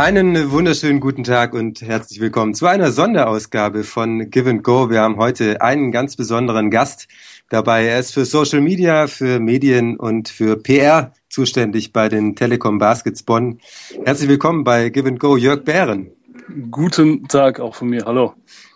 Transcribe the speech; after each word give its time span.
Einen 0.00 0.50
wunderschönen 0.50 0.98
guten 0.98 1.24
Tag 1.24 1.52
und 1.52 1.82
herzlich 1.82 2.20
willkommen 2.20 2.54
zu 2.54 2.66
einer 2.66 2.90
Sonderausgabe 2.90 3.84
von 3.84 4.30
Give 4.30 4.48
and 4.48 4.64
Go. 4.64 4.88
Wir 4.88 5.02
haben 5.02 5.18
heute 5.18 5.60
einen 5.60 5.92
ganz 5.92 6.16
besonderen 6.16 6.70
Gast 6.70 7.06
dabei. 7.50 7.84
Er 7.84 7.98
ist 7.98 8.14
für 8.14 8.24
Social 8.24 8.62
Media, 8.62 9.08
für 9.08 9.40
Medien 9.40 9.98
und 9.98 10.30
für 10.30 10.56
PR 10.56 11.12
zuständig 11.28 11.92
bei 11.92 12.08
den 12.08 12.34
Telekom 12.34 12.78
Baskets 12.78 13.22
Bonn. 13.22 13.60
Herzlich 14.02 14.30
willkommen 14.30 14.64
bei 14.64 14.88
Give 14.88 15.06
and 15.06 15.20
Go, 15.20 15.36
Jörg 15.36 15.64
Bären. 15.64 16.10
Guten 16.70 17.28
Tag 17.28 17.60
auch 17.60 17.74
von 17.74 17.90
mir. 17.90 18.06
Hallo. 18.06 18.32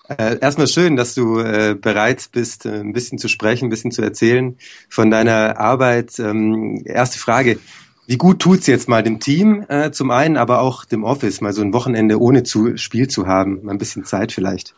Äh, 0.09 0.39
erstmal 0.43 0.67
schön, 0.67 0.97
dass 0.97 1.15
du 1.15 1.39
äh, 1.39 1.75
bereit 1.75 2.29
bist, 2.33 2.67
äh, 2.67 2.81
ein 2.81 2.93
bisschen 2.93 3.17
zu 3.17 3.29
sprechen, 3.29 3.69
ein 3.69 3.71
bisschen 3.71 3.93
zu 3.93 4.03
erzählen 4.03 4.59
von 4.91 5.11
deiner 5.11 5.59
Arbeit. 5.59 6.19
Ähm, 6.19 6.83
erste 6.85 7.19
Frage. 7.19 7.59
Wie 8.07 8.19
gut 8.19 8.41
tut's 8.41 8.67
jetzt 8.67 8.89
mal 8.89 9.03
dem 9.03 9.19
Team 9.19 9.65
äh, 9.69 9.91
zum 9.91 10.11
einen, 10.11 10.37
aber 10.37 10.61
auch 10.61 10.85
dem 10.85 11.05
Office, 11.05 11.41
mal 11.41 11.53
so 11.53 11.63
ein 11.63 11.73
Wochenende 11.73 12.21
ohne 12.21 12.43
zu, 12.43 12.77
Spiel 12.77 13.09
zu 13.09 13.27
haben, 13.27 13.65
mal 13.65 13.73
ein 13.73 13.79
bisschen 13.79 14.05
Zeit 14.05 14.33
vielleicht? 14.33 14.75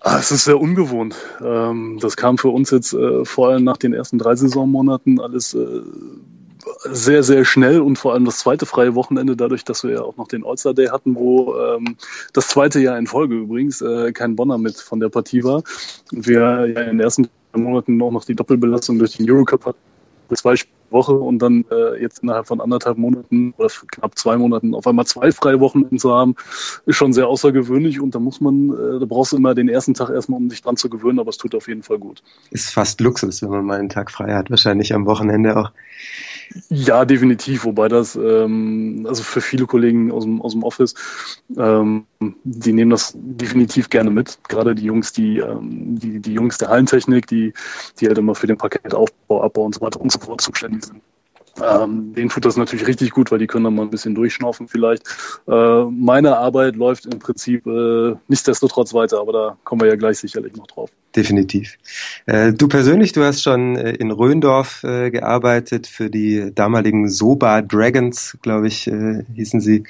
Ah, 0.00 0.18
es 0.18 0.30
ist 0.30 0.44
sehr 0.44 0.60
ungewohnt. 0.60 1.16
Ähm, 1.42 1.98
das 2.00 2.16
kam 2.16 2.36
für 2.36 2.50
uns 2.50 2.70
jetzt 2.70 2.92
äh, 2.92 3.24
vor 3.24 3.48
allem 3.48 3.64
nach 3.64 3.78
den 3.78 3.94
ersten 3.94 4.18
drei 4.18 4.36
Saisonmonaten 4.36 5.18
alles 5.18 5.54
äh, 5.54 5.80
sehr, 6.84 7.22
sehr 7.22 7.44
schnell 7.44 7.80
und 7.80 7.96
vor 7.96 8.12
allem 8.12 8.26
das 8.26 8.38
zweite 8.40 8.66
freie 8.66 8.94
Wochenende, 8.94 9.34
dadurch, 9.36 9.64
dass 9.64 9.82
wir 9.82 9.92
ja 9.92 10.02
auch 10.02 10.16
noch 10.16 10.28
den 10.28 10.44
All-Star 10.44 10.74
Day 10.74 10.88
hatten, 10.88 11.14
wo 11.14 11.56
ähm, 11.56 11.96
das 12.34 12.48
zweite 12.48 12.80
Jahr 12.80 12.98
in 12.98 13.06
Folge 13.06 13.36
übrigens 13.36 13.80
äh, 13.80 14.12
kein 14.12 14.36
Bonner 14.36 14.58
mit 14.58 14.76
von 14.76 15.00
der 15.00 15.08
Partie 15.08 15.42
war. 15.42 15.62
Und 16.12 16.26
wir 16.26 16.40
ja 16.40 16.64
in 16.64 16.98
den 16.98 17.00
ersten 17.00 17.28
Monaten 17.54 18.00
auch 18.02 18.10
noch 18.10 18.24
die 18.24 18.34
Doppelbelastung 18.34 18.98
durch 18.98 19.16
den 19.16 19.30
Eurocup 19.30 19.64
hatten 19.64 19.78
zwei 20.34 20.56
Woche 20.90 21.12
und 21.12 21.38
dann 21.40 21.64
äh, 21.70 22.00
jetzt 22.00 22.22
innerhalb 22.22 22.46
von 22.46 22.60
anderthalb 22.60 22.98
Monaten 22.98 23.54
oder 23.56 23.68
knapp 23.90 24.16
zwei 24.18 24.36
Monaten 24.36 24.74
auf 24.74 24.86
einmal 24.86 25.06
zwei 25.06 25.32
freie 25.32 25.60
Wochen 25.60 25.98
zu 25.98 26.12
haben, 26.12 26.36
ist 26.86 26.96
schon 26.96 27.12
sehr 27.12 27.28
außergewöhnlich 27.28 28.00
und 28.00 28.14
da 28.14 28.18
muss 28.18 28.40
man, 28.40 28.70
äh, 28.70 29.00
da 29.00 29.06
brauchst 29.06 29.32
du 29.32 29.36
immer 29.36 29.54
den 29.54 29.68
ersten 29.68 29.94
Tag 29.94 30.10
erstmal, 30.10 30.38
um 30.38 30.50
sich 30.50 30.62
dran 30.62 30.76
zu 30.76 30.88
gewöhnen, 30.88 31.18
aber 31.18 31.30
es 31.30 31.36
tut 31.36 31.54
auf 31.54 31.68
jeden 31.68 31.82
Fall 31.82 31.98
gut. 31.98 32.22
Ist 32.50 32.70
fast 32.70 33.00
Luxus, 33.00 33.42
wenn 33.42 33.50
man 33.50 33.64
mal 33.64 33.78
einen 33.78 33.88
Tag 33.88 34.10
frei 34.10 34.34
hat, 34.34 34.50
wahrscheinlich 34.50 34.94
am 34.94 35.06
Wochenende 35.06 35.56
auch. 35.56 35.72
Ja, 36.68 37.04
definitiv, 37.04 37.64
wobei 37.64 37.88
das, 37.88 38.16
ähm, 38.16 39.04
also 39.08 39.22
für 39.22 39.40
viele 39.40 39.66
Kollegen 39.66 40.12
aus 40.12 40.24
dem, 40.24 40.40
aus 40.40 40.52
dem 40.52 40.62
Office, 40.62 40.94
ähm, 41.56 42.06
die 42.44 42.72
nehmen 42.72 42.90
das 42.90 43.12
definitiv 43.16 43.90
gerne 43.90 44.10
mit. 44.10 44.38
Gerade 44.48 44.74
die 44.74 44.84
Jungs, 44.84 45.12
die, 45.12 45.38
ähm, 45.38 45.98
die, 45.98 46.20
die 46.20 46.32
Jungs 46.32 46.58
der 46.58 46.68
Hallentechnik, 46.68 47.26
die, 47.26 47.52
die 48.00 48.06
halt 48.06 48.18
immer 48.18 48.34
für 48.34 48.46
den 48.46 48.56
Paketaufbau, 48.56 49.42
Abbau 49.42 49.64
und 49.64 49.74
so 49.74 49.80
weiter 49.80 50.00
und 50.00 50.12
so 50.12 50.18
fort 50.18 50.40
zuständig 50.40 50.75
sind. 50.84 51.02
Ähm, 51.62 52.12
denen 52.14 52.28
tut 52.28 52.44
das 52.44 52.56
natürlich 52.56 52.86
richtig 52.86 53.10
gut, 53.10 53.30
weil 53.30 53.38
die 53.38 53.46
können 53.46 53.64
dann 53.64 53.74
mal 53.74 53.82
ein 53.82 53.90
bisschen 53.90 54.14
durchschnaufen 54.14 54.68
vielleicht. 54.68 55.04
Äh, 55.48 55.84
meine 55.84 56.36
Arbeit 56.36 56.76
läuft 56.76 57.06
im 57.06 57.18
Prinzip 57.18 57.66
äh, 57.66 58.14
nichtsdestotrotz 58.28 58.92
weiter, 58.92 59.20
aber 59.20 59.32
da 59.32 59.56
kommen 59.64 59.80
wir 59.80 59.88
ja 59.88 59.96
gleich 59.96 60.18
sicherlich 60.18 60.54
noch 60.54 60.66
drauf. 60.66 60.90
Definitiv. 61.14 61.78
Äh, 62.26 62.52
du 62.52 62.68
persönlich, 62.68 63.12
du 63.12 63.24
hast 63.24 63.42
schon 63.42 63.76
äh, 63.76 63.92
in 63.92 64.10
Röndorf 64.10 64.84
äh, 64.84 65.10
gearbeitet 65.10 65.86
für 65.86 66.10
die 66.10 66.52
damaligen 66.54 67.08
Soba 67.08 67.62
Dragons, 67.62 68.36
glaube 68.42 68.68
ich, 68.68 68.86
äh, 68.86 69.24
hießen 69.34 69.60
sie. 69.62 69.84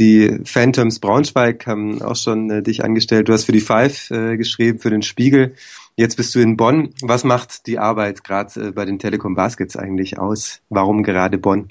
Die 0.00 0.40
Phantoms 0.44 0.98
Braunschweig 0.98 1.66
haben 1.68 2.02
auch 2.02 2.16
schon 2.16 2.64
dich 2.64 2.82
angestellt. 2.82 3.28
Du 3.28 3.32
hast 3.32 3.44
für 3.44 3.52
die 3.52 3.60
Five 3.60 4.08
geschrieben, 4.08 4.78
für 4.78 4.90
den 4.90 5.02
Spiegel. 5.02 5.54
Jetzt 5.96 6.16
bist 6.16 6.34
du 6.34 6.40
in 6.40 6.56
Bonn. 6.56 6.94
Was 7.02 7.22
macht 7.22 7.66
die 7.66 7.78
Arbeit 7.78 8.24
gerade 8.24 8.68
äh, 8.68 8.72
bei 8.72 8.84
den 8.84 8.98
Telekom 8.98 9.34
Baskets 9.34 9.76
eigentlich 9.76 10.18
aus? 10.18 10.60
Warum 10.70 11.02
gerade 11.02 11.38
Bonn? 11.38 11.70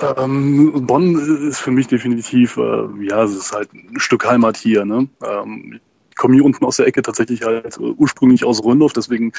Ähm, 0.00 0.86
Bonn 0.86 1.14
ist 1.48 1.60
für 1.60 1.70
mich 1.70 1.86
definitiv, 1.86 2.56
äh, 2.56 3.06
ja, 3.06 3.22
es 3.22 3.36
ist 3.36 3.52
halt 3.52 3.72
ein 3.72 4.00
Stück 4.00 4.28
Heimat 4.28 4.56
hier. 4.56 4.84
Ne? 4.84 5.08
Ähm, 5.24 5.78
ich 6.10 6.16
komme 6.16 6.34
hier 6.34 6.44
unten 6.44 6.64
aus 6.64 6.76
der 6.76 6.86
Ecke 6.86 7.02
tatsächlich 7.02 7.42
halt 7.42 7.78
ursprünglich 7.78 8.44
aus 8.44 8.62
Röndorf, 8.62 8.92
deswegen 8.92 9.32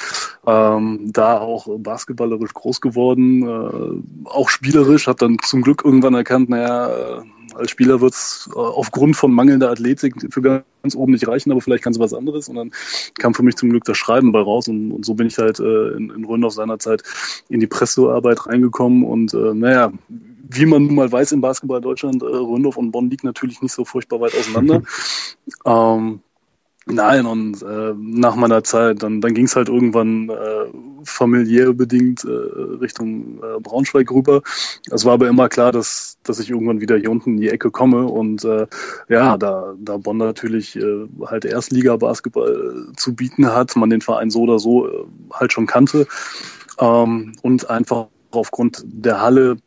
ähm, 0.48 1.12
da 1.12 1.40
auch 1.40 1.68
basketballerisch 1.78 2.54
groß 2.54 2.82
geworden, 2.82 3.44
äh, 3.44 4.28
auch 4.30 4.50
spielerisch, 4.50 5.08
habe 5.08 5.20
dann 5.20 5.38
zum 5.44 5.62
Glück 5.62 5.84
irgendwann 5.86 6.16
erkannt, 6.16 6.50
naja, 6.50 7.24
als 7.56 7.72
Spieler 7.72 8.02
wird 8.02 8.14
es 8.14 8.50
äh, 8.54 8.58
aufgrund 8.58 9.16
von 9.16 9.32
mangelnder 9.32 9.70
Athletik 9.70 10.16
für 10.30 10.42
ganz 10.42 10.96
oben 10.96 11.14
nicht 11.14 11.28
reichen, 11.28 11.52
aber 11.52 11.62
vielleicht 11.62 11.84
kannst 11.84 12.00
du 12.00 12.04
was 12.04 12.14
anderes. 12.14 12.50
Und 12.50 12.56
dann 12.56 12.72
kam 13.18 13.34
für 13.34 13.44
mich 13.44 13.56
zum 13.56 13.70
Glück 13.70 13.84
das 13.86 13.98
Schreiben 13.98 14.32
bei 14.32 14.40
raus. 14.40 14.68
Und, 14.68 14.92
und 14.92 15.06
so 15.06 15.14
bin 15.14 15.28
ich 15.28 15.38
halt 15.38 15.60
äh, 15.60 15.90
in, 15.90 16.10
in 16.10 16.26
Röndorf 16.26 16.54
seinerzeit 16.54 17.04
in 17.50 17.60
die 17.60 17.68
Pressearbeit 17.68 18.46
reingekommen. 18.48 19.04
Und 19.04 19.34
äh, 19.34 19.54
naja, 19.54 19.92
wie 20.50 20.66
man 20.66 20.86
nun 20.86 20.96
mal 20.96 21.12
weiß 21.12 21.32
in 21.32 21.42
Basketball 21.42 21.82
Deutschland, 21.82 22.22
äh, 22.22 22.26
Röndorf 22.26 22.78
und 22.78 22.92
Bonn 22.92 23.10
liegt 23.10 23.24
natürlich 23.24 23.62
nicht 23.62 23.74
so 23.74 23.86
furchtbar 23.86 24.22
weit 24.22 24.36
auseinander. 24.36 24.82
ähm, 25.66 26.22
Nein, 26.86 27.26
und 27.26 27.62
äh, 27.62 27.94
nach 27.98 28.36
meiner 28.36 28.64
Zeit, 28.64 29.04
dann, 29.04 29.22
dann 29.22 29.34
ging 29.34 29.46
es 29.46 29.56
halt 29.56 29.70
irgendwann 29.70 30.30
äh, 30.30 30.66
familiär 31.06 31.72
bedingt 31.72 32.26
äh, 32.26 32.30
Richtung 32.30 33.38
äh, 33.38 33.60
Braunschweig 33.62 34.12
rüber. 34.12 34.42
Es 34.92 35.06
war 35.06 35.14
aber 35.14 35.30
immer 35.30 35.48
klar, 35.48 35.72
dass, 35.72 36.18
dass 36.24 36.40
ich 36.40 36.50
irgendwann 36.50 36.82
wieder 36.82 36.98
hier 36.98 37.10
unten 37.10 37.32
in 37.32 37.38
die 37.38 37.50
Ecke 37.50 37.72
komme. 37.72 38.06
Und 38.06 38.44
äh, 38.44 38.68
ja, 39.08 39.38
da, 39.38 39.74
da 39.78 39.98
Bonn 39.98 40.18
natürlich 40.18 40.76
äh, 40.76 41.08
halt 41.26 41.46
Erstliga-Basketball 41.46 42.90
äh, 42.92 42.96
zu 42.98 43.16
bieten 43.16 43.48
hat, 43.48 43.76
man 43.78 43.90
den 43.90 44.02
Verein 44.02 44.30
so 44.30 44.42
oder 44.42 44.60
so 44.60 44.88
äh, 44.88 45.06
halt 45.32 45.54
schon 45.54 45.68
kannte. 45.68 46.06
Ähm, 46.80 47.34
und 47.44 47.70
einfach 47.70 48.08
aufgrund 48.32 48.84
der 48.86 49.22
Halle 49.22 49.58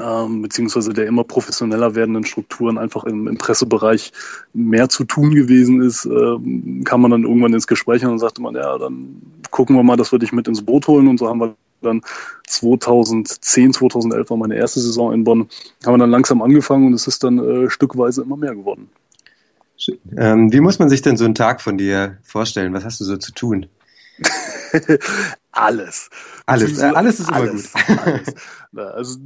ähm, 0.00 0.42
beziehungsweise 0.42 0.92
der 0.92 1.06
immer 1.06 1.24
professioneller 1.24 1.94
werdenden 1.94 2.24
Strukturen 2.24 2.78
einfach 2.78 3.04
im, 3.04 3.28
im 3.28 3.38
Pressebereich 3.38 4.12
mehr 4.52 4.88
zu 4.88 5.04
tun 5.04 5.34
gewesen 5.34 5.80
ist, 5.82 6.06
äh, 6.06 6.84
kam 6.84 7.02
man 7.02 7.10
dann 7.10 7.22
irgendwann 7.22 7.54
ins 7.54 7.66
Gespräch 7.66 8.02
und 8.04 8.10
dann 8.10 8.18
sagte 8.18 8.42
man, 8.42 8.54
ja, 8.54 8.78
dann 8.78 9.22
gucken 9.50 9.76
wir 9.76 9.82
mal, 9.82 9.96
dass 9.96 10.12
wir 10.12 10.18
dich 10.18 10.32
mit 10.32 10.48
ins 10.48 10.62
Boot 10.62 10.86
holen 10.86 11.08
und 11.08 11.18
so 11.18 11.28
haben 11.28 11.40
wir 11.40 11.54
dann 11.82 12.02
2010, 12.46 13.72
2011 13.72 14.30
war 14.30 14.36
meine 14.36 14.56
erste 14.56 14.80
Saison 14.80 15.12
in 15.12 15.24
Bonn, 15.24 15.48
haben 15.84 15.94
wir 15.94 15.98
dann 15.98 16.10
langsam 16.10 16.42
angefangen 16.42 16.86
und 16.86 16.94
es 16.94 17.06
ist 17.06 17.22
dann 17.24 17.38
äh, 17.38 17.70
stückweise 17.70 18.22
immer 18.22 18.36
mehr 18.36 18.54
geworden. 18.54 18.88
Ähm, 20.16 20.52
wie 20.52 20.60
muss 20.60 20.78
man 20.78 20.88
sich 20.88 21.02
denn 21.02 21.16
so 21.16 21.24
einen 21.24 21.34
Tag 21.34 21.60
von 21.60 21.76
dir 21.76 22.18
vorstellen? 22.22 22.72
Was 22.72 22.84
hast 22.84 23.00
du 23.00 23.04
so 23.04 23.16
zu 23.18 23.32
tun? 23.32 23.66
alles. 25.52 26.08
Alles, 26.46 26.78
äh, 26.78 26.86
alles 26.86 27.20
ist 27.20 27.32
alles, 27.32 27.72
immer 27.74 27.84
gut. 27.84 28.00
Alles. 28.06 28.34
Also 28.76 29.18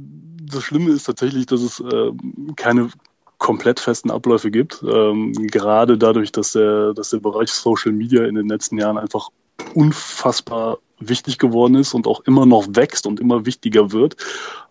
das 0.51 0.63
Schlimme 0.63 0.91
ist 0.91 1.03
tatsächlich, 1.03 1.45
dass 1.45 1.61
es 1.61 1.79
äh, 1.79 2.11
keine 2.55 2.89
komplett 3.37 3.79
festen 3.79 4.11
Abläufe 4.11 4.51
gibt. 4.51 4.83
Ähm, 4.83 5.33
gerade 5.33 5.97
dadurch, 5.97 6.31
dass 6.31 6.53
der, 6.53 6.93
dass 6.93 7.09
der 7.09 7.19
Bereich 7.19 7.51
Social 7.51 7.91
Media 7.91 8.25
in 8.25 8.35
den 8.35 8.47
letzten 8.47 8.77
Jahren 8.77 8.97
einfach 8.97 9.29
unfassbar 9.73 10.77
wichtig 10.99 11.39
geworden 11.39 11.75
ist 11.75 11.93
und 11.93 12.05
auch 12.05 12.21
immer 12.21 12.45
noch 12.45 12.67
wächst 12.69 13.07
und 13.07 13.19
immer 13.19 13.45
wichtiger 13.45 13.91
wird, 13.91 14.15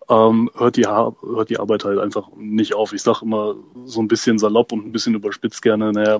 ähm, 0.09 0.49
hört, 0.55 0.77
die 0.77 0.87
hört 0.87 1.49
die 1.49 1.59
Arbeit 1.59 1.83
halt 1.83 1.99
einfach 1.99 2.29
nicht 2.37 2.73
auf. 2.73 2.93
Ich 2.93 3.01
sage 3.01 3.19
immer 3.23 3.55
so 3.85 4.01
ein 4.01 4.07
bisschen 4.07 4.39
salopp 4.39 4.71
und 4.71 4.85
ein 4.85 4.91
bisschen 4.91 5.15
überspitzt 5.15 5.61
gerne, 5.61 5.91
naja, 5.91 6.19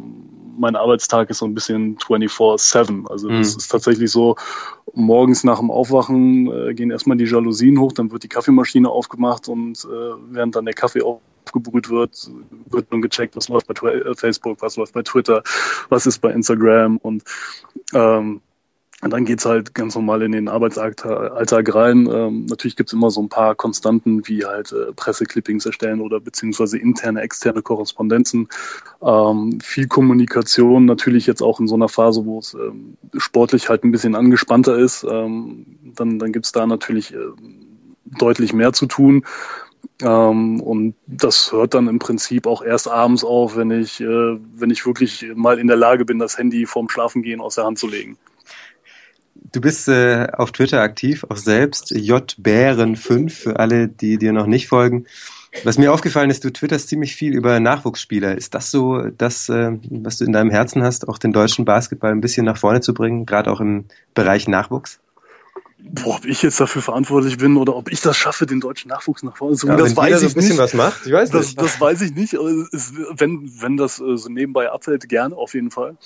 mein 0.62 0.76
Arbeitstag 0.76 1.30
ist 1.32 1.40
so 1.40 1.46
ein 1.46 1.56
bisschen 1.56 1.98
24-7. 1.98 3.08
Also 3.08 3.30
mhm. 3.30 3.40
das 3.40 3.56
ist 3.56 3.68
tatsächlich 3.68 4.12
so, 4.12 4.36
morgens 4.94 5.44
nach 5.44 5.60
dem 5.60 5.72
Aufwachen 5.72 6.52
äh, 6.52 6.74
gehen 6.74 6.92
erstmal 6.92 7.18
die 7.18 7.26
Jalousien 7.26 7.80
hoch, 7.80 7.92
dann 7.92 8.12
wird 8.12 8.24
die 8.24 8.28
Kaffeemaschine 8.28 8.90
aufgemacht 8.90 9.50
und 9.50 9.84
äh, 9.86 10.14
während 10.30 10.56
dann 10.56 10.66
der 10.66 10.74
Kaffee 10.74 11.02
aufgebrüht 11.02 11.90
wird, 11.90 12.30
wird 12.70 12.92
nun 12.92 13.02
gecheckt, 13.02 13.36
was 13.36 13.50
läuft 13.50 13.68
bei 13.68 13.92
äh, 13.92 14.16
Facebook, 14.16 14.62
was 14.62 14.78
läuft 14.78 14.94
bei 14.94 15.02
Twitter, 15.02 15.44
was 15.90 16.06
ist 16.06 16.20
bei 16.20 16.32
Instagram 16.32 16.98
und 16.98 17.24
ähm, 17.94 18.42
und 19.02 19.12
dann 19.12 19.26
geht's 19.26 19.46
halt 19.46 19.74
ganz 19.74 19.96
normal 19.96 20.22
in 20.22 20.32
den 20.32 20.48
Arbeitsalltag 20.48 21.74
rein. 21.74 22.08
Ähm, 22.12 22.46
natürlich 22.46 22.76
gibt's 22.76 22.94
immer 22.94 23.10
so 23.10 23.22
ein 23.22 23.30
paar 23.30 23.56
Konstanten 23.56 24.28
wie 24.28 24.46
halt 24.46 24.72
äh, 24.72 24.94
Presseclippings 24.94 25.66
erstellen 25.66 26.02
oder 26.02 26.20
beziehungsweise 26.20 26.78
interne, 26.78 27.22
externe 27.22 27.64
Korrespondenzen. 27.64 28.48
Ähm, 29.02 29.60
viel 29.60 29.88
Kommunikation, 29.88 30.86
natürlich 30.86 31.26
jetzt 31.26 31.42
auch 31.42 31.60
in 31.60 31.68
so 31.68 31.74
einer 31.74 31.90
Phase, 31.90 32.26
wo 32.26 32.38
es 32.38 32.54
ähm, 32.54 32.96
sportlich 33.18 33.70
halt 33.70 33.84
ein 33.84 33.92
bisschen 33.92 34.14
angespannter 34.14 34.78
ist. 34.78 35.04
Ähm, 35.04 35.66
dann, 35.96 36.20
dann 36.20 36.32
gibt's 36.32 36.52
da 36.52 36.68
natürlich 36.68 37.12
äh, 37.12 37.18
deutlich 38.20 38.54
mehr 38.54 38.72
zu 38.72 38.86
tun. 38.86 39.26
Ähm, 40.04 40.62
und 40.62 40.94
das 41.08 41.52
hört 41.52 41.74
dann 41.74 41.88
im 41.88 41.98
Prinzip 41.98 42.46
auch 42.46 42.62
erst 42.62 42.88
abends 42.88 43.24
auf, 43.24 43.56
wenn 43.56 43.72
ich, 43.72 44.00
äh, 44.00 44.38
wenn 44.56 44.70
ich 44.70 44.86
wirklich 44.86 45.26
mal 45.34 45.58
in 45.58 45.66
der 45.66 45.78
Lage 45.78 46.06
bin, 46.06 46.20
das 46.20 46.38
Handy 46.38 46.68
vorm 46.68 46.88
Schlafengehen 46.88 47.42
aus 47.42 47.56
der 47.56 47.66
Hand 47.66 47.80
zu 47.80 47.88
legen. 47.88 48.18
Du 49.52 49.60
bist 49.60 49.88
äh, 49.90 50.28
auf 50.32 50.52
Twitter 50.52 50.82
aktiv, 50.82 51.26
auch 51.28 51.38
selbst, 51.38 51.92
jbären5 51.92 53.30
für 53.30 53.60
alle, 53.60 53.88
die 53.88 54.18
dir 54.18 54.32
noch 54.32 54.46
nicht 54.46 54.68
folgen. 54.68 55.06
Was 55.66 55.78
mir 55.78 55.92
aufgefallen 55.92 56.30
ist, 56.30 56.46
du 56.46 56.52
twitterst 56.52 56.88
ziemlich 56.88 57.16
viel 57.16 57.34
über 57.34 57.60
Nachwuchsspieler. 57.60 58.38
Ist 58.38 58.56
das 58.56 58.72
so 58.72 59.02
das, 59.02 59.50
äh, 59.50 59.72
was 59.90 60.18
du 60.18 60.26
in 60.26 60.32
deinem 60.32 60.50
Herzen 60.50 60.82
hast, 60.82 61.10
auch 61.10 61.18
den 61.18 61.34
deutschen 61.34 61.66
Basketball 61.66 62.12
ein 62.12 62.22
bisschen 62.22 62.46
nach 62.46 62.58
vorne 62.58 62.80
zu 62.80 62.94
bringen, 62.94 63.26
gerade 63.26 63.52
auch 63.52 63.60
im 63.60 63.86
Bereich 64.14 64.48
Nachwuchs? 64.48 65.00
Boah, 65.84 66.18
ob 66.18 66.26
ich 66.26 66.42
jetzt 66.44 66.60
dafür 66.60 66.82
verantwortlich 66.82 67.38
bin 67.38 67.58
oder 67.58 67.76
ob 67.76 67.92
ich 67.92 68.02
das 68.02 68.16
schaffe, 68.16 68.46
den 68.46 68.62
deutschen 68.62 68.90
Nachwuchs 68.90 69.24
nach 69.24 69.36
vorne 69.36 69.58
zu 69.58 69.66
bringen, 69.66 69.80
ja, 69.80 69.86
das 69.86 69.98
weiß 69.98 70.14
ich 70.14 70.20
so 70.20 70.26
ein 70.28 70.34
bisschen 70.36 70.50
nicht. 70.52 70.60
was 70.60 70.74
macht, 70.74 71.06
ich 71.06 71.12
weiß 71.12 71.32
das, 71.32 71.48
nicht. 71.48 71.62
Das 71.62 71.82
weiß 71.82 72.02
ich 72.02 72.14
nicht. 72.14 72.34
Es, 72.34 72.94
wenn, 73.18 73.52
wenn 73.60 73.78
das 73.78 74.00
äh, 74.00 74.16
so 74.16 74.30
nebenbei 74.30 74.72
abfällt, 74.72 75.10
gerne 75.10 75.36
auf 75.36 75.54
jeden 75.54 75.72
Fall. 75.72 75.98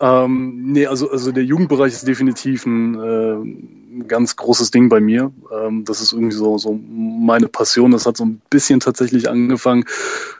Ähm, 0.00 0.72
nee, 0.72 0.86
also, 0.86 1.10
also 1.10 1.32
der 1.32 1.44
Jugendbereich 1.44 1.92
ist 1.92 2.06
definitiv 2.06 2.66
ein, 2.66 2.94
äh, 2.94 3.87
ein 3.98 4.08
ganz 4.08 4.36
großes 4.36 4.70
Ding 4.70 4.88
bei 4.88 5.00
mir. 5.00 5.30
Ähm, 5.52 5.84
das 5.84 6.00
ist 6.00 6.12
irgendwie 6.12 6.36
so, 6.36 6.56
so 6.58 6.78
meine 6.88 7.48
Passion. 7.48 7.90
Das 7.90 8.06
hat 8.06 8.16
so 8.16 8.24
ein 8.24 8.40
bisschen 8.50 8.78
tatsächlich 8.80 9.28
angefangen 9.28 9.84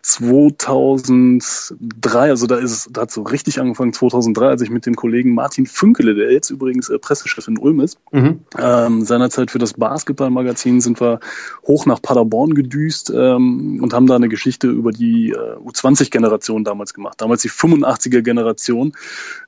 2003. 0.03 2.31
Also 2.31 2.47
da 2.47 2.57
ist 2.57 2.73
es, 2.73 2.89
da 2.91 3.03
hat 3.03 3.11
so 3.11 3.21
richtig 3.23 3.61
angefangen 3.61 3.93
2003, 3.93 4.47
als 4.47 4.63
ich 4.63 4.71
mit 4.71 4.87
dem 4.87 4.97
Kollegen 4.97 5.35
Martin 5.35 5.67
Fünkele, 5.67 6.15
der 6.15 6.33
jetzt 6.33 6.49
übrigens 6.51 6.89
äh, 6.89 6.99
Pressechef 6.99 7.47
in 7.49 7.59
Ulm 7.59 7.81
ist, 7.81 7.99
mhm. 8.13 8.41
ähm, 8.59 9.05
seinerzeit 9.05 9.51
für 9.51 9.59
das 9.59 9.75
Basketballmagazin 9.75 10.81
sind 10.81 11.01
wir 11.01 11.21
hoch 11.67 11.87
nach 11.87 12.01
Paderborn 12.01 12.55
gedüst 12.55 13.13
ähm, 13.15 13.81
und 13.83 13.93
haben 13.93 14.07
da 14.07 14.17
eine 14.17 14.29
Geschichte 14.29 14.69
über 14.69 14.93
die 14.93 15.31
äh, 15.31 15.57
U20-Generation 15.65 16.65
damals 16.65 16.95
gemacht. 16.95 17.21
Damals 17.21 17.43
die 17.43 17.51
85er-Generation 17.51 18.93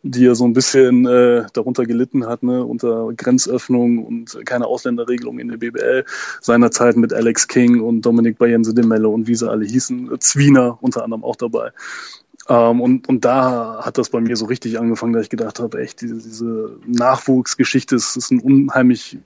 die 0.03 0.23
ja 0.23 0.35
so 0.35 0.45
ein 0.45 0.53
bisschen 0.53 1.07
äh, 1.07 1.45
darunter 1.53 1.85
gelitten 1.85 2.27
hat, 2.27 2.43
ne, 2.43 2.65
unter 2.65 3.12
Grenzöffnung 3.17 4.00
und 4.05 4.38
keine 4.44 4.67
Ausländerregelung 4.67 5.38
in 5.38 5.49
der 5.49 5.56
BBL, 5.56 6.05
seinerzeit 6.41 6.97
mit 6.97 7.12
Alex 7.12 7.49
King 7.49 7.81
und 7.81 8.02
Dominik 8.02 8.38
Bayense 8.38 8.75
de 8.75 8.85
Mello 8.85 9.11
und 9.11 9.26
wie 9.26 9.35
sie 9.35 9.49
alle 9.49 9.64
hießen, 9.64 10.11
Zwiener 10.20 10.79
unter 10.81 11.05
anderem 11.05 11.25
auch 11.25 11.37
dabei. 11.37 11.73
Ähm, 12.49 12.81
und, 12.81 13.08
und 13.08 13.25
da 13.25 13.81
hat 13.85 13.99
das 13.99 14.11
bei 14.11 14.20
mir 14.20 14.37
so 14.37 14.47
richtig 14.47 14.79
angefangen, 14.79 15.12
dass 15.12 15.25
ich 15.25 15.31
gedacht 15.31 15.61
habe, 15.61 15.81
echt, 15.81 16.00
diese, 16.00 16.17
diese 16.17 16.76
Nachwuchsgeschichte 16.87 17.97
ist, 17.97 18.17
ist 18.17 18.31
ein 18.31 18.41
unheimlich 18.41 19.19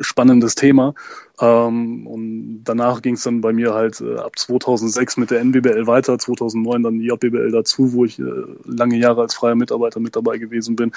spannendes 0.00 0.54
Thema. 0.54 0.94
Ähm, 1.40 2.06
und 2.06 2.64
danach 2.64 3.02
ging 3.02 3.14
es 3.14 3.22
dann 3.22 3.40
bei 3.40 3.52
mir 3.52 3.74
halt 3.74 4.00
äh, 4.00 4.16
ab 4.16 4.38
2006 4.38 5.16
mit 5.16 5.30
der 5.30 5.40
NBBL 5.40 5.86
weiter, 5.86 6.18
2009 6.18 6.82
dann 6.82 6.98
die 6.98 7.06
JBBL 7.06 7.50
dazu, 7.50 7.92
wo 7.92 8.04
ich 8.04 8.18
äh, 8.18 8.24
lange 8.64 8.96
Jahre 8.96 9.22
als 9.22 9.34
freier 9.34 9.56
Mitarbeiter 9.56 10.00
mit 10.00 10.16
dabei 10.16 10.38
gewesen 10.38 10.76
bin. 10.76 10.92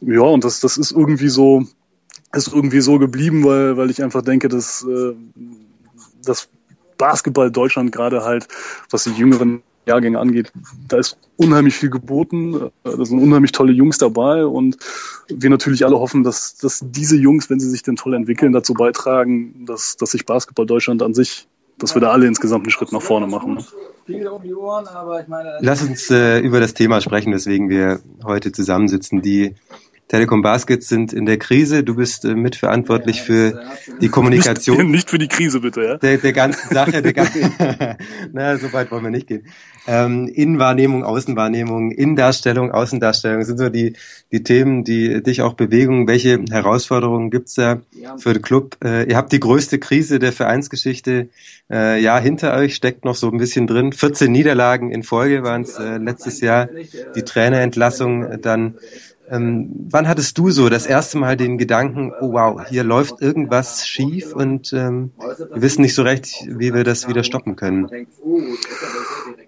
Ja, 0.00 0.22
und 0.22 0.44
das, 0.44 0.60
das 0.60 0.76
ist 0.76 0.92
irgendwie 0.92 1.28
so, 1.28 1.64
ist 2.32 2.52
irgendwie 2.52 2.80
so 2.80 2.98
geblieben, 2.98 3.44
weil, 3.44 3.76
weil 3.76 3.90
ich 3.90 4.02
einfach 4.02 4.22
denke, 4.22 4.48
dass, 4.48 4.84
äh, 4.84 5.14
dass 6.24 6.48
Basketball 6.96 7.50
Deutschland 7.50 7.92
gerade 7.92 8.22
halt, 8.24 8.46
was 8.90 9.04
die 9.04 9.10
jüngeren 9.10 9.62
Jahrgänge 9.86 10.18
angeht, 10.18 10.52
da 10.88 10.98
ist 10.98 11.16
unheimlich 11.36 11.74
viel 11.74 11.90
geboten. 11.90 12.70
Da 12.84 13.04
sind 13.04 13.18
unheimlich 13.18 13.52
tolle 13.52 13.72
Jungs 13.72 13.98
dabei 13.98 14.44
und 14.44 14.76
wir 15.28 15.50
natürlich 15.50 15.84
alle 15.84 15.98
hoffen, 15.98 16.22
dass, 16.22 16.56
dass 16.56 16.84
diese 16.84 17.16
Jungs, 17.16 17.50
wenn 17.50 17.58
sie 17.58 17.70
sich 17.70 17.82
denn 17.82 17.96
toll 17.96 18.14
entwickeln, 18.14 18.52
dazu 18.52 18.74
beitragen, 18.74 19.64
dass, 19.66 19.96
dass 19.96 20.12
sich 20.12 20.26
Basketball 20.26 20.66
Deutschland 20.66 21.02
an 21.02 21.14
sich, 21.14 21.48
dass 21.78 21.94
wir 21.94 22.00
da 22.00 22.10
alle 22.10 22.26
insgesamt 22.26 22.64
einen 22.64 22.70
Schritt 22.70 22.92
nach 22.92 23.02
vorne 23.02 23.26
machen. 23.26 23.64
Lass 25.60 25.82
uns 25.82 26.10
äh, 26.10 26.40
über 26.40 26.60
das 26.60 26.74
Thema 26.74 27.00
sprechen, 27.00 27.32
weswegen 27.32 27.70
wir 27.70 28.00
heute 28.22 28.52
zusammensitzen. 28.52 29.22
Die 29.22 29.54
Telekom 30.10 30.42
Baskets 30.42 30.88
sind 30.88 31.12
in 31.12 31.24
der 31.24 31.38
Krise. 31.38 31.84
Du 31.84 31.94
bist 31.94 32.24
äh, 32.24 32.34
mitverantwortlich 32.34 33.22
für 33.22 33.62
die 34.00 34.08
Kommunikation. 34.08 34.78
Nicht, 34.78 34.90
nicht, 34.90 35.10
für 35.10 35.18
die 35.18 35.28
Krise, 35.28 35.60
bitte, 35.60 35.82
ja? 35.84 35.96
Der, 35.98 36.18
der 36.18 36.32
ganzen 36.32 36.68
Sache. 36.74 37.00
Der 37.00 37.12
ganzen, 37.12 37.54
na, 38.32 38.58
so 38.58 38.72
weit 38.72 38.90
wollen 38.90 39.04
wir 39.04 39.12
nicht 39.12 39.28
gehen. 39.28 39.46
Ähm, 39.86 40.26
Innenwahrnehmung, 40.26 41.04
Außenwahrnehmung, 41.04 41.92
Innendarstellung, 41.92 42.72
Außendarstellung 42.72 43.44
sind 43.44 43.58
so 43.58 43.68
die, 43.68 43.92
die 44.32 44.42
Themen, 44.42 44.82
die 44.82 45.22
dich 45.22 45.42
auch 45.42 45.54
bewegen. 45.54 46.08
Welche 46.08 46.40
Herausforderungen 46.50 47.30
gibt's 47.30 47.54
da 47.54 47.80
für 48.18 48.32
den 48.32 48.42
Club? 48.42 48.78
Äh, 48.82 49.08
ihr 49.08 49.16
habt 49.16 49.30
die 49.30 49.38
größte 49.38 49.78
Krise 49.78 50.18
der 50.18 50.32
Vereinsgeschichte 50.32 51.28
äh, 51.70 52.02
ja 52.02 52.18
hinter 52.18 52.56
euch, 52.56 52.74
steckt 52.74 53.04
noch 53.04 53.14
so 53.14 53.30
ein 53.30 53.38
bisschen 53.38 53.68
drin. 53.68 53.92
14 53.92 54.30
Niederlagen 54.32 54.90
in 54.90 55.04
Folge 55.04 55.44
waren 55.44 55.62
es 55.62 55.78
äh, 55.78 55.98
letztes 55.98 56.40
Jahr. 56.40 56.68
Die 57.14 57.22
Trainerentlassung 57.22 58.24
äh, 58.24 58.38
dann 58.38 58.74
ähm, 59.30 59.86
wann 59.88 60.08
hattest 60.08 60.36
du 60.38 60.50
so 60.50 60.68
das 60.68 60.86
erste 60.86 61.18
Mal 61.18 61.36
den 61.36 61.56
Gedanken, 61.56 62.12
oh 62.20 62.32
wow, 62.32 62.60
hier 62.68 62.82
läuft 62.82 63.22
irgendwas 63.22 63.86
schief 63.86 64.34
und 64.34 64.72
ähm, 64.72 65.12
wir 65.18 65.62
wissen 65.62 65.82
nicht 65.82 65.94
so 65.94 66.02
recht, 66.02 66.46
wie 66.48 66.74
wir 66.74 66.82
das 66.82 67.06
wieder 67.06 67.22
stoppen 67.22 67.54
können? 67.54 67.88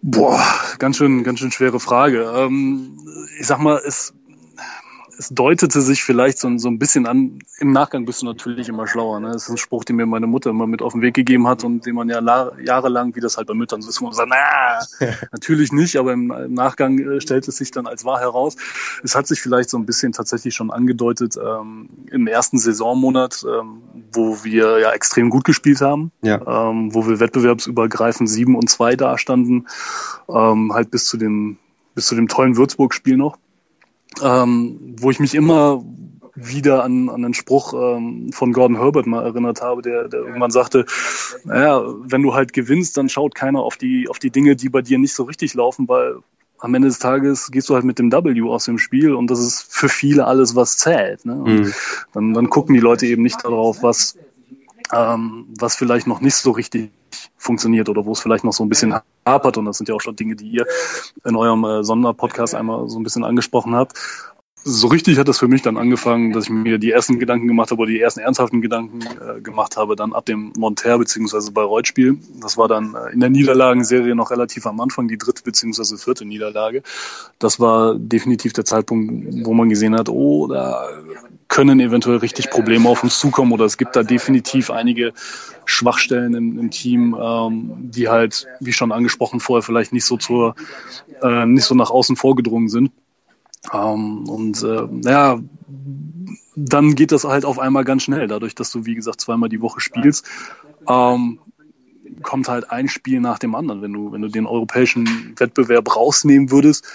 Boah, 0.01 0.43
ganz 0.79 0.97
schön, 0.97 1.25
ganz 1.25 1.41
schön 1.41 1.51
schwere 1.51 1.81
Frage. 1.81 2.33
Ähm, 2.37 2.97
ich 3.41 3.47
sag 3.47 3.59
mal, 3.59 3.81
es 3.85 4.15
es 5.23 5.29
deutete 5.29 5.81
sich 5.81 6.03
vielleicht 6.03 6.39
so, 6.39 6.59
so 6.59 6.69
ein 6.69 6.79
bisschen 6.79 7.07
an, 7.07 7.39
im 7.61 7.71
Nachgang 7.71 8.05
bist 8.05 8.23
du 8.23 8.27
natürlich 8.27 8.69
immer 8.69 8.89
schlauer. 8.89 9.21
Ne? 9.21 9.31
Das 9.33 9.45
ist 9.45 9.51
ein 9.51 9.57
Spruch, 9.57 9.85
den 9.85 9.97
mir 9.97 10.07
meine 10.07 10.27
Mutter 10.27 10.51
immer 10.51 10.67
mit 10.67 10.83
auf 10.83 10.95
den 10.95 11.03
Weg 11.03 11.15
gegeben 11.15 11.47
hat 11.47 11.63
und 11.63 11.87
den 11.87 11.95
man 11.95 12.09
ja 12.09 12.21
jahrelang, 12.61 13.15
wie 13.15 13.21
das 13.21 13.37
halt 13.37 13.47
bei 13.47 13.55
Müttern 13.55 13.83
so 13.83 13.89
ist, 13.89 14.01
man 14.01 14.13
sagt, 14.13 14.31
na, 14.31 15.07
natürlich 15.33 15.71
nicht, 15.71 15.97
aber 15.97 16.13
im, 16.13 16.33
im 16.33 16.55
Nachgang 16.55 16.99
äh, 16.99 17.21
stellt 17.21 17.47
es 17.47 17.57
sich 17.57 17.71
dann 17.71 17.87
als 17.87 18.05
wahr 18.05 18.19
heraus. 18.19 18.57
Es 19.05 19.15
hat 19.15 19.29
sich 19.29 19.41
vielleicht 19.41 19.71
so 19.71 19.79
ein 19.79 19.87
bisschen 19.87 20.11
tatsächlich 20.11 20.55
schon 20.57 20.73
angedeutet 20.73 21.37
ähm, 21.37 21.89
im 22.11 22.27
ersten 22.27 22.59
Saisonmonat, 22.59 23.45
ähm, 23.47 23.83
wo 24.13 24.43
wir 24.43 24.81
ja 24.81 24.91
extrem 24.91 25.31
gut 25.31 25.45
gespielt 25.45 25.81
haben, 25.81 26.11
ja. 26.23 26.41
ähm, 26.69 26.93
wo 26.95 27.07
wir 27.07 27.21
wettbewerbsübergreifend 27.21 28.29
sieben 28.29 28.57
und 28.57 28.69
zwei 28.69 28.97
dastanden, 28.97 29.69
ähm, 30.29 30.73
halt 30.75 30.91
bis 30.91 31.07
zu 31.07 31.17
dem 31.17 31.59
bis 31.95 32.07
zu 32.07 32.15
dem 32.15 32.27
tollen 32.27 32.57
Würzburg-Spiel 32.57 33.19
noch 33.19 33.37
ähm, 34.23 34.97
wo 34.99 35.11
ich 35.11 35.21
mich 35.21 35.35
immer 35.35 35.83
wieder 36.35 36.83
an, 36.83 37.09
an 37.09 37.25
einen 37.25 37.35
Spruch 37.35 37.75
ähm, 37.75 38.33
von 38.33 38.53
Gordon 38.53 38.79
Herbert 38.79 39.07
mal 39.07 39.25
erinnert 39.25 39.61
habe, 39.61 39.83
der, 39.83 40.09
der 40.09 40.21
irgendwann 40.21 40.51
sagte, 40.51 40.87
naja, 41.45 41.83
wenn 42.05 42.23
du 42.23 42.35
halt 42.35 42.53
gewinnst, 42.53 42.97
dann 42.97 43.09
schaut 43.09 43.35
keiner 43.35 43.61
auf 43.61 43.77
die, 43.77 44.09
auf 44.09 44.19
die 44.19 44.31
Dinge, 44.31 44.57
die 44.57 44.69
bei 44.69 44.83
dir 44.83 44.99
nicht 44.99 45.15
so 45.15 45.25
richtig 45.25 45.55
laufen, 45.55 45.89
weil 45.89 46.17
am 46.59 46.75
Ende 46.75 46.89
des 46.89 47.01
Tages 47.01 47.51
gehst 47.51 47.69
du 47.69 47.75
halt 47.75 47.85
mit 47.85 47.99
dem 47.99 48.13
W 48.13 48.43
aus 48.49 48.65
dem 48.65 48.79
Spiel 48.79 49.15
und 49.15 49.31
das 49.31 49.41
ist 49.41 49.67
für 49.69 49.89
viele 49.89 50.27
alles, 50.27 50.55
was 50.55 50.77
zählt. 50.77 51.27
Ne? 51.27 51.35
Und 51.35 51.61
mhm. 51.61 51.73
dann, 52.13 52.35
dann 52.35 52.51
gucken 52.51 52.75
die 52.75 52.81
Leute 52.81 53.07
eben 53.07 53.23
nicht 53.23 53.45
darauf, 53.45 53.83
was, 53.83 54.17
ähm, 54.93 55.47
was 55.59 55.77
vielleicht 55.77 56.07
noch 56.07 56.21
nicht 56.21 56.37
so 56.37 56.51
richtig 56.51 56.91
funktioniert 57.37 57.89
oder 57.89 58.05
wo 58.05 58.13
es 58.13 58.21
vielleicht 58.21 58.45
noch 58.45 58.53
so 58.53 58.65
ein 58.65 58.69
bisschen 58.69 58.95
hapert. 59.27 59.57
Und 59.57 59.65
das 59.65 59.79
sind 59.79 59.89
ja 59.89 59.95
auch 59.95 60.01
schon 60.01 60.17
Dinge, 60.17 60.37
die 60.37 60.49
ihr 60.49 60.67
in 61.25 61.37
eurem 61.37 61.65
äh, 61.65 61.85
Sonderpodcast 61.85 62.55
einmal 62.55 62.89
so 62.89 62.99
ein 62.99 63.03
bisschen 63.03 63.25
angesprochen 63.25 63.75
habt. 63.75 63.99
So 64.65 64.87
richtig 64.87 65.19
hat 65.19 65.27
das 65.27 65.41
für 65.41 65.49
mich 65.49 65.63
dann 65.63 65.77
angefangen, 65.77 66.33
dass 66.33 66.45
ich 66.45 66.51
mir 66.51 66.79
die 66.79 66.93
ersten 66.93 67.19
Gedanken 67.19 67.49
gemacht 67.49 67.73
habe 67.73 67.83
oder 67.83 67.91
die 67.91 68.01
ersten 68.01 68.21
ernsthaften 68.21 68.61
Gedanken 68.61 69.01
äh, 69.01 69.41
gemacht 69.41 69.77
habe, 69.77 69.97
dann 69.97 70.13
ab 70.13 70.25
dem 70.27 70.53
Monter 70.57 71.01
bei 71.53 71.63
Reutspiel. 71.63 72.19
Das 72.41 72.57
war 72.57 72.69
dann 72.69 72.95
äh, 72.95 73.13
in 73.13 73.19
der 73.19 73.31
Niederlagenserie 73.31 74.15
noch 74.15 74.31
relativ 74.31 74.65
am 74.67 74.79
Anfang, 74.81 75.09
die 75.09 75.19
dritte 75.19 75.43
beziehungsweise 75.43 75.99
vierte 75.99 76.25
Niederlage. 76.25 76.85
Das 77.41 77.59
war 77.59 77.97
definitiv 77.97 78.53
der 78.53 78.65
Zeitpunkt, 78.65 79.45
wo 79.45 79.53
man 79.53 79.69
gesehen 79.69 79.97
hat, 79.97 80.09
oh, 80.09 80.47
da 80.47 80.89
können 81.53 81.81
eventuell 81.81 82.17
richtig 82.17 82.49
Probleme 82.49 82.89
auf 82.89 83.05
uns 83.05 83.19
zukommen 83.19 83.53
oder 83.53 83.67
es 83.67 83.77
gibt 83.77 83.95
da 83.95 84.03
definitiv 84.03 84.71
einige 84.71 85.13
Schwachstellen 85.67 86.35
im, 86.35 86.59
im 86.59 86.71
Team, 86.71 87.15
ähm, 87.21 87.91
die 87.91 88.09
halt, 88.09 88.47
wie 88.61 88.73
schon 88.73 88.91
angesprochen 88.91 89.39
vorher, 89.39 89.63
vielleicht 89.63 89.93
nicht 89.93 90.07
so 90.07 90.17
zur, 90.17 90.55
äh, 91.21 91.45
nicht 91.45 91.65
so 91.65 91.75
nach 91.75 91.91
außen 91.91 92.17
vorgedrungen 92.17 92.71
sind. 92.71 92.91
Ähm, 93.71 94.27
und 94.31 94.63
äh, 94.63 94.89
ja, 95.05 95.41
dann 96.57 96.95
geht 96.95 97.13
das 97.13 97.25
halt 97.25 97.45
auf 97.45 97.59
einmal 97.59 97.85
ganz 97.85 98.05
schnell, 98.05 98.27
dadurch, 98.29 98.55
dass 98.55 98.73
du, 98.73 98.87
wie 98.87 98.95
gesagt, 98.95 99.21
zweimal 99.21 99.51
die 99.51 99.61
Woche 99.61 99.81
spielst. 99.81 100.27
Ähm, 100.89 101.39
kommt 102.23 102.49
halt 102.49 102.71
ein 102.71 102.89
Spiel 102.89 103.21
nach 103.21 103.39
dem 103.39 103.55
anderen. 103.55 103.83
Wenn 103.83 103.93
du, 103.93 104.11
wenn 104.11 104.23
du 104.23 104.29
den 104.29 104.47
europäischen 104.47 105.35
Wettbewerb 105.37 105.95
rausnehmen 105.95 106.51
würdest, 106.51 106.87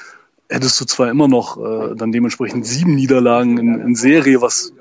hättest 0.49 0.79
du 0.79 0.85
zwar 0.85 1.09
immer 1.09 1.27
noch 1.27 1.57
äh, 1.57 1.95
dann 1.95 2.11
dementsprechend 2.11 2.65
sieben 2.65 2.95
Niederlagen 2.95 3.57
in, 3.57 3.79
in 3.79 3.95
Serie, 3.95 4.41
was 4.41 4.73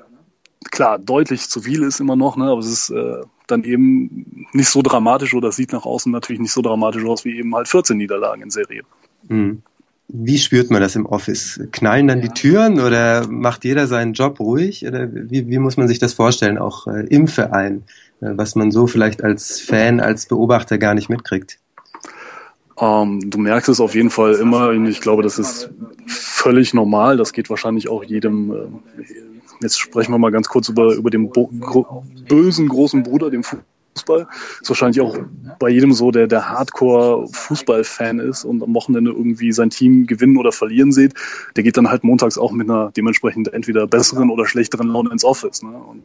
klar 0.71 0.99
deutlich 0.99 1.49
zu 1.49 1.61
viel 1.61 1.83
ist 1.83 1.99
immer 1.99 2.15
noch, 2.15 2.37
ne, 2.37 2.45
aber 2.45 2.59
es 2.59 2.67
ist 2.67 2.89
äh, 2.89 3.21
dann 3.47 3.63
eben 3.63 4.47
nicht 4.53 4.69
so 4.69 4.81
dramatisch 4.81 5.33
oder 5.33 5.51
sieht 5.51 5.71
nach 5.71 5.85
außen 5.85 6.11
natürlich 6.11 6.41
nicht 6.41 6.51
so 6.51 6.61
dramatisch 6.61 7.05
aus 7.05 7.25
wie 7.25 7.37
eben 7.37 7.55
halt 7.55 7.67
14 7.67 7.97
Niederlagen 7.97 8.41
in 8.41 8.49
Serie. 8.49 8.83
Mhm. 9.27 9.61
Wie 10.09 10.37
spürt 10.37 10.71
man 10.71 10.81
das 10.81 10.95
im 10.95 11.05
Office? 11.05 11.59
Knallen 11.71 12.07
dann 12.07 12.21
die 12.21 12.29
Türen 12.29 12.79
oder 12.79 13.27
macht 13.27 13.65
jeder 13.65 13.87
seinen 13.87 14.13
Job 14.13 14.39
ruhig? 14.39 14.87
Oder 14.87 15.09
wie, 15.11 15.49
wie 15.49 15.59
muss 15.59 15.75
man 15.75 15.89
sich 15.89 15.99
das 15.99 16.13
vorstellen, 16.13 16.57
auch 16.57 16.87
äh, 16.87 17.05
im 17.07 17.27
Verein, 17.27 17.83
äh, 18.21 18.29
was 18.31 18.55
man 18.55 18.71
so 18.71 18.87
vielleicht 18.87 19.21
als 19.21 19.59
Fan, 19.59 19.99
als 19.99 20.25
Beobachter 20.27 20.77
gar 20.77 20.93
nicht 20.93 21.09
mitkriegt? 21.09 21.59
Ähm, 22.79 23.29
du 23.29 23.39
merkst 23.39 23.69
es 23.69 23.79
auf 23.79 23.95
jeden 23.95 24.09
Fall 24.09 24.35
immer. 24.35 24.71
Ich 24.71 25.01
glaube, 25.01 25.23
das 25.23 25.39
ist 25.39 25.69
völlig 26.05 26.73
normal. 26.73 27.17
Das 27.17 27.33
geht 27.33 27.49
wahrscheinlich 27.49 27.89
auch 27.89 28.03
jedem. 28.03 28.51
Äh, 28.51 29.03
jetzt 29.61 29.79
sprechen 29.79 30.11
wir 30.11 30.19
mal 30.19 30.31
ganz 30.31 30.47
kurz 30.47 30.69
über, 30.69 30.93
über 30.93 31.09
den 31.09 31.29
gro 31.31 32.03
bösen 32.27 32.67
großen 32.69 33.01
Bruder, 33.01 33.31
dem 33.31 33.43
Fußball. 33.43 34.27
Ist 34.61 34.69
wahrscheinlich 34.69 35.01
auch 35.01 35.17
bei 35.57 35.69
jedem 35.69 35.91
so, 35.93 36.11
der 36.11 36.27
der 36.27 36.49
Hardcore-Fußball-Fan 36.49 38.19
ist 38.19 38.45
und 38.45 38.61
am 38.61 38.75
Wochenende 38.75 39.09
irgendwie 39.09 39.51
sein 39.51 39.71
Team 39.71 40.05
gewinnen 40.05 40.37
oder 40.37 40.51
verlieren 40.51 40.91
sieht, 40.91 41.15
der 41.55 41.63
geht 41.63 41.77
dann 41.77 41.89
halt 41.89 42.03
montags 42.03 42.37
auch 42.37 42.51
mit 42.51 42.69
einer 42.69 42.91
dementsprechend 42.91 43.51
entweder 43.51 43.87
besseren 43.87 44.29
oder 44.29 44.45
schlechteren 44.45 44.89
Laune 44.89 45.09
ins 45.11 45.23
Office. 45.23 45.63
Ne? 45.63 45.75
Und 45.75 46.03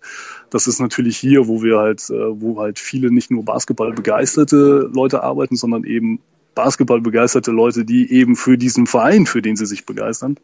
das 0.49 0.67
ist 0.67 0.81
natürlich 0.81 1.19
hier, 1.19 1.49
wo 1.49 1.63
wir 1.63 1.77
halt, 1.79 2.09
äh, 2.09 2.41
wo 2.41 2.59
halt 2.59 2.79
viele 2.79 3.13
nicht 3.13 3.31
nur 3.31 3.45
Basketball 3.45 3.93
begeisterte 3.93 4.91
Leute 4.91 5.23
arbeiten, 5.23 5.57
sondern 5.57 5.85
eben 5.85 6.21
Basketball 6.55 7.01
begeisterte 7.01 7.51
Leute, 7.51 7.85
die 7.85 8.13
eben 8.13 8.37
für 8.37 8.59
diesen 8.59 8.87
Verein, 8.87 9.27
für 9.27 9.43
den 9.43 9.57
sie 9.57 9.67
sich 9.67 9.87
begeistern, 9.87 10.37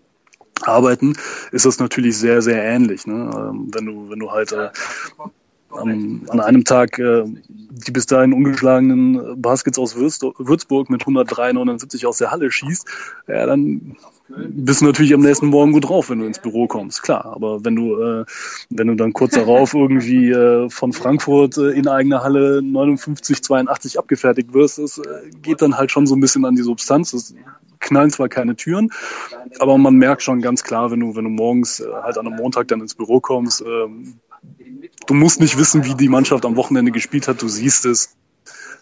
arbeiten, 0.63 1.17
ist 1.53 1.67
das 1.67 1.79
natürlich 1.79 2.19
sehr, 2.19 2.43
sehr 2.43 2.63
ähnlich. 2.63 3.07
Ne? 3.07 3.31
Ähm, 3.35 3.71
wenn 3.73 3.87
du, 3.87 4.11
wenn 4.11 4.19
du 4.19 4.31
halt 4.31 4.53
äh, 4.53 4.71
an, 5.71 6.23
an 6.29 6.41
einem 6.41 6.65
Tag 6.65 6.99
äh, 6.99 7.25
die 7.49 7.93
bis 7.93 8.07
dahin 8.07 8.33
ungeschlagenen 8.33 9.41
Baskets 9.41 9.79
aus 9.79 9.97
Würzburg 9.97 10.91
mit 10.91 11.03
103,79 11.03 12.07
aus 12.07 12.19
der 12.19 12.31
Halle 12.31 12.51
schießt, 12.51 12.87
ja, 13.29 13.47
dann 13.47 13.97
bist 14.29 14.81
du 14.81 14.87
natürlich 14.87 15.15
am 15.15 15.21
nächsten 15.21 15.47
Morgen 15.47 15.73
gut 15.73 15.89
drauf, 15.89 16.11
wenn 16.11 16.19
du 16.19 16.27
ins 16.27 16.39
Büro 16.39 16.67
kommst, 16.67 17.03
klar. 17.03 17.25
Aber 17.25 17.65
wenn 17.65 17.77
du, 17.77 18.01
äh, 18.01 18.25
wenn 18.71 18.89
du 18.89 18.95
dann 18.95 19.13
kurz 19.13 19.35
darauf 19.35 19.75
irgendwie 19.75 20.31
äh, 20.31 20.69
von 20.69 20.93
Frankfurt 20.93 21.57
äh, 21.57 21.71
in 21.71 21.89
eigener 21.89 22.23
Halle 22.23 22.61
59, 22.63 23.43
82 23.43 23.99
abgefertigt 23.99 24.53
wirst, 24.53 24.79
das 24.79 24.99
äh, 24.99 25.31
geht 25.43 25.63
dann 25.63 25.77
halt 25.77 25.91
schon 25.91 26.07
so 26.07 26.15
ein 26.15 26.21
bisschen 26.21 26.45
an 26.45 26.57
die 26.57 26.63
Substanz. 26.63 27.13
Das 27.13 27.35
knallen 27.81 28.11
zwar 28.11 28.29
keine 28.29 28.57
Türen, 28.57 28.91
aber 29.61 29.79
man 29.79 29.95
merkt 29.95 30.23
schon 30.23 30.43
ganz 30.43 30.63
klar, 30.63 30.91
wenn 30.91 31.01
du, 31.01 31.17
wenn 31.17 31.25
du 31.25 31.31
morgens 31.31 31.81
äh, 31.81 31.87
halt 32.03 32.19
an 32.19 32.27
einem 32.27 32.37
Montag 32.37 32.69
dann 32.69 32.81
ins 32.81 32.95
Büro 32.95 33.21
kommst, 33.21 33.63
äh, 33.63 33.87
du 35.07 35.15
musst 35.15 35.41
nicht 35.41 35.59
wissen, 35.59 35.85
wie 35.85 35.95
die 35.95 36.09
Mannschaft 36.09 36.45
am 36.45 36.57
Wochenende 36.57 36.93
gespielt 36.93 37.29
hat, 37.29 37.41
du 37.41 37.49
siehst 37.49 37.87
es 37.87 38.18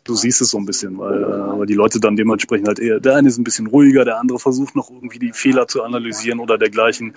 du 0.06 0.14
siehst 0.14 0.40
es 0.40 0.50
so 0.50 0.58
ein 0.58 0.66
bisschen, 0.66 0.98
weil, 0.98 1.22
äh, 1.22 1.58
weil 1.58 1.66
die 1.66 1.74
Leute 1.74 2.00
dann 2.00 2.16
dementsprechend 2.16 2.68
halt 2.68 2.78
eher, 2.78 3.00
der 3.00 3.16
eine 3.16 3.28
ist 3.28 3.38
ein 3.38 3.44
bisschen 3.44 3.66
ruhiger, 3.66 4.04
der 4.04 4.18
andere 4.18 4.38
versucht 4.38 4.76
noch 4.76 4.90
irgendwie 4.90 5.18
die 5.18 5.32
Fehler 5.32 5.66
zu 5.68 5.82
analysieren 5.82 6.38
oder 6.38 6.58
dergleichen. 6.58 7.14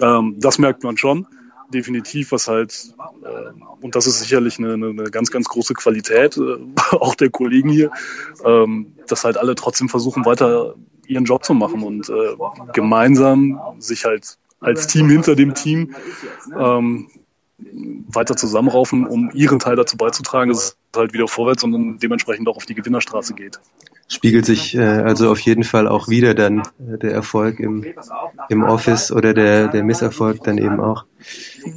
Ähm, 0.00 0.36
das 0.38 0.58
merkt 0.58 0.82
man 0.84 0.96
schon, 0.96 1.26
definitiv, 1.72 2.32
was 2.32 2.48
halt, 2.48 2.94
äh, 3.22 3.50
und 3.80 3.94
das 3.94 4.06
ist 4.06 4.20
sicherlich 4.20 4.58
eine, 4.58 4.74
eine 4.74 5.10
ganz, 5.10 5.30
ganz 5.30 5.48
große 5.48 5.74
Qualität, 5.74 6.36
äh, 6.36 6.56
auch 6.96 7.14
der 7.14 7.30
Kollegen 7.30 7.68
hier, 7.68 7.90
ähm, 8.44 8.92
dass 9.08 9.24
halt 9.24 9.36
alle 9.36 9.54
trotzdem 9.54 9.88
versuchen, 9.88 10.24
weiter 10.24 10.74
ihren 11.06 11.24
Job 11.24 11.44
zu 11.44 11.54
machen 11.54 11.82
und 11.82 12.08
äh, 12.08 12.12
gemeinsam 12.72 13.60
sich 13.78 14.04
halt 14.04 14.38
als 14.60 14.86
Team 14.86 15.08
hinter 15.08 15.34
dem 15.34 15.54
Team 15.54 15.94
ähm, 16.56 17.08
weiter 18.08 18.36
zusammenraufen, 18.36 19.06
um 19.06 19.30
ihren 19.34 19.58
Teil 19.58 19.76
dazu 19.76 19.96
beizutragen, 19.96 20.52
dass 20.52 20.76
halt 20.96 21.12
wieder 21.12 21.28
vorwärts 21.28 21.64
und 21.64 21.72
dann 21.72 21.98
dementsprechend 21.98 22.48
auch 22.48 22.56
auf 22.56 22.66
die 22.66 22.74
Gewinnerstraße 22.74 23.34
geht. 23.34 23.60
Spiegelt 24.08 24.44
sich 24.44 24.74
äh, 24.74 24.80
also 24.80 25.30
auf 25.30 25.40
jeden 25.40 25.62
Fall 25.64 25.86
auch 25.86 26.08
wieder 26.08 26.34
dann 26.34 26.60
äh, 26.60 26.98
der 26.98 27.12
Erfolg 27.12 27.60
im, 27.60 27.84
im 28.48 28.64
Office 28.64 29.12
oder 29.12 29.34
der, 29.34 29.68
der 29.68 29.84
Misserfolg 29.84 30.42
dann 30.42 30.58
eben 30.58 30.80
auch. 30.80 31.04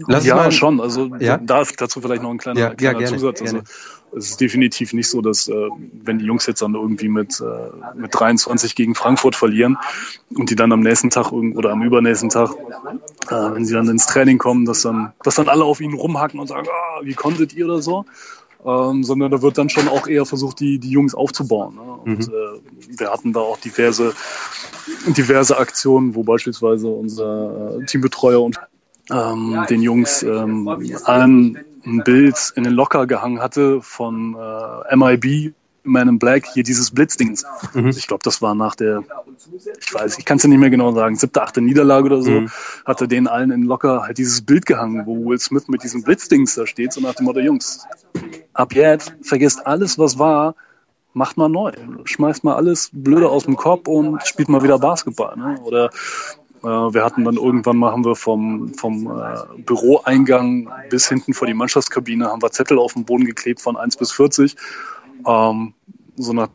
Lass 0.07 0.25
ja, 0.25 0.35
mal, 0.35 0.51
schon. 0.51 0.81
Also 0.81 1.15
ja? 1.19 1.37
darf 1.37 1.73
dazu 1.73 2.01
vielleicht 2.01 2.23
noch 2.23 2.31
ein 2.31 2.37
kleiner, 2.37 2.59
ja, 2.59 2.73
kleiner 2.73 2.93
ja, 2.93 2.99
gerne, 2.99 3.17
Zusatz. 3.17 3.41
Also, 3.41 3.53
gerne 3.57 3.67
es 4.15 4.31
ist 4.31 4.41
definitiv 4.41 4.93
nicht 4.93 5.09
so, 5.09 5.21
dass 5.21 5.47
äh, 5.47 5.69
wenn 6.03 6.19
die 6.19 6.25
Jungs 6.25 6.45
jetzt 6.45 6.61
dann 6.61 6.75
irgendwie 6.75 7.09
mit, 7.09 7.39
äh, 7.39 7.95
mit 7.95 8.13
23 8.13 8.75
gegen 8.75 8.95
Frankfurt 8.95 9.35
verlieren 9.35 9.77
und 10.35 10.49
die 10.49 10.55
dann 10.55 10.71
am 10.71 10.81
nächsten 10.81 11.09
Tag 11.09 11.31
oder 11.31 11.71
am 11.71 11.81
übernächsten 11.81 12.29
Tag, 12.29 12.51
äh, 13.29 13.31
wenn 13.31 13.65
sie 13.65 13.73
dann 13.73 13.87
ins 13.87 14.05
Training 14.05 14.37
kommen, 14.37 14.65
dass 14.65 14.83
dann, 14.83 15.13
dass 15.23 15.35
dann 15.35 15.49
alle 15.49 15.63
auf 15.63 15.81
ihnen 15.81 15.95
rumhacken 15.95 16.39
und 16.39 16.47
sagen, 16.47 16.67
ah, 16.69 17.01
wie 17.03 17.13
konntet 17.13 17.53
ihr 17.53 17.65
oder 17.65 17.81
so. 17.81 18.05
Ähm, 18.65 19.03
sondern 19.03 19.31
da 19.31 19.41
wird 19.41 19.57
dann 19.57 19.69
schon 19.69 19.89
auch 19.89 20.07
eher 20.07 20.25
versucht, 20.25 20.59
die, 20.59 20.79
die 20.79 20.89
Jungs 20.89 21.13
aufzubauen. 21.13 21.75
Ne? 21.75 21.81
Und 21.81 22.27
mhm. 22.27 22.33
äh, 22.33 22.99
wir 22.99 23.11
hatten 23.11 23.33
da 23.33 23.41
auch 23.41 23.57
diverse, 23.57 24.13
diverse 25.07 25.57
Aktionen, 25.57 26.15
wo 26.15 26.23
beispielsweise 26.23 26.87
unser 26.87 27.79
äh, 27.81 27.85
Teambetreuer 27.85 28.41
und 28.41 28.57
ähm, 29.11 29.65
den 29.69 29.81
Jungs 29.81 30.23
ähm, 30.23 30.69
allen 31.03 31.59
ein 31.85 32.03
Bild 32.03 32.53
in 32.55 32.63
den 32.63 32.73
Locker 32.73 33.07
gehangen 33.07 33.41
hatte 33.41 33.81
von 33.81 34.35
äh, 34.35 34.95
MIB, 34.95 35.53
Man 35.83 36.07
in 36.07 36.19
Black, 36.19 36.45
hier 36.45 36.63
dieses 36.63 36.91
Blitzdings. 36.91 37.45
Mhm. 37.73 37.89
Ich 37.89 38.07
glaube, 38.07 38.21
das 38.23 38.41
war 38.41 38.55
nach 38.55 38.75
der, 38.75 39.03
ich 39.81 39.93
weiß, 39.93 40.17
ich 40.17 40.25
kann 40.25 40.37
es 40.37 40.43
ja 40.43 40.49
nicht 40.49 40.59
mehr 40.59 40.69
genau 40.69 40.93
sagen, 40.93 41.15
siebte, 41.15 41.41
achte 41.41 41.61
Niederlage 41.61 42.05
oder 42.05 42.21
so, 42.21 42.31
mhm. 42.31 42.49
hatte 42.85 43.07
denen 43.07 43.27
allen 43.27 43.51
in 43.51 43.63
Locker 43.63 44.03
halt 44.03 44.17
dieses 44.17 44.41
Bild 44.41 44.65
gehangen, 44.65 45.05
wo 45.05 45.25
Will 45.25 45.39
Smith 45.39 45.67
mit 45.67 45.83
diesem 45.83 46.03
Blitzdings 46.03 46.55
da 46.55 46.65
steht, 46.65 46.93
so 46.93 47.01
nach 47.01 47.15
dem 47.15 47.25
Motto, 47.25 47.41
Jungs, 47.41 47.85
ab 48.53 48.73
jetzt 48.73 49.13
vergesst 49.21 49.65
alles, 49.65 49.97
was 49.97 50.17
war, 50.19 50.55
macht 51.13 51.37
mal 51.37 51.49
neu, 51.49 51.71
schmeißt 52.05 52.43
mal 52.43 52.55
alles 52.55 52.89
Blöde 52.91 53.29
aus 53.29 53.45
dem 53.45 53.55
Kopf 53.55 53.87
und 53.87 54.25
spielt 54.25 54.49
mal 54.49 54.63
wieder 54.63 54.79
Basketball. 54.79 55.37
Ne? 55.37 55.59
Oder 55.63 55.89
äh, 56.63 56.67
wir 56.67 57.03
hatten 57.03 57.23
dann 57.23 57.35
irgendwann 57.35 57.77
mal, 57.77 57.91
haben 57.91 58.05
wir 58.05 58.15
vom, 58.15 58.73
vom 58.73 59.07
äh, 59.07 59.61
Büroeingang 59.61 60.71
bis 60.89 61.07
hinten 61.07 61.33
vor 61.33 61.47
die 61.47 61.53
Mannschaftskabine, 61.53 62.29
haben 62.29 62.41
wir 62.41 62.51
Zettel 62.51 62.79
auf 62.79 62.93
den 62.93 63.05
Boden 63.05 63.25
geklebt 63.25 63.61
von 63.61 63.77
1 63.77 63.97
bis 63.97 64.11
40. 64.11 64.55
Ähm, 65.27 65.73
so 66.15 66.33
nach 66.33 66.49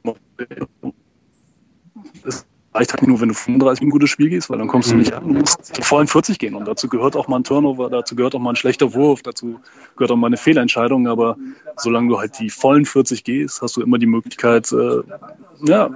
reicht 2.74 2.92
halt 2.92 3.06
nur, 3.06 3.20
wenn 3.20 3.28
du 3.28 3.34
35 3.34 3.82
ein 3.82 3.90
gutes 3.90 4.10
Spiel 4.10 4.28
gehst, 4.28 4.50
weil 4.50 4.58
dann 4.58 4.68
kommst 4.68 4.90
du 4.90 4.96
nicht 4.96 5.12
an. 5.12 5.26
Du 5.26 5.40
musst 5.40 5.76
die 5.76 5.82
vollen 5.82 6.06
40 6.06 6.38
gehen. 6.38 6.54
Und 6.54 6.66
dazu 6.66 6.88
gehört 6.88 7.16
auch 7.16 7.28
mal 7.28 7.38
ein 7.38 7.44
Turnover, 7.44 7.90
dazu 7.90 8.14
gehört 8.14 8.34
auch 8.34 8.40
mal 8.40 8.50
ein 8.50 8.56
schlechter 8.56 8.94
Wurf, 8.94 9.22
dazu 9.22 9.60
gehört 9.96 10.10
auch 10.10 10.16
mal 10.16 10.28
eine 10.28 10.36
Fehlentscheidung. 10.36 11.08
Aber 11.08 11.36
solange 11.76 12.08
du 12.08 12.18
halt 12.18 12.38
die 12.38 12.50
vollen 12.50 12.84
40 12.84 13.24
gehst, 13.24 13.62
hast 13.62 13.76
du 13.76 13.82
immer 13.82 13.98
die 13.98 14.06
Möglichkeit, 14.06 14.70
äh, 14.72 15.00
ja, 15.64 15.90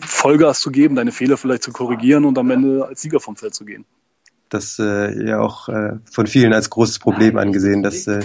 Vollgas 0.00 0.60
zu 0.60 0.70
geben, 0.70 0.94
deine 0.94 1.12
Fehler 1.12 1.36
vielleicht 1.36 1.62
zu 1.62 1.72
korrigieren 1.72 2.24
und 2.24 2.38
am 2.38 2.50
Ende 2.50 2.86
als 2.86 3.02
Sieger 3.02 3.20
vom 3.20 3.36
Feld 3.36 3.54
zu 3.54 3.64
gehen 3.64 3.84
das 4.52 4.78
äh, 4.78 5.28
ja 5.28 5.40
auch 5.40 5.68
äh, 5.68 5.92
von 6.10 6.26
vielen 6.26 6.52
als 6.52 6.70
großes 6.70 6.98
Problem 6.98 7.38
angesehen, 7.38 7.82
dass 7.82 8.06
äh, 8.06 8.20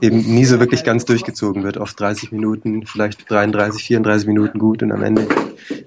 eben 0.00 0.18
nie 0.18 0.44
so 0.44 0.60
wirklich 0.60 0.84
ganz 0.84 1.04
durchgezogen 1.04 1.64
wird. 1.64 1.76
Oft 1.76 1.98
30 1.98 2.32
Minuten, 2.32 2.86
vielleicht 2.86 3.30
33, 3.30 3.82
34 3.82 4.26
Minuten 4.28 4.58
gut 4.58 4.82
und 4.82 4.92
am 4.92 5.02
Ende 5.02 5.26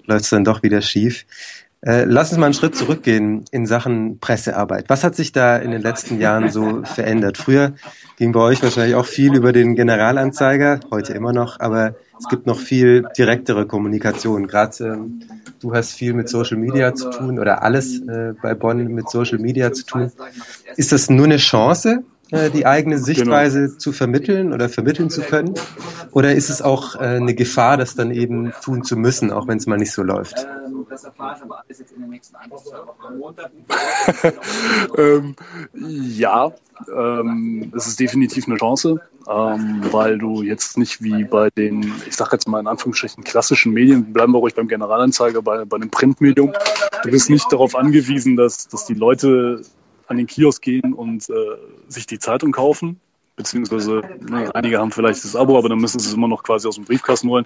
läuft 0.06 0.24
es 0.24 0.30
dann 0.30 0.44
doch 0.44 0.64
wieder 0.64 0.82
schief. 0.82 1.26
Äh, 1.82 2.06
lass 2.06 2.32
uns 2.32 2.40
mal 2.40 2.48
einen 2.48 2.56
Schritt 2.56 2.76
zurückgehen 2.76 3.46
in 3.52 3.68
Sachen 3.68 4.20
Pressearbeit. 4.20 4.86
Was 4.88 5.04
hat 5.04 5.16
sich 5.16 5.32
da 5.32 5.58
in 5.58 5.70
den 5.70 5.82
letzten 5.82 6.20
Jahren 6.20 6.50
so 6.50 6.82
verändert? 6.84 7.38
Früher 7.38 7.74
ging 8.18 8.32
bei 8.32 8.40
euch 8.40 8.64
wahrscheinlich 8.64 8.96
auch 8.96 9.06
viel 9.06 9.36
über 9.36 9.54
den 9.54 9.76
Generalanzeiger, 9.76 10.80
heute 10.90 11.14
immer 11.14 11.32
noch, 11.32 11.60
aber 11.60 11.96
es 12.20 12.28
gibt 12.30 12.46
noch 12.46 12.60
viel 12.60 13.06
direktere 13.18 13.66
Kommunikation. 13.66 14.48
Gerade 14.48 14.86
ähm, 14.86 15.22
du 15.60 15.74
hast 15.74 15.94
viel 15.94 16.14
mit 16.14 16.30
Social 16.30 16.58
Media 16.58 16.94
zu 16.94 17.10
tun 17.10 17.40
oder 17.40 17.64
alles 17.64 18.00
äh, 18.02 18.34
bei 18.42 18.54
Bonn 18.54 18.88
mit 18.88 19.10
Social 19.10 19.40
Media 19.40 19.74
zu 19.74 19.86
tun. 19.86 20.12
Ist 20.76 20.92
das 20.92 21.10
nur 21.10 21.26
eine 21.26 21.38
Chance, 21.38 22.04
äh, 22.32 22.50
die 22.50 22.66
eigene 22.66 22.96
genau. 22.96 23.06
Sichtweise 23.06 23.68
genau. 23.68 23.78
zu 23.78 23.92
vermitteln 23.92 24.54
oder 24.54 24.70
vermitteln 24.70 25.10
zu 25.10 25.22
können? 25.22 25.54
Oder 26.12 26.34
ist 26.34 26.50
es 26.50 26.62
auch 26.62 26.96
äh, 26.96 27.00
eine 27.00 27.36
Gefahr, 27.36 27.78
das 27.78 27.96
dann 27.96 28.12
eben 28.12 28.54
tun 28.64 28.84
zu 28.84 28.98
müssen, 28.98 29.32
auch 29.32 29.48
wenn 29.48 29.58
es 29.58 29.68
mal 29.68 29.78
nicht 29.78 29.92
so 29.92 30.04
läuft? 30.04 30.48
Das 30.96 31.04
erfahre 31.04 31.36
ich 31.36 31.44
aber 31.44 31.60
alles 31.60 31.80
jetzt 31.80 31.92
in 31.92 32.00
den 32.00 32.10
nächsten 32.10 32.38
ein 32.38 32.50
bis 32.50 32.64
zwei 32.64 32.78
Wochen. 32.78 33.18
Montag. 33.18 33.52
ähm, 34.98 35.36
ja, 35.74 36.54
ähm, 36.88 37.70
es 37.76 37.88
ist 37.88 38.00
definitiv 38.00 38.48
eine 38.48 38.56
Chance, 38.56 39.02
ähm, 39.28 39.82
weil 39.92 40.18
du 40.18 40.42
jetzt 40.42 40.78
nicht 40.78 41.04
wie 41.04 41.26
bei 41.26 41.50
den, 41.50 41.94
ich 42.08 42.16
sag 42.16 42.32
jetzt 42.32 42.48
mal 42.48 42.62
in 42.62 42.68
Anführungsstrichen, 42.68 43.26
klassischen 43.26 43.74
Medien, 43.74 44.14
bleiben 44.14 44.32
wir 44.32 44.38
ruhig 44.38 44.56
beim 44.56 44.70
Generalanzeiger, 44.70 45.42
bei, 45.42 45.66
bei 45.66 45.76
einem 45.76 45.90
Printmedium, 45.90 46.54
du 47.04 47.12
bist 47.12 47.30
nicht 47.30 47.52
darauf 47.52 47.76
angewiesen, 47.76 48.38
dass, 48.38 48.70
dass 48.70 48.86
die 48.86 48.94
Leute 48.94 49.64
an 50.08 50.16
den 50.16 50.28
Kiosk 50.28 50.62
gehen 50.62 50.94
und 50.94 51.30
äh, 51.30 51.34
sich 51.90 52.08
die 52.08 52.20
Zeitung 52.20 52.54
kaufen, 52.54 53.02
beziehungsweise 53.36 54.02
ne, 54.22 54.54
einige 54.56 54.80
haben 54.80 54.92
vielleicht 54.92 55.24
das 55.24 55.36
Abo, 55.36 55.58
aber 55.58 55.70
dann 55.70 55.80
müssen 55.80 56.00
sie 56.00 56.08
es 56.08 56.14
immer 56.14 56.28
noch 56.28 56.44
quasi 56.44 56.68
aus 56.68 56.76
dem 56.76 56.86
Briefkasten 56.86 57.30
holen. 57.30 57.46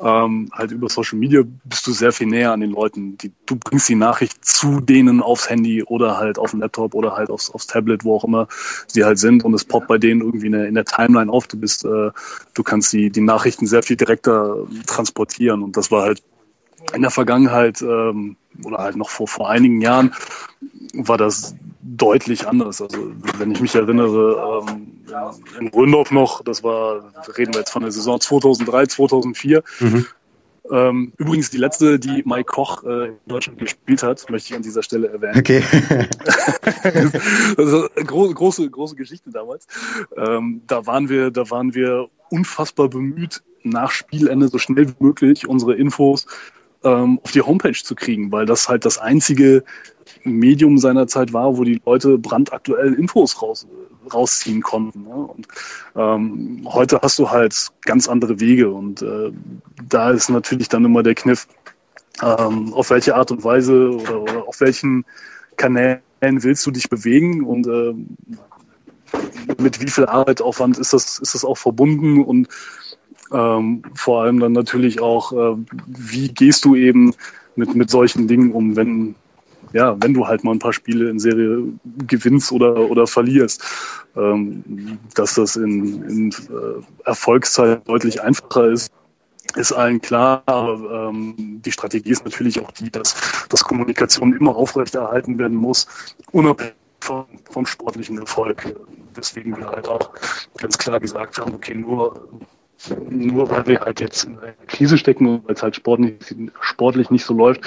Ähm, 0.00 0.50
halt 0.52 0.72
über 0.72 0.88
Social 0.88 1.18
Media 1.18 1.42
bist 1.64 1.86
du 1.86 1.92
sehr 1.92 2.12
viel 2.12 2.26
näher 2.26 2.52
an 2.52 2.60
den 2.60 2.70
Leuten. 2.70 3.16
Die, 3.18 3.32
du 3.46 3.56
bringst 3.56 3.88
die 3.88 3.94
Nachricht 3.94 4.44
zu 4.44 4.80
denen 4.80 5.22
aufs 5.22 5.48
Handy 5.48 5.82
oder 5.84 6.18
halt 6.18 6.38
auf 6.38 6.50
den 6.50 6.60
Laptop 6.60 6.94
oder 6.94 7.16
halt 7.16 7.30
aufs, 7.30 7.50
aufs 7.50 7.66
Tablet, 7.66 8.04
wo 8.04 8.16
auch 8.16 8.24
immer 8.24 8.46
sie 8.86 9.04
halt 9.04 9.18
sind 9.18 9.44
und 9.44 9.54
es 9.54 9.64
poppt 9.64 9.88
bei 9.88 9.98
denen 9.98 10.20
irgendwie 10.20 10.46
in 10.46 10.52
der, 10.52 10.68
in 10.68 10.74
der 10.74 10.84
Timeline 10.84 11.32
auf. 11.32 11.46
Du 11.46 11.58
bist, 11.58 11.84
äh, 11.84 12.10
du 12.54 12.62
kannst 12.62 12.92
die, 12.92 13.10
die 13.10 13.20
Nachrichten 13.20 13.66
sehr 13.66 13.82
viel 13.82 13.96
direkter 13.96 14.56
transportieren 14.86 15.62
und 15.62 15.76
das 15.76 15.90
war 15.90 16.02
halt 16.02 16.22
in 16.94 17.02
der 17.02 17.10
Vergangenheit 17.10 17.82
ähm, 17.82 18.36
oder 18.64 18.78
halt 18.78 18.96
noch 18.96 19.10
vor, 19.10 19.28
vor 19.28 19.48
einigen 19.48 19.80
Jahren 19.80 20.14
war 20.94 21.16
das 21.16 21.54
deutlich 21.82 22.46
anders. 22.46 22.80
Also 22.80 23.12
wenn 23.38 23.52
ich 23.52 23.60
mich 23.60 23.74
erinnere, 23.74 24.62
ähm, 24.68 24.92
in 25.60 25.68
Röndorf 25.68 26.10
noch, 26.10 26.42
das 26.42 26.62
war, 26.62 27.12
reden 27.36 27.54
wir 27.54 27.60
jetzt 27.60 27.70
von 27.70 27.82
der 27.82 27.92
Saison 27.92 28.20
2003, 28.20 28.86
2004, 28.86 29.62
mhm. 29.80 30.06
Ähm, 30.70 31.12
übrigens 31.18 31.50
die 31.50 31.58
letzte, 31.58 31.98
die 31.98 32.22
Mike 32.24 32.44
Koch 32.44 32.84
äh, 32.84 33.08
in 33.08 33.16
Deutschland 33.26 33.58
gespielt 33.58 34.02
hat, 34.02 34.30
möchte 34.30 34.50
ich 34.50 34.56
an 34.56 34.62
dieser 34.62 34.82
Stelle 34.82 35.08
erwähnen. 35.08 35.38
Okay. 35.38 35.62
also 37.58 37.88
große, 37.94 38.34
große, 38.34 38.70
große 38.70 38.94
Geschichte 38.94 39.30
damals. 39.30 39.66
Ähm, 40.16 40.62
da 40.68 40.86
waren 40.86 41.08
wir, 41.08 41.32
da 41.32 41.50
waren 41.50 41.74
wir 41.74 42.08
unfassbar 42.30 42.88
bemüht, 42.88 43.42
nach 43.64 43.90
Spielende 43.90 44.48
so 44.48 44.58
schnell 44.58 44.88
wie 44.88 45.04
möglich 45.04 45.48
unsere 45.48 45.74
Infos 45.74 46.26
ähm, 46.84 47.20
auf 47.22 47.32
die 47.32 47.42
Homepage 47.42 47.72
zu 47.72 47.94
kriegen, 47.94 48.32
weil 48.32 48.46
das 48.46 48.68
halt 48.68 48.84
das 48.84 48.98
einzige 48.98 49.64
Medium 50.24 50.78
seiner 50.78 51.06
Zeit 51.06 51.32
war, 51.32 51.56
wo 51.56 51.64
die 51.64 51.80
Leute 51.84 52.18
brandaktuell 52.18 52.94
Infos 52.94 53.40
raus, 53.40 53.66
rausziehen 54.12 54.62
konnten. 54.62 55.02
Ne? 55.02 55.14
Und 55.14 55.48
ähm, 55.96 56.62
heute 56.66 57.00
hast 57.02 57.18
du 57.18 57.30
halt 57.30 57.70
ganz 57.82 58.08
andere 58.08 58.40
Wege 58.40 58.70
und 58.70 59.02
äh, 59.02 59.32
da 59.88 60.10
ist 60.10 60.28
natürlich 60.28 60.68
dann 60.68 60.84
immer 60.84 61.02
der 61.02 61.14
Kniff, 61.14 61.46
ähm, 62.22 62.72
auf 62.74 62.90
welche 62.90 63.14
Art 63.14 63.30
und 63.30 63.44
Weise 63.44 63.90
oder, 63.90 64.22
oder 64.22 64.48
auf 64.48 64.60
welchen 64.60 65.04
Kanälen 65.56 66.00
willst 66.20 66.66
du 66.66 66.70
dich 66.70 66.88
bewegen 66.88 67.44
und 67.44 67.66
äh, 67.66 67.94
mit 69.58 69.80
wie 69.80 69.90
viel 69.90 70.06
Arbeitsaufwand 70.06 70.78
ist 70.78 70.92
das, 70.92 71.18
ist 71.18 71.34
das 71.34 71.44
auch 71.44 71.58
verbunden 71.58 72.22
und 72.22 72.48
ähm, 73.32 73.82
vor 73.94 74.22
allem 74.22 74.40
dann 74.40 74.52
natürlich 74.52 75.00
auch, 75.00 75.32
äh, 75.32 75.56
wie 75.86 76.28
gehst 76.28 76.64
du 76.64 76.74
eben 76.76 77.14
mit, 77.56 77.74
mit 77.74 77.90
solchen 77.90 78.28
Dingen 78.28 78.52
um, 78.52 78.76
wenn, 78.76 79.14
ja, 79.72 79.96
wenn 80.00 80.14
du 80.14 80.26
halt 80.26 80.44
mal 80.44 80.52
ein 80.52 80.58
paar 80.58 80.72
Spiele 80.72 81.08
in 81.08 81.18
Serie 81.18 81.64
gewinnst 82.06 82.52
oder, 82.52 82.90
oder 82.90 83.06
verlierst, 83.06 83.62
ähm, 84.16 84.98
dass 85.14 85.34
das 85.34 85.56
in, 85.56 86.02
in 86.02 86.30
äh, 86.30 86.82
Erfolgszeit 87.04 87.86
deutlich 87.88 88.22
einfacher 88.22 88.68
ist, 88.68 88.92
ist 89.56 89.72
allen 89.72 90.00
klar, 90.00 90.42
aber 90.46 91.08
ähm, 91.10 91.60
die 91.64 91.72
Strategie 91.72 92.10
ist 92.10 92.24
natürlich 92.24 92.60
auch 92.60 92.70
die, 92.70 92.90
dass, 92.90 93.46
dass 93.48 93.64
Kommunikation 93.64 94.34
immer 94.34 94.56
aufrechterhalten 94.56 95.38
werden 95.38 95.56
muss, 95.56 95.86
unabhängig 96.30 96.74
vom, 97.00 97.26
vom 97.50 97.66
sportlichen 97.66 98.18
Erfolg. 98.18 98.74
Deswegen 99.16 99.56
wir 99.56 99.68
halt 99.68 99.88
auch 99.88 100.10
ganz 100.56 100.78
klar 100.78 101.00
gesagt 101.00 101.38
haben, 101.38 101.52
okay, 101.54 101.74
nur 101.74 102.28
nur 103.10 103.50
weil 103.50 103.66
wir 103.66 103.80
halt 103.80 104.00
jetzt 104.00 104.24
in 104.24 104.38
einer 104.38 104.52
Krise 104.66 104.98
stecken 104.98 105.26
und 105.26 105.46
weil 105.46 105.54
es 105.54 105.62
halt 105.62 105.76
sportlich, 105.76 106.14
sportlich 106.60 107.10
nicht 107.10 107.24
so 107.24 107.34
läuft, 107.34 107.62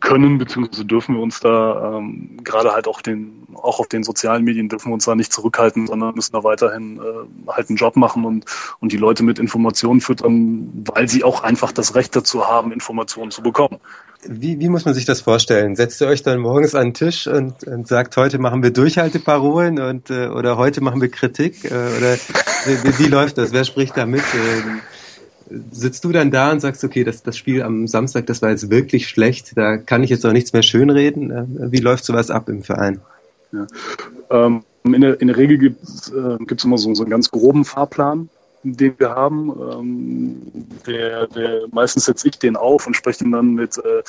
können 0.00 0.38
bzw. 0.38 0.84
dürfen 0.84 1.14
wir 1.14 1.22
uns 1.22 1.40
da 1.40 1.98
ähm, 1.98 2.38
gerade 2.44 2.72
halt 2.72 2.88
auch 2.88 3.00
den 3.00 3.46
auch 3.54 3.80
auf 3.80 3.88
den 3.88 4.02
sozialen 4.02 4.44
Medien 4.44 4.68
dürfen 4.68 4.90
wir 4.90 4.94
uns 4.94 5.06
da 5.06 5.14
nicht 5.14 5.32
zurückhalten, 5.32 5.86
sondern 5.86 6.14
müssen 6.14 6.32
da 6.32 6.44
weiterhin 6.44 6.98
äh, 6.98 7.50
halt 7.50 7.68
einen 7.68 7.76
Job 7.76 7.96
machen 7.96 8.24
und 8.24 8.44
und 8.80 8.92
die 8.92 8.98
Leute 8.98 9.22
mit 9.22 9.38
Informationen 9.38 10.00
füttern, 10.00 10.84
weil 10.86 11.08
sie 11.08 11.24
auch 11.24 11.42
einfach 11.42 11.72
das 11.72 11.94
Recht 11.94 12.14
dazu 12.14 12.46
haben, 12.46 12.72
Informationen 12.72 13.30
zu 13.30 13.42
bekommen. 13.42 13.78
Wie, 14.28 14.58
wie 14.58 14.68
muss 14.68 14.84
man 14.84 14.94
sich 14.94 15.04
das 15.04 15.20
vorstellen? 15.20 15.76
Setzt 15.76 16.00
ihr 16.00 16.08
euch 16.08 16.22
dann 16.22 16.40
morgens 16.40 16.74
an 16.74 16.88
den 16.88 16.94
Tisch 16.94 17.26
und, 17.26 17.64
und 17.64 17.86
sagt, 17.86 18.16
heute 18.16 18.38
machen 18.38 18.62
wir 18.62 18.70
Durchhalteparolen 18.70 19.78
und 19.78 20.10
äh, 20.10 20.28
oder 20.28 20.56
heute 20.56 20.80
machen 20.80 21.00
wir 21.00 21.08
Kritik 21.08 21.64
äh, 21.64 21.68
oder 21.68 22.16
wie, 22.66 22.98
wie 22.98 23.08
läuft 23.08 23.38
das? 23.38 23.52
Wer 23.52 23.64
spricht 23.64 23.96
da 23.96 24.06
mit? 24.06 24.22
Äh, 24.22 25.54
sitzt 25.70 26.04
du 26.04 26.12
dann 26.12 26.30
da 26.30 26.50
und 26.50 26.60
sagst, 26.60 26.82
okay, 26.82 27.04
das, 27.04 27.22
das 27.22 27.36
Spiel 27.36 27.62
am 27.62 27.86
Samstag, 27.86 28.26
das 28.26 28.42
war 28.42 28.50
jetzt 28.50 28.70
wirklich 28.70 29.08
schlecht, 29.08 29.56
da 29.56 29.76
kann 29.76 30.02
ich 30.02 30.10
jetzt 30.10 30.24
auch 30.26 30.32
nichts 30.32 30.52
mehr 30.52 30.62
schönreden. 30.62 31.30
Äh, 31.30 31.72
wie 31.72 31.80
läuft 31.80 32.04
sowas 32.04 32.30
ab 32.30 32.48
im 32.48 32.62
Verein? 32.62 33.00
Ja. 33.52 33.66
Ähm, 34.30 34.64
in, 34.82 35.00
der, 35.00 35.20
in 35.20 35.28
der 35.28 35.36
Regel 35.36 35.58
gibt 35.58 35.82
es 35.82 36.12
äh, 36.12 36.64
immer 36.64 36.78
so, 36.78 36.94
so 36.94 37.02
einen 37.02 37.10
ganz 37.10 37.30
groben 37.30 37.64
Fahrplan, 37.64 38.28
den 38.74 38.98
wir 38.98 39.10
haben. 39.10 39.52
Ähm, 39.72 40.66
der, 40.86 41.26
der, 41.28 41.62
meistens 41.70 42.06
setze 42.06 42.28
ich 42.28 42.38
den 42.38 42.56
auf 42.56 42.86
und 42.86 42.94
spreche 42.94 43.24
ihn 43.24 43.32
dann 43.32 43.54
mit, 43.54 43.78
äh, 43.78 44.02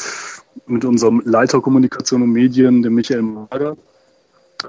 mit 0.65 0.85
unserem 0.85 1.21
Leiter 1.25 1.61
Kommunikation 1.61 2.21
und 2.23 2.31
Medien, 2.31 2.81
dem 2.81 2.95
Michael 2.95 3.21
Mager. 3.21 3.77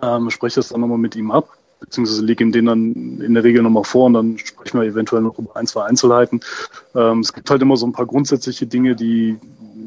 Ähm, 0.03 0.31
spreche 0.31 0.57
das 0.57 0.69
dann 0.69 0.81
nochmal 0.81 0.99
mit 0.99 1.17
ihm 1.17 1.31
ab 1.31 1.59
beziehungsweise 1.81 2.25
lege 2.25 2.45
ihm 2.45 2.53
den 2.53 2.67
dann 2.67 3.21
in 3.21 3.35
der 3.35 3.45
Regel 3.45 3.63
nochmal 3.63 3.85
vor 3.85 4.07
und 4.07 4.15
dann 4.15 4.39
sprechen 4.39 4.81
wir 4.81 4.87
eventuell 4.87 5.23
noch 5.23 5.39
über 5.39 5.57
ein, 5.57 5.67
zwei 5.67 5.85
Einzelheiten. 5.85 6.41
Ähm, 6.95 7.21
es 7.21 7.33
gibt 7.33 7.51
halt 7.51 7.63
immer 7.63 7.77
so 7.77 7.87
ein 7.87 7.93
paar 7.93 8.07
grundsätzliche 8.07 8.67
Dinge, 8.67 8.97
die 8.97 9.39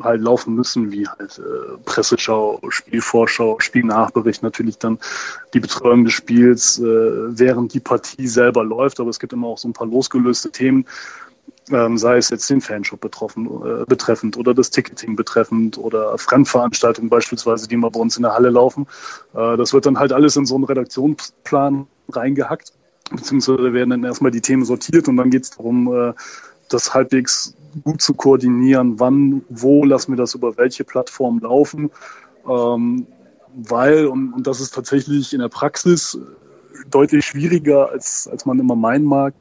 halt 0.04 0.22
laufen 0.22 0.56
müssen, 0.56 0.92
wie 0.92 1.08
halt 1.08 1.40
äh, 1.40 1.78
Presseschau, 1.86 2.60
Spielvorschau, 2.70 3.60
Spielnachbericht, 3.60 4.44
natürlich 4.44 4.78
dann 4.78 5.00
die 5.54 5.60
Betreuung 5.60 6.06
des 6.06 6.14
Spiels, 6.14 6.80
äh, 6.80 6.84
während 6.84 7.74
die 7.74 7.80
Partie 7.80 8.28
selber 8.28 8.64
läuft, 8.64 9.00
aber 9.00 9.10
es 9.10 9.20
gibt 9.20 9.34
immer 9.34 9.48
auch 9.48 9.58
so 9.58 9.68
ein 9.68 9.74
paar 9.74 9.88
losgelöste 9.88 10.52
Themen, 10.52 10.86
ähm, 11.70 11.98
sei 11.98 12.18
es 12.18 12.30
jetzt 12.30 12.50
den 12.50 12.62
Fanshop 12.62 13.02
betroffen, 13.02 13.46
äh, 13.46 13.86
betreffend 13.86 14.38
oder 14.38 14.54
das 14.54 14.72
Ticketing 14.72 15.16
betreffend 15.16 15.78
oder 15.78 16.18
Fremdveranstaltungen 16.18 17.10
beispielsweise, 17.10 17.68
die 17.68 17.78
mal 17.78 17.92
bei 17.92 18.00
uns 18.00 18.18
in 18.18 18.24
der 18.24 18.34
Halle 18.34 18.50
laufen. 18.50 18.88
Äh, 19.34 19.58
das 19.58 19.74
wird 19.74 19.86
dann 19.86 20.00
halt 20.00 20.12
alles 20.12 20.36
in 20.36 20.46
so 20.46 20.56
einen 20.56 20.64
Redaktionsplan 20.64 21.88
reingehackt, 22.10 22.74
beziehungsweise 23.12 23.74
werden 23.74 23.92
dann 23.92 24.04
erstmal 24.04 24.32
die 24.32 24.42
Themen 24.42 24.66
sortiert 24.66 25.08
und 25.08 25.18
dann 25.18 25.30
geht 25.30 25.44
es 25.44 25.52
darum, 25.52 25.94
äh, 25.94 26.14
das 26.70 26.94
halbwegs 26.94 27.56
gut 27.84 28.02
zu 28.02 28.14
koordinieren, 28.14 29.00
wann, 29.00 29.44
wo 29.50 29.86
lassen 29.86 30.14
wir 30.14 30.18
das 30.18 30.36
über 30.36 30.58
welche 30.58 30.84
Plattform 30.84 31.40
laufen. 31.40 31.92
Ähm, 32.50 33.06
weil, 33.54 34.08
und, 34.08 34.34
und 34.34 34.48
das 34.48 34.62
ist 34.62 34.74
tatsächlich 34.74 35.34
in 35.34 35.40
der 35.40 35.50
Praxis 35.50 36.18
deutlich 36.90 37.26
schwieriger, 37.26 37.90
als, 37.90 38.28
als 38.32 38.46
man 38.46 38.60
immer 38.60 38.76
meinen 38.76 39.06
mag, 39.06 39.34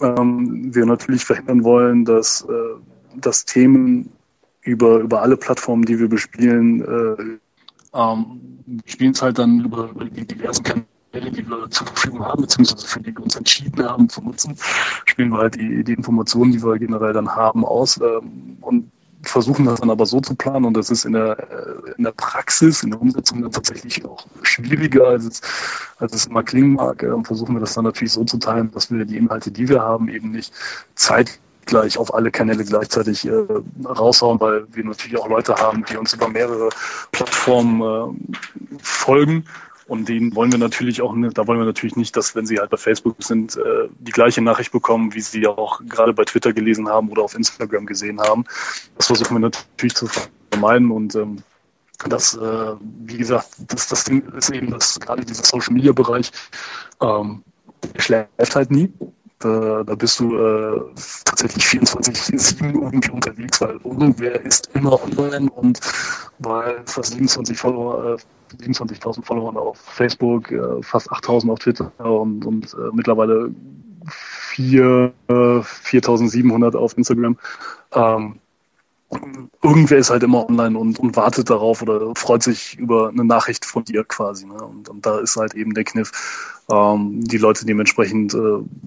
ähm, 0.00 0.74
wir 0.74 0.86
natürlich 0.86 1.24
verhindern 1.24 1.64
wollen, 1.64 2.04
dass, 2.04 2.42
äh, 2.42 3.20
dass 3.20 3.44
Themen 3.44 4.12
über, 4.62 4.98
über 4.98 5.22
alle 5.22 5.36
Plattformen, 5.36 5.84
die 5.84 5.98
wir 5.98 6.08
bespielen, 6.08 6.82
äh, 6.82 7.38
ähm, 7.94 8.60
spielen 8.84 9.12
es 9.12 9.22
halt 9.22 9.38
dann 9.38 9.64
über, 9.64 9.90
über 9.90 10.04
die 10.04 10.26
diversen 10.26 10.62
Kanäle, 10.62 11.30
die 11.30 11.48
wir 11.48 11.70
zur 11.70 11.86
Verfügung 11.86 12.24
haben, 12.24 12.42
beziehungsweise 12.42 12.86
für 12.86 13.00
die 13.00 13.16
wir 13.16 13.22
uns 13.22 13.36
entschieden 13.36 13.82
haben 13.88 14.08
zu 14.08 14.22
nutzen, 14.22 14.54
spielen 15.06 15.30
wir 15.30 15.38
halt 15.38 15.54
die, 15.54 15.82
die 15.82 15.94
Informationen, 15.94 16.52
die 16.52 16.62
wir 16.62 16.78
generell 16.78 17.12
dann 17.12 17.34
haben, 17.34 17.64
aus. 17.64 17.98
Ähm, 18.00 18.58
und 18.60 18.90
versuchen 19.22 19.66
das 19.66 19.80
dann 19.80 19.90
aber 19.90 20.06
so 20.06 20.20
zu 20.20 20.34
planen 20.34 20.64
und 20.64 20.76
das 20.76 20.90
ist 20.90 21.04
in 21.04 21.12
der, 21.12 21.38
äh, 21.38 21.67
in 21.96 22.04
der 22.04 22.12
Praxis, 22.12 22.82
in 22.82 22.90
der 22.90 23.00
Umsetzung 23.00 23.42
dann 23.42 23.52
tatsächlich 23.52 24.04
auch 24.04 24.26
schwieriger, 24.42 25.08
als 25.08 25.24
es, 25.24 25.40
als 25.98 26.14
es 26.14 26.26
immer 26.26 26.42
klingen 26.42 26.74
mag. 26.74 27.02
Und 27.02 27.26
versuchen 27.26 27.54
wir 27.54 27.60
das 27.60 27.74
dann 27.74 27.84
natürlich 27.84 28.12
so 28.12 28.24
zu 28.24 28.38
teilen, 28.38 28.70
dass 28.72 28.90
wir 28.90 29.04
die 29.04 29.16
Inhalte, 29.16 29.50
die 29.50 29.68
wir 29.68 29.80
haben, 29.80 30.08
eben 30.08 30.30
nicht 30.30 30.52
zeitgleich 30.94 31.98
auf 31.98 32.12
alle 32.12 32.30
Kanäle 32.30 32.64
gleichzeitig 32.64 33.26
äh, 33.26 33.32
raushauen, 33.84 34.40
weil 34.40 34.66
wir 34.72 34.84
natürlich 34.84 35.18
auch 35.18 35.28
Leute 35.28 35.54
haben, 35.54 35.84
die 35.90 35.96
uns 35.96 36.12
über 36.12 36.28
mehrere 36.28 36.68
Plattformen 37.12 37.82
äh, 37.82 38.76
folgen 38.82 39.44
und 39.88 40.06
denen 40.06 40.36
wollen 40.36 40.52
wir 40.52 40.58
natürlich 40.58 41.00
auch, 41.00 41.14
da 41.32 41.46
wollen 41.46 41.60
wir 41.60 41.64
natürlich 41.64 41.96
nicht, 41.96 42.14
dass 42.14 42.36
wenn 42.36 42.44
sie 42.44 42.58
halt 42.58 42.68
bei 42.68 42.76
Facebook 42.76 43.16
sind, 43.20 43.56
äh, 43.56 43.88
die 44.00 44.12
gleiche 44.12 44.42
Nachricht 44.42 44.70
bekommen, 44.70 45.14
wie 45.14 45.22
sie 45.22 45.46
auch 45.46 45.80
gerade 45.88 46.12
bei 46.12 46.24
Twitter 46.24 46.52
gelesen 46.52 46.88
haben 46.88 47.08
oder 47.08 47.22
auf 47.22 47.34
Instagram 47.34 47.86
gesehen 47.86 48.20
haben. 48.20 48.44
Das 48.98 49.06
versuchen 49.06 49.36
wir 49.36 49.40
natürlich 49.40 49.94
zu 49.94 50.06
vermeiden 50.50 50.90
und 50.90 51.14
ähm, 51.14 51.42
das, 52.06 52.34
äh, 52.34 52.74
wie 53.04 53.18
gesagt, 53.18 53.48
das, 53.66 53.88
das 53.88 54.04
Ding 54.04 54.22
ist 54.34 54.50
eben, 54.50 54.70
dass 54.70 54.98
gerade 55.00 55.24
dieser 55.24 55.44
Social 55.44 55.74
Media 55.74 55.92
Bereich 55.92 56.30
ähm, 57.00 57.42
schläft 57.98 58.54
halt 58.54 58.70
nie. 58.70 58.92
Da, 59.40 59.84
da 59.84 59.94
bist 59.94 60.18
du 60.18 60.36
äh, 60.36 60.80
tatsächlich 61.24 61.64
24-7 61.64 62.74
irgendwie 62.74 63.10
unterwegs, 63.10 63.60
weil 63.60 63.78
irgendwer 63.84 64.40
ist 64.44 64.68
immer 64.74 65.00
online 65.00 65.48
und 65.50 65.78
weil 66.40 66.82
fast 66.86 67.12
27 67.12 67.56
Follower, 67.56 68.16
äh, 68.16 68.56
27.000 68.64 69.24
Follower 69.24 69.56
auf 69.56 69.78
Facebook, 69.78 70.50
äh, 70.50 70.82
fast 70.82 71.10
8.000 71.12 71.52
auf 71.52 71.58
Twitter 71.60 71.92
und, 71.98 72.44
und 72.46 72.74
äh, 72.74 72.90
mittlerweile 72.92 73.50
4, 74.08 75.12
äh, 75.28 75.32
4.700 75.32 76.74
auf 76.74 76.98
Instagram. 76.98 77.38
Ähm, 77.92 78.40
irgendwer 79.62 79.98
ist 79.98 80.10
halt 80.10 80.22
immer 80.22 80.48
online 80.48 80.78
und, 80.78 80.98
und 80.98 81.16
wartet 81.16 81.48
darauf 81.48 81.80
oder 81.82 82.14
freut 82.14 82.42
sich 82.42 82.78
über 82.78 83.08
eine 83.08 83.24
Nachricht 83.24 83.64
von 83.64 83.84
dir 83.84 84.04
quasi. 84.04 84.46
Ne? 84.46 84.54
Und, 84.54 84.88
und 84.88 85.06
da 85.06 85.18
ist 85.20 85.36
halt 85.36 85.54
eben 85.54 85.74
der 85.74 85.84
Kniff, 85.84 86.62
ähm, 86.70 87.20
die 87.24 87.38
Leute 87.38 87.64
dementsprechend 87.64 88.34
äh, 88.34 88.38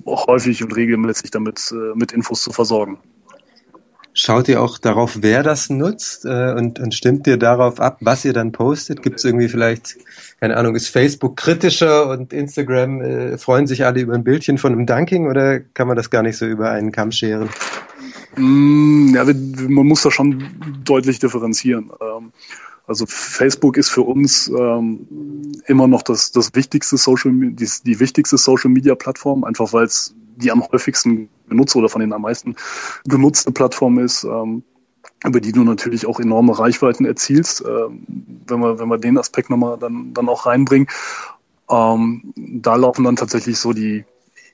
häufig 0.05 0.63
und 0.63 0.75
regelmäßig 0.75 1.31
damit 1.31 1.71
äh, 1.71 1.95
mit 1.95 2.11
Infos 2.11 2.43
zu 2.43 2.51
versorgen. 2.51 2.99
Schaut 4.13 4.49
ihr 4.49 4.61
auch 4.61 4.77
darauf, 4.77 5.19
wer 5.21 5.41
das 5.41 5.69
nutzt 5.69 6.25
äh, 6.25 6.51
und, 6.51 6.79
und 6.79 6.93
stimmt 6.93 7.27
ihr 7.27 7.37
darauf 7.37 7.79
ab, 7.79 7.97
was 8.01 8.25
ihr 8.25 8.33
dann 8.33 8.51
postet? 8.51 9.01
Gibt 9.01 9.19
es 9.19 9.25
irgendwie 9.25 9.47
vielleicht, 9.47 9.95
keine 10.41 10.57
Ahnung, 10.57 10.75
ist 10.75 10.89
Facebook 10.89 11.37
kritischer 11.37 12.09
und 12.09 12.33
Instagram 12.33 13.01
äh, 13.01 13.37
freuen 13.37 13.67
sich 13.67 13.85
alle 13.85 14.01
über 14.01 14.13
ein 14.13 14.25
Bildchen 14.25 14.57
von 14.57 14.73
einem 14.73 14.85
Dunking 14.85 15.27
oder 15.27 15.61
kann 15.61 15.87
man 15.87 15.95
das 15.95 16.09
gar 16.09 16.23
nicht 16.23 16.37
so 16.37 16.45
über 16.45 16.71
einen 16.71 16.91
Kamm 16.91 17.13
scheren? 17.13 17.49
Mm, 18.35 19.13
ja, 19.13 19.25
man 19.25 19.87
muss 19.87 20.01
da 20.01 20.11
schon 20.11 20.43
deutlich 20.83 21.19
differenzieren. 21.19 21.91
Ähm, 22.01 22.31
Also 22.87 23.05
Facebook 23.07 23.77
ist 23.77 23.89
für 23.89 24.01
uns 24.01 24.47
ähm, 24.49 25.07
immer 25.67 25.87
noch 25.87 26.01
das, 26.01 26.31
das 26.31 26.53
wichtigste 26.55 26.97
Social, 26.97 27.31
die, 27.31 27.69
die 27.85 27.99
wichtigste 27.99 28.37
Social 28.37 28.69
Media 28.69 28.95
Plattform, 28.95 29.43
einfach 29.43 29.71
weil 29.71 29.85
es 29.85 30.13
die 30.35 30.51
am 30.51 30.63
häufigsten 30.63 31.29
genutzt 31.47 31.75
oder 31.75 31.89
von 31.89 32.01
den 32.01 32.11
am 32.11 32.23
meisten 32.23 32.55
genutzte 33.05 33.51
Plattform 33.51 33.99
ist. 33.99 34.23
Ähm, 34.23 34.63
über 35.23 35.39
die 35.39 35.51
du 35.51 35.63
natürlich 35.63 36.05
auch 36.07 36.19
enorme 36.19 36.57
Reichweiten 36.57 37.05
erzielst, 37.05 37.63
wenn 37.63 38.59
wir, 38.59 38.79
wenn 38.79 38.89
wir 38.89 38.97
den 38.97 39.19
Aspekt 39.19 39.49
nochmal 39.51 39.77
dann, 39.77 40.13
dann 40.13 40.27
auch 40.27 40.47
reinbringen. 40.47 40.87
Ähm, 41.69 42.33
da 42.35 42.75
laufen 42.75 43.03
dann 43.03 43.15
tatsächlich 43.15 43.59
so 43.59 43.71
die, 43.71 44.03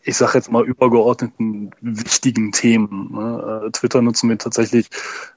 ich 0.08 0.15
sage 0.15 0.38
jetzt 0.38 0.50
mal, 0.50 0.63
übergeordneten 0.63 1.72
wichtigen 1.82 2.54
Themen. 2.54 3.12
Ne? 3.12 3.63
Äh, 3.65 3.72
Twitter 3.72 4.02
nutzen 4.02 4.30
wir 4.30 4.38
tatsächlich 4.38 4.89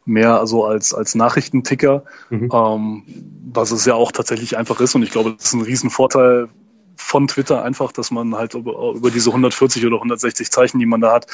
mehr 0.04 0.38
also 0.38 0.64
als, 0.64 0.94
als 0.94 1.16
Nachrichtenticker, 1.16 2.04
mhm. 2.30 2.50
ähm, 2.52 3.02
was 3.52 3.72
es 3.72 3.84
ja 3.84 3.94
auch 3.94 4.12
tatsächlich 4.12 4.56
einfach 4.56 4.80
ist. 4.80 4.94
Und 4.94 5.02
ich 5.02 5.10
glaube, 5.10 5.34
das 5.34 5.46
ist 5.46 5.54
ein 5.54 5.62
Riesenvorteil 5.62 6.48
von 6.94 7.26
Twitter 7.26 7.64
einfach, 7.64 7.90
dass 7.90 8.12
man 8.12 8.36
halt 8.36 8.54
über, 8.54 8.92
über 8.94 9.10
diese 9.10 9.30
140 9.30 9.84
oder 9.86 9.96
160 9.96 10.52
Zeichen, 10.52 10.78
die 10.78 10.86
man 10.86 11.00
da 11.00 11.14
hat, 11.14 11.26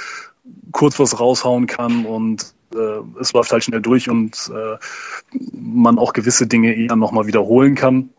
kurz 0.73 0.99
was 0.99 1.21
raushauen 1.21 1.67
kann 1.67 2.07
und 2.07 2.55
äh, 2.75 3.21
es 3.21 3.35
läuft 3.35 3.53
halt 3.53 3.65
schnell 3.65 3.83
durch 3.83 4.09
und 4.09 4.51
äh, 4.55 4.79
man 5.53 5.99
auch 5.99 6.15
gewisse 6.15 6.47
Dinge 6.47 6.75
eher 6.75 6.97
nochmal 6.97 7.27
wiederholen 7.27 7.75
kann. 7.75 8.11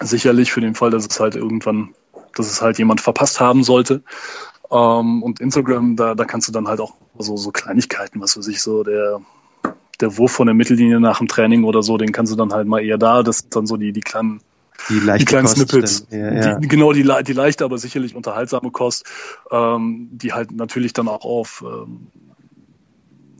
Sicherlich 0.00 0.52
für 0.52 0.62
den 0.62 0.74
Fall, 0.74 0.90
dass 0.90 1.06
es 1.06 1.20
halt 1.20 1.36
irgendwann, 1.36 1.94
dass 2.34 2.50
es 2.50 2.62
halt 2.62 2.78
jemand 2.78 3.02
verpasst 3.02 3.40
haben 3.40 3.62
sollte. 3.62 4.02
Ähm, 4.74 5.22
und 5.22 5.40
Instagram, 5.40 5.94
da, 5.94 6.14
da 6.14 6.24
kannst 6.24 6.48
du 6.48 6.52
dann 6.52 6.66
halt 6.66 6.80
auch 6.80 6.94
so, 7.16 7.36
so 7.36 7.52
Kleinigkeiten, 7.52 8.20
was 8.20 8.36
weiß 8.36 8.48
ich, 8.48 8.60
so 8.60 8.82
der, 8.82 9.20
der 10.00 10.18
Wurf 10.18 10.32
von 10.32 10.46
der 10.46 10.54
Mittellinie 10.54 10.98
nach 10.98 11.18
dem 11.18 11.28
Training 11.28 11.62
oder 11.62 11.82
so, 11.82 11.96
den 11.96 12.10
kannst 12.10 12.32
du 12.32 12.36
dann 12.36 12.52
halt 12.52 12.66
mal 12.66 12.80
eher 12.80 12.98
da. 12.98 13.22
Das 13.22 13.38
sind 13.38 13.54
dann 13.54 13.66
so 13.66 13.76
die, 13.76 13.92
die 13.92 14.00
kleinen 14.00 14.40
die, 14.88 15.00
die 15.18 15.24
kleinen 15.24 15.46
Kost 15.46 15.56
Snippets. 15.56 16.06
ja, 16.10 16.32
ja. 16.32 16.58
Die, 16.58 16.66
genau, 16.66 16.92
die, 16.92 17.08
die 17.24 17.32
leichte, 17.32 17.64
aber 17.64 17.78
sicherlich 17.78 18.16
unterhaltsame 18.16 18.72
Kost, 18.72 19.06
ähm, 19.52 20.08
die 20.10 20.32
halt 20.32 20.50
natürlich 20.50 20.92
dann 20.92 21.06
auch 21.06 21.24
auf, 21.24 21.64
ähm, 21.64 22.08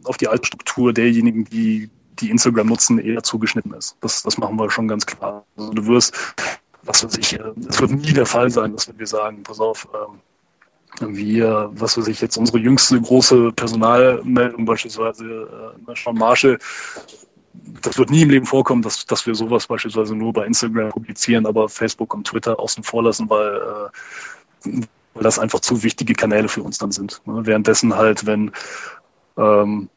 auf 0.05 0.17
die 0.17 0.29
Altstruktur 0.29 0.93
derjenigen, 0.93 1.45
die, 1.45 1.91
die 2.21 2.31
Instagram 2.31 2.69
nutzen, 2.69 3.01
eher 3.01 3.25
zugeschnitten 3.25 3.75
ist. 3.75 3.97
Das, 4.01 4.23
das 4.23 4.39
machen 4.39 4.57
wir 4.57 4.71
schon 4.71 4.87
ganz 4.87 5.05
klar. 5.05 5.45
Also 5.57 5.73
du 5.73 5.87
wirst, 5.87 6.15
was 6.85 7.05
weiß 7.05 7.19
ich, 7.19 7.35
äh, 7.35 7.53
es 7.69 7.81
wird 7.81 7.91
nie 7.91 8.13
der 8.13 8.27
Fall 8.27 8.51
sein, 8.51 8.73
dass 8.73 8.97
wir 8.97 9.07
sagen, 9.07 9.43
pass 9.43 9.59
auf, 9.59 9.89
ähm, 9.93 10.21
wir, 11.01 11.71
was 11.75 11.97
weiß 11.99 12.09
ich, 12.09 12.21
jetzt 12.21 12.37
unsere 12.37 12.59
jüngste 12.59 13.01
große 13.01 13.53
Personalmeldung 13.53 14.65
beispielsweise, 14.65 15.75
äh, 15.89 15.95
Sean 15.97 16.17
Marshall, 16.17 16.59
das 17.83 17.99
wird 17.99 18.11
nie 18.11 18.23
im 18.23 18.31
Leben 18.31 18.47
vorkommen, 18.47 18.83
dass, 18.83 19.07
dass 19.07 19.27
wir 19.27 19.35
sowas 19.35 19.67
beispielsweise 19.67 20.15
nur 20.15 20.33
bei 20.33 20.47
Instagram 20.47 20.91
publizieren, 20.91 21.47
aber 21.47 21.69
Facebook 21.69 22.15
und 22.15 22.27
Twitter 22.27 22.59
außen 22.59 22.83
vor 22.83 23.03
lassen, 23.03 23.29
weil, 23.31 23.57
äh, 24.67 24.71
weil 25.15 25.23
das 25.23 25.39
einfach 25.39 25.61
zu 25.61 25.83
wichtige 25.83 26.15
Kanäle 26.15 26.49
für 26.49 26.63
uns 26.63 26.79
dann 26.79 26.93
sind. 26.93 27.21
Ne? 27.27 27.47
Währenddessen 27.47 27.95
halt, 27.95 28.27
wenn 28.27 28.51
ähm, 29.37 29.89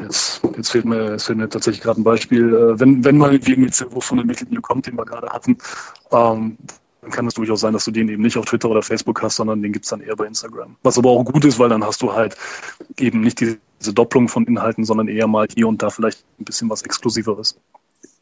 Jetzt, 0.00 0.40
jetzt, 0.56 0.70
fehlt 0.70 0.84
mir, 0.84 1.12
jetzt 1.12 1.26
fehlt 1.26 1.38
mir 1.38 1.48
tatsächlich 1.48 1.82
gerade 1.82 2.00
ein 2.00 2.04
Beispiel. 2.04 2.52
Äh, 2.54 2.80
wenn, 2.80 3.04
wenn 3.04 3.18
mal 3.18 3.32
irgendwie 3.32 3.64
jetzt 3.64 3.84
von 3.98 4.16
der 4.16 4.26
Mittellinie 4.26 4.60
kommt, 4.60 4.86
den 4.86 4.96
wir 4.96 5.04
gerade 5.04 5.28
hatten, 5.28 5.58
ähm, 6.10 6.56
dann 7.04 7.12
kann 7.12 7.26
es 7.26 7.34
durchaus 7.34 7.60
sein, 7.60 7.74
dass 7.74 7.84
du 7.84 7.90
den 7.90 8.08
eben 8.08 8.22
nicht 8.22 8.38
auf 8.38 8.46
Twitter 8.46 8.70
oder 8.70 8.82
Facebook 8.82 9.22
hast, 9.22 9.36
sondern 9.36 9.60
den 9.60 9.72
gibt's 9.72 9.90
dann 9.90 10.00
eher 10.00 10.16
bei 10.16 10.26
Instagram. 10.26 10.76
Was 10.82 10.96
aber 10.96 11.10
auch 11.10 11.22
gut 11.22 11.44
ist, 11.44 11.58
weil 11.58 11.68
dann 11.68 11.84
hast 11.84 12.00
du 12.00 12.14
halt 12.14 12.34
eben 12.98 13.20
nicht 13.20 13.40
diese 13.40 13.92
Doppelung 13.92 14.28
von 14.28 14.46
Inhalten, 14.46 14.84
sondern 14.84 15.08
eher 15.08 15.26
mal 15.26 15.46
hier 15.54 15.68
und 15.68 15.82
da 15.82 15.90
vielleicht 15.90 16.24
ein 16.40 16.44
bisschen 16.44 16.70
was 16.70 16.80
Exklusiveres. 16.80 17.58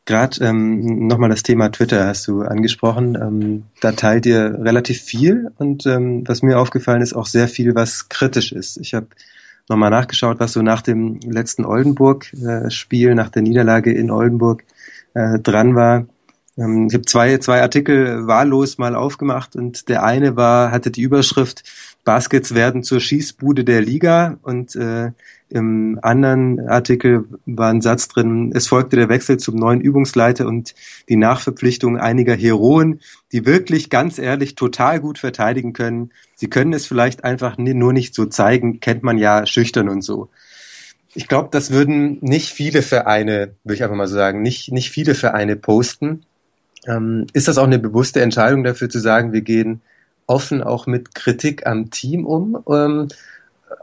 Gerade 0.05 0.45
ähm, 0.45 1.07
nochmal 1.07 1.31
das 1.31 1.45
Thema 1.45 1.71
Twitter 1.71 2.09
hast 2.09 2.27
du 2.27 2.43
angesprochen. 2.43 3.15
Ähm, 3.15 3.65
da 3.81 3.93
teilt 3.93 4.27
ihr 4.27 4.59
relativ 4.61 5.01
viel 5.01 5.53
und 5.59 5.87
ähm, 5.87 6.25
was 6.27 6.43
mir 6.43 6.59
aufgefallen 6.59 7.03
ist, 7.03 7.13
auch 7.13 7.27
sehr 7.27 7.47
viel, 7.47 7.77
was 7.77 8.09
kritisch 8.09 8.51
ist. 8.51 8.79
Ich 8.79 8.95
habe 8.95 9.07
nochmal 9.69 9.91
nachgeschaut, 9.91 10.41
was 10.41 10.55
so 10.55 10.63
nach 10.63 10.83
dem 10.83 11.21
letzten 11.21 11.65
Oldenburg-Spiel, 11.65 13.15
nach 13.15 13.29
der 13.29 13.43
Niederlage 13.43 13.93
in 13.93 14.11
Oldenburg 14.11 14.65
äh, 15.15 15.39
dran 15.39 15.77
war. 15.77 16.07
Ähm, 16.57 16.89
ich 16.89 16.95
habe 16.95 17.05
zwei, 17.05 17.39
zwei 17.39 17.63
Artikel 17.63 18.27
wahllos 18.27 18.79
mal 18.79 18.95
aufgemacht 18.95 19.57
und 19.57 19.89
der 19.89 20.03
eine 20.05 20.37
war, 20.37 20.71
hatte 20.71 20.91
die 20.91 21.03
Überschrift 21.03 21.65
Baskets 22.05 22.55
werden 22.55 22.83
zur 22.83 23.01
Schießbude 23.01 23.65
der 23.65 23.81
Liga 23.81 24.39
und 24.43 24.75
äh, 24.75 25.13
im 25.53 25.99
anderen 26.01 26.67
Artikel 26.67 27.27
war 27.45 27.71
ein 27.71 27.83
Satz 27.83 28.09
drin, 28.09 28.53
es 28.55 28.67
folgte 28.67 28.97
der 28.97 29.11
Wechsel 29.11 29.37
zum 29.37 29.57
neuen 29.57 29.83
Übungsleiter 29.83 30.47
und 30.47 30.75
die 31.11 31.17
Nachverpflichtung 31.17 31.99
einiger 31.99 32.35
Heroen, 32.35 33.01
die 33.33 33.45
wirklich 33.45 33.91
ganz 33.91 34.19
ehrlich 34.19 34.55
total 34.55 34.99
gut 34.99 35.19
verteidigen 35.19 35.75
können. 35.75 36.11
Sie 36.37 36.49
können 36.49 36.73
es 36.73 36.87
vielleicht 36.87 37.23
einfach 37.23 37.59
nur 37.59 37.93
nicht 37.93 38.15
so 38.15 38.25
zeigen, 38.25 38.81
kennt 38.81 39.03
man 39.03 39.19
ja 39.19 39.45
schüchtern 39.45 39.91
und 39.91 40.01
so. 40.01 40.31
Ich 41.15 41.29
glaube, 41.29 41.51
das 41.53 41.71
würden 41.71 42.17
nicht 42.23 42.49
viele 42.51 42.81
Vereine, 42.81 43.55
würde 43.63 43.75
ich 43.75 43.83
einfach 43.85 43.97
mal 43.97 44.09
sagen, 44.09 44.41
nicht, 44.41 44.73
nicht 44.73 44.91
viele 44.91 45.15
Vereine 45.15 45.57
posten. 45.57 46.25
Ähm, 46.87 47.27
ist 47.33 47.49
das 47.49 47.59
auch 47.59 47.65
eine 47.65 47.79
bewusste 47.79 48.21
Entscheidung 48.21 48.65
dafür 48.65 48.89
zu 48.89 48.99
sagen, 48.99 49.33
wir 49.33 49.43
gehen 49.43 49.81
offen 50.27 50.63
auch 50.63 50.87
mit 50.87 51.15
Kritik 51.15 51.67
am 51.67 51.91
Team 51.91 52.27
um? 52.27 52.63
Ähm, 52.69 53.09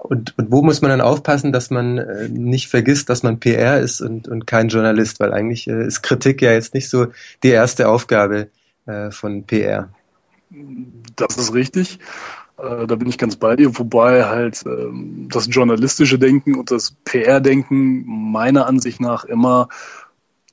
und, 0.03 0.37
und 0.37 0.51
wo 0.51 0.61
muss 0.61 0.81
man 0.81 0.91
dann 0.91 1.01
aufpassen, 1.01 1.51
dass 1.51 1.69
man 1.69 1.97
äh, 1.97 2.29
nicht 2.29 2.67
vergisst, 2.67 3.09
dass 3.09 3.23
man 3.23 3.39
PR 3.39 3.79
ist 3.79 4.01
und, 4.01 4.27
und 4.27 4.47
kein 4.47 4.69
Journalist? 4.69 5.19
Weil 5.19 5.33
eigentlich 5.33 5.67
äh, 5.67 5.85
ist 5.85 6.01
Kritik 6.01 6.41
ja 6.41 6.51
jetzt 6.51 6.73
nicht 6.73 6.89
so 6.89 7.07
die 7.43 7.49
erste 7.49 7.89
Aufgabe 7.89 8.49
äh, 8.85 9.11
von 9.11 9.45
PR. 9.45 9.89
Das 11.15 11.37
ist 11.37 11.53
richtig. 11.53 11.99
Äh, 12.57 12.87
da 12.87 12.95
bin 12.95 13.07
ich 13.07 13.17
ganz 13.17 13.35
bei 13.35 13.55
dir, 13.55 13.77
wobei 13.77 14.25
halt 14.25 14.63
ähm, 14.65 15.27
das 15.31 15.47
journalistische 15.49 16.19
Denken 16.19 16.55
und 16.55 16.71
das 16.71 16.95
PR-Denken 17.05 18.03
meiner 18.05 18.67
Ansicht 18.67 18.99
nach 18.99 19.25
immer 19.25 19.69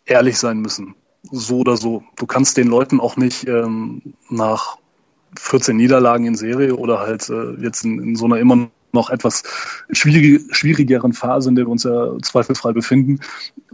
ehrlich 0.04 0.38
sein 0.38 0.58
müssen 0.58 0.94
so 1.30 1.58
oder 1.58 1.76
so. 1.76 2.04
Du 2.16 2.26
kannst 2.26 2.56
den 2.56 2.68
Leuten 2.68 3.00
auch 3.00 3.16
nicht 3.16 3.46
ähm, 3.46 4.02
nach 4.28 4.78
14 5.38 5.76
Niederlagen 5.76 6.26
in 6.26 6.34
Serie 6.34 6.74
oder 6.76 7.00
halt 7.00 7.28
äh, 7.28 7.52
jetzt 7.62 7.84
in, 7.84 8.00
in, 8.00 8.16
so 8.16 8.26
einer 8.26 8.38
immer 8.38 8.68
noch 8.92 9.10
etwas 9.10 9.42
schwierige, 9.90 10.40
schwierigeren 10.54 11.12
Phase, 11.12 11.48
in 11.48 11.54
der 11.54 11.66
wir 11.66 11.70
uns 11.70 11.84
ja 11.84 12.18
zweifelsfrei 12.22 12.72
befinden, 12.72 13.20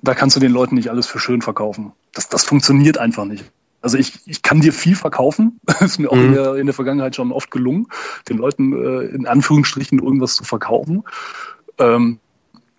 da 0.03 0.15
kannst 0.15 0.37
du 0.37 0.41
den 0.41 0.53
Leuten 0.53 0.75
nicht 0.75 0.91
alles 0.91 1.07
für 1.07 1.21
schön 1.21 1.43
verkaufen. 1.43 1.93
Das, 2.12 2.29
das 2.29 2.45
funktioniert 2.45 2.99
einfach 2.99 3.25
nicht. 3.25 3.45
Also 3.81 3.99
ich, 3.99 4.21
ich 4.27 4.43
kann 4.43 4.61
dir 4.61 4.73
viel 4.73 4.97
verkaufen. 4.97 5.61
Ist 5.81 5.99
mir 5.99 6.11
auch 6.11 6.17
mhm. 6.17 6.27
in, 6.27 6.33
der, 6.35 6.55
in 6.57 6.67
der 6.67 6.75
Vergangenheit 6.75 7.17
schon 7.17 7.33
oft 7.33 7.51
gelungen, 7.51 7.87
den 8.29 8.38
Leuten 8.38 8.73
äh, 8.73 9.07
in 9.07 9.27
Anführungsstrichen 9.27 9.99
irgendwas 9.99 10.35
zu 10.35 10.45
verkaufen. 10.45 11.03
Ähm, 11.79 12.19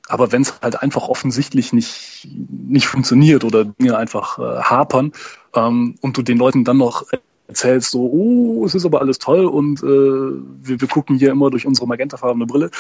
aber 0.08 0.32
wenn 0.32 0.42
es 0.42 0.60
halt 0.62 0.82
einfach 0.82 1.08
offensichtlich 1.08 1.74
nicht, 1.74 2.28
nicht 2.50 2.88
funktioniert 2.88 3.44
oder 3.44 3.66
Dinge 3.66 3.98
einfach 3.98 4.38
äh, 4.38 4.62
hapern 4.62 5.14
ähm, 5.56 5.96
und 6.02 6.18
du 6.18 6.22
den 6.22 6.38
Leuten 6.38 6.64
dann 6.64 6.78
noch 6.78 7.06
erzählst 7.48 7.92
so, 7.92 8.10
oh, 8.12 8.66
es 8.66 8.76
ist 8.76 8.86
aber 8.86 9.02
alles 9.02 9.20
toll 9.20 9.46
und 9.46 9.82
äh, 9.84 9.86
wir, 9.86 10.82
wir 10.82 10.88
gucken 10.88 11.18
hier 11.18 11.32
immer 11.32 11.50
durch 11.50 11.66
unsere 11.66 11.88
magentafarbene 11.88 12.46
Brille, 12.46 12.72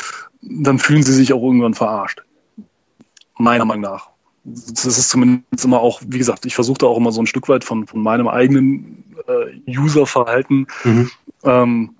dann 0.41 0.79
fühlen 0.79 1.03
sie 1.03 1.13
sich 1.13 1.33
auch 1.33 1.43
irgendwann 1.43 1.73
verarscht. 1.73 2.23
Meiner 3.38 3.65
Meinung 3.65 3.83
nach. 3.83 4.09
Das 4.45 4.86
ist 4.86 5.09
zumindest 5.09 5.63
immer 5.63 5.79
auch, 5.79 6.01
wie 6.05 6.17
gesagt, 6.17 6.45
ich 6.45 6.55
versuche 6.55 6.79
da 6.79 6.88
auch 6.88 6.97
immer 6.97 7.12
so 7.12 7.21
ein 7.21 7.27
Stück 7.27 7.47
weit 7.47 7.63
von, 7.63 7.88
von 7.88 8.01
meinem 8.01 8.27
eigenen 8.27 9.15
äh, 9.27 9.77
Userverhalten 9.79 10.67
mhm. 10.83 11.12
ähm, 11.43 11.95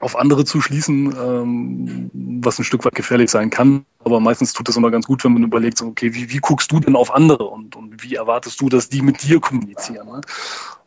auf 0.00 0.16
andere 0.16 0.44
zu 0.44 0.60
schließen, 0.60 1.14
ähm, 1.16 2.10
was 2.42 2.58
ein 2.58 2.64
Stück 2.64 2.84
weit 2.84 2.94
gefährlich 2.94 3.30
sein 3.30 3.50
kann. 3.50 3.84
Aber 4.02 4.18
meistens 4.18 4.54
tut 4.54 4.68
das 4.68 4.76
immer 4.76 4.90
ganz 4.90 5.06
gut, 5.06 5.22
wenn 5.24 5.34
man 5.34 5.44
überlegt, 5.44 5.78
so, 5.78 5.86
okay, 5.86 6.14
wie, 6.14 6.30
wie 6.30 6.38
guckst 6.38 6.72
du 6.72 6.80
denn 6.80 6.96
auf 6.96 7.14
andere 7.14 7.44
und, 7.44 7.76
und 7.76 8.02
wie 8.02 8.14
erwartest 8.14 8.60
du, 8.60 8.68
dass 8.70 8.88
die 8.88 9.02
mit 9.02 9.22
dir 9.22 9.40
kommunizieren? 9.40 10.08
Ne? 10.08 10.20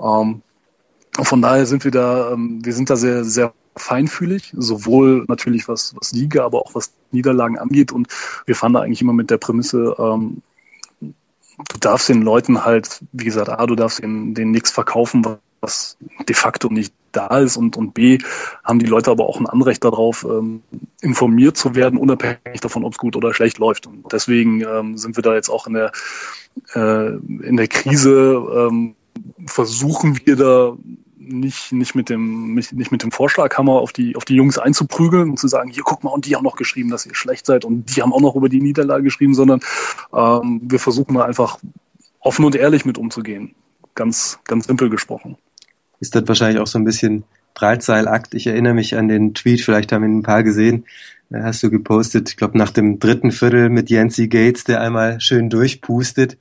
Ähm, 0.01 0.41
von 1.21 1.41
daher 1.43 1.67
sind 1.67 1.83
wir 1.83 1.91
da, 1.91 2.31
ähm, 2.31 2.65
wir 2.65 2.73
sind 2.73 2.89
da 2.89 2.95
sehr, 2.95 3.23
sehr 3.23 3.53
feinfühlig, 3.75 4.51
sowohl 4.55 5.25
natürlich 5.27 5.67
was, 5.67 5.95
was 5.99 6.11
Liga, 6.11 6.43
aber 6.43 6.59
auch 6.59 6.73
was 6.73 6.93
Niederlagen 7.11 7.59
angeht. 7.59 7.91
Und 7.91 8.07
wir 8.45 8.55
fahren 8.55 8.73
da 8.73 8.81
eigentlich 8.81 9.01
immer 9.01 9.13
mit 9.13 9.29
der 9.29 9.37
Prämisse, 9.37 9.95
ähm, 9.99 10.41
du 11.01 11.77
darfst 11.79 12.09
den 12.09 12.23
Leuten 12.23 12.65
halt, 12.65 13.01
wie 13.11 13.25
gesagt, 13.25 13.49
A, 13.49 13.65
du 13.67 13.75
darfst 13.75 14.01
denen, 14.01 14.33
denen 14.33 14.51
nichts 14.51 14.71
verkaufen, 14.71 15.23
was 15.63 15.97
de 16.27 16.35
facto 16.35 16.69
nicht 16.69 16.93
da 17.11 17.37
ist 17.37 17.57
und, 17.57 17.77
und 17.77 17.93
B, 17.93 18.19
haben 18.63 18.79
die 18.79 18.85
Leute 18.85 19.11
aber 19.11 19.27
auch 19.27 19.39
ein 19.39 19.47
Anrecht 19.47 19.83
darauf, 19.83 20.25
ähm, 20.29 20.61
informiert 21.01 21.57
zu 21.57 21.75
werden, 21.75 21.97
unabhängig 21.97 22.59
davon, 22.61 22.83
ob 22.83 22.93
es 22.93 22.97
gut 22.97 23.15
oder 23.15 23.33
schlecht 23.33 23.57
läuft. 23.59 23.87
Und 23.87 24.11
deswegen 24.11 24.61
ähm, 24.61 24.97
sind 24.97 25.15
wir 25.15 25.23
da 25.23 25.33
jetzt 25.33 25.49
auch 25.49 25.67
in 25.67 25.73
der, 25.73 25.91
äh, 26.73 27.15
in 27.47 27.57
der 27.57 27.67
Krise, 27.67 28.69
ähm, 28.69 28.95
versuchen 29.45 30.19
wir 30.25 30.35
da 30.35 30.75
nicht, 31.17 31.71
nicht 31.71 31.95
mit 31.95 32.09
dem, 32.09 32.53
nicht, 32.53 32.73
nicht 32.73 32.91
mit 32.91 33.03
dem 33.03 33.11
Vorschlaghammer 33.11 33.73
auf 33.73 33.93
die, 33.93 34.15
auf 34.15 34.25
die 34.25 34.35
Jungs 34.35 34.57
einzuprügeln 34.57 35.29
und 35.29 35.39
zu 35.39 35.47
sagen, 35.47 35.69
hier 35.69 35.83
guck 35.85 36.03
mal, 36.03 36.09
und 36.09 36.25
die 36.25 36.35
haben 36.35 36.43
noch 36.43 36.55
geschrieben, 36.57 36.89
dass 36.89 37.05
ihr 37.05 37.15
schlecht 37.15 37.45
seid 37.45 37.63
und 37.63 37.95
die 37.95 38.01
haben 38.01 38.13
auch 38.13 38.21
noch 38.21 38.35
über 38.35 38.49
die 38.49 38.61
Niederlage 38.61 39.03
geschrieben, 39.03 39.33
sondern 39.33 39.61
ähm, 40.13 40.61
wir 40.63 40.79
versuchen 40.79 41.15
da 41.15 41.23
einfach 41.23 41.59
offen 42.19 42.45
und 42.45 42.55
ehrlich 42.55 42.85
mit 42.85 42.97
umzugehen. 42.97 43.55
Ganz, 43.95 44.39
ganz 44.45 44.65
simpel 44.65 44.89
gesprochen. 44.89 45.37
Ist 46.03 46.15
das 46.15 46.27
wahrscheinlich 46.27 46.59
auch 46.59 46.67
so 46.67 46.77
ein 46.77 46.83
bisschen 46.83 47.23
Drahtseilakt? 47.53 48.33
Ich 48.33 48.45
erinnere 48.45 48.73
mich 48.73 48.97
an 48.97 49.07
den 49.07 49.33
Tweet, 49.33 49.61
vielleicht 49.61 49.93
haben 49.93 50.03
ihn 50.03 50.17
ein 50.17 50.23
paar 50.23 50.43
gesehen, 50.43 50.83
hast 51.31 51.63
du 51.63 51.69
gepostet, 51.69 52.29
ich 52.29 52.35
glaube 52.35 52.57
nach 52.57 52.71
dem 52.71 52.99
dritten 52.99 53.31
Viertel 53.31 53.69
mit 53.69 53.89
Yancy 53.89 54.27
Gates, 54.27 54.65
der 54.65 54.81
einmal 54.81 55.21
schön 55.21 55.49
durchpustet. 55.49 56.37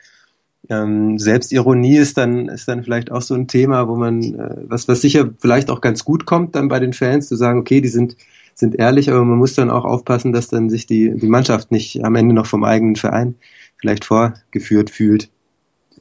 Ähm, 0.69 1.17
Selbstironie 1.17 1.97
ist 1.97 2.19
dann, 2.19 2.49
ist 2.49 2.67
dann 2.67 2.83
vielleicht 2.83 3.13
auch 3.13 3.23
so 3.23 3.35
ein 3.35 3.47
Thema, 3.47 3.87
wo 3.87 3.95
man, 3.95 4.21
äh, 4.35 4.57
was, 4.67 4.89
was 4.89 5.01
sicher 5.01 5.31
vielleicht 5.39 5.71
auch 5.71 5.81
ganz 5.81 6.05
gut 6.05 6.27
kommt 6.27 6.57
dann 6.57 6.67
bei 6.67 6.81
den 6.81 6.93
Fans, 6.93 7.29
zu 7.29 7.37
sagen, 7.37 7.61
okay, 7.61 7.81
die 7.81 7.89
sind, 7.89 8.17
sind 8.57 8.75
ehrlich, 8.75 9.11
aber 9.11 9.25
man 9.25 9.39
muss 9.39 9.55
dann 9.55 9.71
auch 9.71 9.85
aufpassen, 9.85 10.33
dass 10.33 10.49
dann 10.49 10.71
sich 10.71 10.87
die, 10.87 11.15
die 11.15 11.29
Mannschaft 11.29 11.71
nicht 11.71 12.05
am 12.05 12.17
Ende 12.17 12.35
noch 12.35 12.47
vom 12.47 12.65
eigenen 12.65 12.97
Verein 12.97 13.37
vielleicht 13.77 14.05
vorgeführt 14.05 14.91
fühlt. 14.91 15.31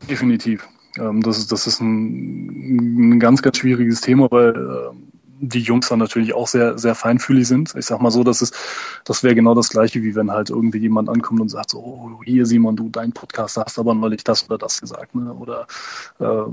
Definitiv. 0.09 0.67
Ähm, 0.97 1.21
das 1.21 1.37
ist, 1.37 1.51
das 1.51 1.67
ist 1.67 1.81
ein, 1.81 3.13
ein 3.15 3.19
ganz, 3.19 3.41
ganz 3.41 3.57
schwieriges 3.57 4.01
Thema, 4.01 4.29
weil 4.31 4.55
ähm, 4.55 5.11
die 5.41 5.59
Jungs 5.59 5.89
dann 5.89 5.99
natürlich 5.99 6.33
auch 6.33 6.47
sehr, 6.47 6.77
sehr 6.77 6.93
feinfühlig 6.93 7.47
sind. 7.47 7.73
Ich 7.75 7.85
sag 7.87 7.99
mal 7.99 8.11
so, 8.11 8.23
das 8.23 8.41
ist, 8.41 8.55
das 9.05 9.23
wäre 9.23 9.33
genau 9.33 9.55
das 9.55 9.69
Gleiche, 9.69 10.03
wie 10.03 10.15
wenn 10.15 10.31
halt 10.31 10.51
irgendwie 10.51 10.77
jemand 10.77 11.09
ankommt 11.09 11.41
und 11.41 11.49
sagt 11.49 11.71
so, 11.71 11.79
oh, 11.79 12.21
hier 12.23 12.45
Simon, 12.45 12.75
du, 12.75 12.89
dein 12.89 13.11
Podcast 13.11 13.57
hast 13.57 13.79
aber 13.79 13.95
neulich 13.95 14.23
das 14.23 14.45
oder 14.45 14.59
das 14.59 14.79
gesagt, 14.79 15.15
ne? 15.15 15.33
Oder 15.33 15.65
äh, 16.19 16.43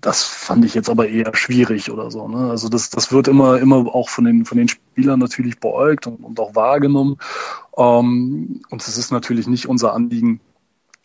das 0.00 0.22
fand 0.22 0.64
ich 0.64 0.74
jetzt 0.74 0.88
aber 0.88 1.08
eher 1.08 1.34
schwierig 1.34 1.90
oder 1.90 2.10
so. 2.10 2.28
Ne? 2.28 2.50
Also 2.50 2.68
das, 2.68 2.90
das 2.90 3.10
wird 3.10 3.26
immer, 3.26 3.58
immer 3.58 3.78
auch 3.94 4.08
von 4.08 4.24
den, 4.24 4.44
von 4.44 4.58
den 4.58 4.68
Spielern 4.68 5.18
natürlich 5.18 5.58
beäugt 5.58 6.06
und, 6.06 6.22
und 6.22 6.38
auch 6.38 6.54
wahrgenommen. 6.54 7.18
Ähm, 7.76 8.62
und 8.70 8.82
es 8.86 8.96
ist 8.96 9.10
natürlich 9.10 9.48
nicht 9.48 9.66
unser 9.66 9.92
Anliegen, 9.92 10.40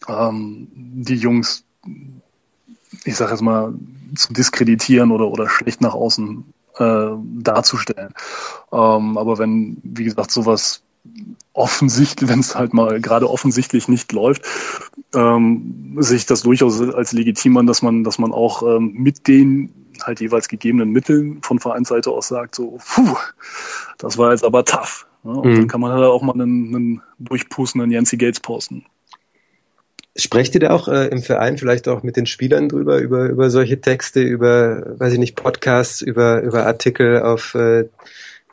ähm, 0.07 0.67
die 0.73 1.15
Jungs, 1.15 1.65
ich 3.03 3.15
sag 3.15 3.31
jetzt 3.31 3.41
mal, 3.41 3.73
zu 4.15 4.33
diskreditieren 4.33 5.11
oder, 5.11 5.27
oder 5.27 5.49
schlecht 5.49 5.81
nach 5.81 5.93
außen 5.93 6.43
äh, 6.77 7.07
darzustellen. 7.41 8.13
Ähm, 8.71 9.17
aber 9.17 9.37
wenn, 9.37 9.77
wie 9.83 10.03
gesagt, 10.03 10.31
sowas 10.31 10.83
offensichtlich, 11.53 12.29
wenn 12.29 12.39
es 12.39 12.55
halt 12.55 12.73
mal 12.73 13.01
gerade 13.01 13.29
offensichtlich 13.29 13.87
nicht 13.87 14.11
läuft, 14.11 14.43
ähm, 15.13 15.95
sehe 15.99 16.17
ich 16.17 16.25
das 16.25 16.43
durchaus 16.43 16.81
als 16.81 17.11
legitim 17.11 17.57
an, 17.57 17.67
dass 17.67 17.81
man, 17.81 18.03
dass 18.03 18.19
man 18.19 18.31
auch 18.31 18.63
ähm, 18.63 18.93
mit 18.93 19.27
den 19.27 19.73
halt 20.03 20.21
jeweils 20.21 20.47
gegebenen 20.47 20.91
Mitteln 20.91 21.41
von 21.43 21.59
Vereinsseite 21.59 22.09
aus 22.09 22.27
sagt, 22.27 22.55
so, 22.55 22.79
puh, 22.93 23.15
das 23.97 24.17
war 24.17 24.31
jetzt 24.31 24.43
aber 24.43 24.63
tough. 24.65 25.07
Ja, 25.23 25.31
und 25.31 25.51
mhm. 25.51 25.55
dann 25.55 25.67
kann 25.67 25.81
man 25.81 25.91
halt 25.91 26.03
auch 26.03 26.21
mal 26.21 26.33
einen, 26.33 26.75
einen 26.75 27.01
durchpustenden 27.19 27.91
Yancy 27.91 28.17
Gates 28.17 28.39
posten. 28.39 28.85
Sprecht 30.15 30.53
ihr 30.55 30.61
da 30.61 30.71
auch 30.71 30.89
äh, 30.89 31.07
im 31.07 31.21
Verein 31.21 31.57
vielleicht 31.57 31.87
auch 31.87 32.03
mit 32.03 32.17
den 32.17 32.25
Spielern 32.25 32.67
drüber, 32.67 32.97
über, 32.97 33.29
über 33.29 33.49
solche 33.49 33.79
Texte, 33.79 34.21
über, 34.21 34.99
weiß 34.99 35.13
ich 35.13 35.19
nicht, 35.19 35.37
Podcasts, 35.37 36.01
über, 36.01 36.41
über 36.41 36.65
Artikel 36.65 37.21
auf 37.21 37.55
äh, 37.55 37.85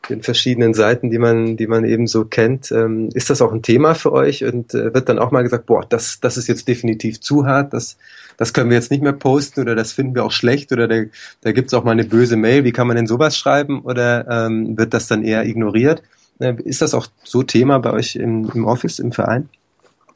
den 0.08 0.22
verschiedenen 0.22 0.74
Seiten, 0.74 1.10
die 1.10 1.18
man, 1.18 1.56
die 1.56 1.66
man 1.66 1.84
eben 1.84 2.06
so 2.06 2.24
kennt. 2.24 2.70
Ähm, 2.72 3.10
ist 3.12 3.30
das 3.30 3.42
auch 3.42 3.52
ein 3.52 3.62
Thema 3.62 3.94
für 3.94 4.12
euch 4.12 4.44
und 4.44 4.74
äh, 4.74 4.94
wird 4.94 5.08
dann 5.08 5.18
auch 5.18 5.30
mal 5.30 5.42
gesagt, 5.42 5.66
boah, 5.66 5.84
das, 5.86 6.20
das 6.20 6.36
ist 6.36 6.48
jetzt 6.48 6.68
definitiv 6.68 7.20
zu 7.20 7.46
hart, 7.46 7.72
das, 7.72 7.96
das 8.36 8.52
können 8.52 8.70
wir 8.70 8.76
jetzt 8.76 8.90
nicht 8.90 9.02
mehr 9.02 9.12
posten 9.12 9.60
oder 9.60 9.74
das 9.74 9.92
finden 9.92 10.14
wir 10.14 10.24
auch 10.24 10.32
schlecht 10.32 10.72
oder 10.72 10.88
da, 10.88 11.02
da 11.42 11.52
gibt's 11.52 11.74
auch 11.74 11.84
mal 11.84 11.92
eine 11.92 12.04
böse 12.04 12.36
Mail, 12.36 12.64
wie 12.64 12.72
kann 12.72 12.86
man 12.86 12.96
denn 12.96 13.06
sowas 13.06 13.36
schreiben 13.36 13.82
oder 13.82 14.46
ähm, 14.46 14.78
wird 14.78 14.94
das 14.94 15.08
dann 15.08 15.24
eher 15.24 15.44
ignoriert? 15.44 16.02
Äh, 16.38 16.54
ist 16.64 16.82
das 16.82 16.94
auch 16.94 17.08
so 17.24 17.42
Thema 17.42 17.78
bei 17.78 17.92
euch 17.92 18.16
im, 18.16 18.50
im 18.54 18.64
Office, 18.64 18.98
im 18.98 19.12
Verein? 19.12 19.48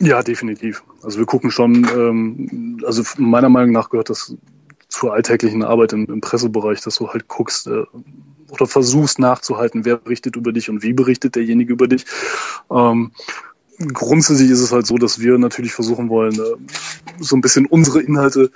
Ja, 0.02 0.20
definitiv. 0.20 0.82
Also 1.04 1.20
wir 1.20 1.26
gucken 1.26 1.52
schon, 1.52 1.86
ähm, 1.96 2.82
also 2.84 3.04
meiner 3.18 3.48
Meinung 3.48 3.70
nach 3.70 3.88
gehört 3.88 4.10
das 4.10 4.34
zur 4.88 5.12
alltäglichen 5.12 5.62
Arbeit 5.62 5.92
im, 5.92 6.06
im 6.06 6.20
Pressebereich, 6.20 6.80
dass 6.80 6.96
du 6.96 7.08
halt 7.08 7.28
guckst 7.28 7.68
äh, 7.68 7.84
oder 8.50 8.66
versuchst 8.66 9.20
nachzuhalten, 9.20 9.84
wer 9.84 9.98
berichtet 9.98 10.34
über 10.34 10.50
dich 10.52 10.68
und 10.68 10.82
wie 10.82 10.92
berichtet 10.92 11.36
derjenige 11.36 11.72
über 11.72 11.86
dich. 11.86 12.04
Ähm, 12.68 13.12
grundsätzlich 13.92 14.50
ist 14.50 14.60
es 14.60 14.72
halt 14.72 14.86
so, 14.86 14.98
dass 14.98 15.20
wir 15.20 15.38
natürlich 15.38 15.72
versuchen 15.72 16.08
wollen, 16.08 16.34
äh, 16.34 17.20
so 17.20 17.36
ein 17.36 17.40
bisschen 17.40 17.66
unsere 17.66 18.02
Inhalte 18.02 18.50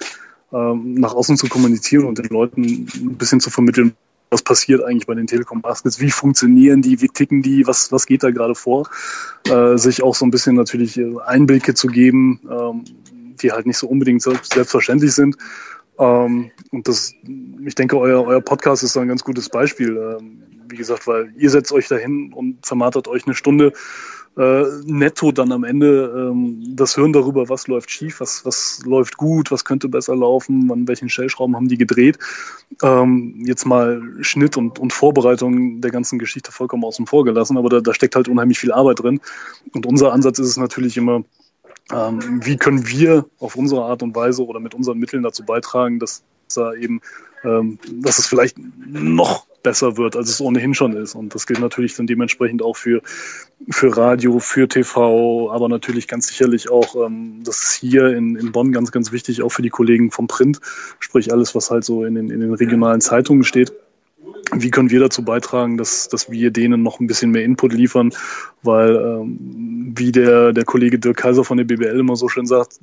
ähm, 0.52 0.94
nach 0.94 1.14
außen 1.14 1.37
zu 1.37 1.46
kommunizieren 1.46 2.06
und 2.06 2.18
den 2.18 2.26
Leuten 2.26 2.62
ein 2.64 3.16
bisschen 3.16 3.38
zu 3.38 3.50
vermitteln, 3.50 3.94
was 4.31 4.43
passiert 4.43 4.83
eigentlich 4.85 5.07
bei 5.07 5.15
den 5.15 5.27
Telekom 5.27 5.62
Baskets, 5.62 6.01
wie 6.01 6.11
funktionieren 6.11 6.83
die, 6.83 7.01
wie 7.01 7.09
ticken 7.09 7.43
die, 7.43 7.67
was, 7.67 7.93
was 7.93 8.07
geht 8.07 8.23
da 8.23 8.31
gerade 8.31 8.55
vor, 8.55 8.89
äh, 9.49 9.77
sich 9.77 10.03
auch 10.03 10.15
so 10.15 10.25
ein 10.25 10.31
bisschen 10.31 10.57
natürlich 10.57 10.99
äh, 10.99 11.15
Einblicke 11.25 11.75
zu 11.75 11.87
geben, 11.87 12.41
ähm, 12.51 12.85
die 13.41 13.53
halt 13.53 13.67
nicht 13.67 13.79
so 13.79 13.87
unbedingt 13.87 14.23
selbstverständlich 14.23 15.12
sind. 15.12 15.37
Ähm, 15.99 16.51
und 16.71 16.89
das, 16.89 17.15
ich 17.65 17.75
denke, 17.75 17.99
euer, 17.99 18.25
euer 18.27 18.41
Podcast 18.41 18.83
ist 18.83 18.97
ein 18.97 19.09
ganz 19.09 19.23
gutes 19.25 19.49
Beispiel. 19.49 19.97
Ähm, 19.97 20.43
wie 20.69 20.77
gesagt, 20.77 21.07
weil 21.07 21.33
ihr 21.37 21.51
setzt 21.51 21.73
euch 21.73 21.89
dahin 21.89 22.33
und 22.33 22.65
zermartert 22.65 23.09
euch 23.09 23.27
eine 23.27 23.35
Stunde 23.35 23.73
äh, 24.37 24.64
netto 24.85 25.33
dann 25.33 25.51
am 25.53 25.64
Ende 25.64 26.31
ähm, 26.31 26.77
das 26.77 26.96
Hören 26.96 27.12
darüber, 27.12 27.49
was 27.49 27.68
läuft 27.68 27.90
schief, 27.90 28.20
was, 28.20 28.44
was 28.44 28.83
läuft 28.85 29.16
gut, 29.16 29.51
was 29.51 29.64
könnte 29.64 29.88
besser 29.88 30.14
laufen, 30.14 30.70
an 30.70 30.87
welchen 30.87 31.09
Stellschrauben 31.09 31.57
haben 31.57 31.68
die 31.68 31.79
gedreht. 31.79 32.18
Ähm, 32.83 33.42
jetzt 33.46 33.64
mal 33.64 34.03
Schnitt 34.20 34.57
und, 34.57 34.79
und 34.79 34.92
Vorbereitung 34.92 35.81
der 35.81 35.90
ganzen 35.90 36.18
Geschichte 36.18 36.53
vollkommen 36.53 36.85
außen 36.85 37.07
vor 37.07 37.25
gelassen, 37.25 37.57
aber 37.57 37.70
da, 37.70 37.81
da 37.81 37.94
steckt 37.94 38.14
halt 38.14 38.29
unheimlich 38.29 38.59
viel 38.59 38.72
Arbeit 38.72 39.01
drin. 39.01 39.20
Und 39.72 39.87
unser 39.87 40.12
Ansatz 40.12 40.38
ist 40.38 40.49
es 40.49 40.57
natürlich 40.59 40.96
immer, 40.99 41.25
ähm, 41.92 42.40
wie 42.44 42.57
können 42.57 42.87
wir 42.88 43.27
auf 43.38 43.57
unsere 43.57 43.85
Art 43.85 44.03
und 44.03 44.14
Weise 44.14 44.44
oder 44.44 44.61
mit 44.61 44.75
unseren 44.75 44.99
Mitteln 44.99 45.22
dazu 45.22 45.44
beitragen, 45.44 45.99
dass 45.99 46.25
da 46.54 46.74
eben, 46.74 47.00
ähm, 47.44 47.78
dass 48.02 48.18
es 48.18 48.26
vielleicht 48.26 48.56
noch 48.87 49.46
besser 49.66 49.96
wird, 49.96 50.14
als 50.14 50.30
es 50.30 50.40
ohnehin 50.40 50.74
schon 50.74 50.96
ist. 50.96 51.16
Und 51.16 51.35
das 51.35 51.44
gilt 51.44 51.59
natürlich 51.59 51.96
dann 51.96 52.06
dementsprechend 52.06 52.62
auch 52.62 52.76
für, 52.76 53.02
für 53.68 53.96
Radio, 53.96 54.38
für 54.38 54.68
TV, 54.68 55.50
aber 55.50 55.68
natürlich 55.68 56.06
ganz 56.06 56.28
sicherlich 56.28 56.70
auch, 56.70 56.94
ähm, 57.04 57.40
das 57.42 57.62
ist 57.64 57.72
hier 57.72 58.06
in, 58.14 58.37
in 58.37 58.52
Bonn 58.52 58.70
ganz, 58.70 58.92
ganz 58.92 59.11
wichtig, 59.11 59.42
auch 59.42 59.48
für 59.48 59.62
die 59.62 59.70
Kollegen 59.70 60.12
vom 60.12 60.28
Print, 60.28 60.61
sprich 61.00 61.32
alles, 61.32 61.56
was 61.56 61.68
halt 61.72 61.82
so 61.85 62.04
in 62.04 62.14
den, 62.14 62.30
in 62.30 62.38
den 62.38 62.54
regionalen 62.54 63.00
Zeitungen 63.00 63.42
steht. 63.42 63.72
Wie 64.52 64.70
können 64.70 64.90
wir 64.90 65.00
dazu 65.00 65.24
beitragen, 65.24 65.76
dass, 65.76 66.09
dass 66.09 66.30
wir 66.30 66.52
denen 66.52 66.85
noch 66.85 67.00
ein 67.00 67.09
bisschen 67.09 67.32
mehr 67.32 67.42
Input 67.42 67.72
liefern? 67.72 68.12
Weil, 68.62 68.94
ähm, 68.94 69.92
wie 69.96 70.12
der, 70.12 70.52
der 70.52 70.64
Kollege 70.64 71.00
Dirk 71.00 71.16
Kaiser 71.16 71.42
von 71.42 71.56
der 71.56 71.64
BBL 71.64 71.98
immer 71.98 72.14
so 72.14 72.28
schön 72.28 72.46
sagt, 72.46 72.78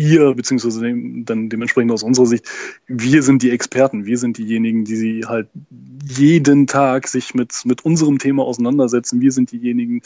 ihr, 0.00 0.34
beziehungsweise 0.34 0.80
dann 1.24 1.48
dementsprechend 1.50 1.92
aus 1.92 2.02
unserer 2.02 2.26
Sicht, 2.26 2.48
wir 2.86 3.22
sind 3.22 3.42
die 3.42 3.50
Experten, 3.50 4.06
wir 4.06 4.16
sind 4.18 4.38
diejenigen, 4.38 4.84
die 4.84 4.96
sie 4.96 5.24
halt 5.26 5.48
jeden 6.08 6.66
Tag 6.66 7.06
sich 7.06 7.34
mit, 7.34 7.52
mit 7.64 7.84
unserem 7.84 8.18
Thema 8.18 8.44
auseinandersetzen. 8.44 9.20
Wir 9.20 9.30
sind 9.30 9.52
diejenigen, 9.52 10.00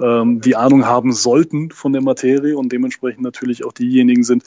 ähm, 0.00 0.40
die 0.40 0.56
Ahnung 0.56 0.84
haben 0.84 1.12
sollten 1.12 1.70
von 1.70 1.92
der 1.92 2.02
Materie 2.02 2.58
und 2.58 2.72
dementsprechend 2.72 3.22
natürlich 3.22 3.64
auch 3.64 3.72
diejenigen 3.72 4.24
sind, 4.24 4.42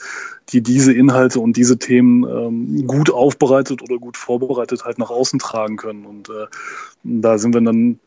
die 0.50 0.62
diese 0.62 0.92
Inhalte 0.92 1.40
und 1.40 1.56
diese 1.56 1.78
Themen 1.78 2.24
ähm, 2.24 2.86
gut 2.86 3.10
aufbereitet 3.10 3.82
oder 3.82 3.98
gut 3.98 4.16
vorbereitet 4.16 4.84
halt 4.84 4.98
nach 4.98 5.10
außen 5.10 5.38
tragen 5.38 5.76
können. 5.76 6.04
Und 6.04 6.28
äh, 6.28 6.46
da 7.02 7.38
sind 7.38 7.54
wir 7.54 7.60
dann 7.62 7.98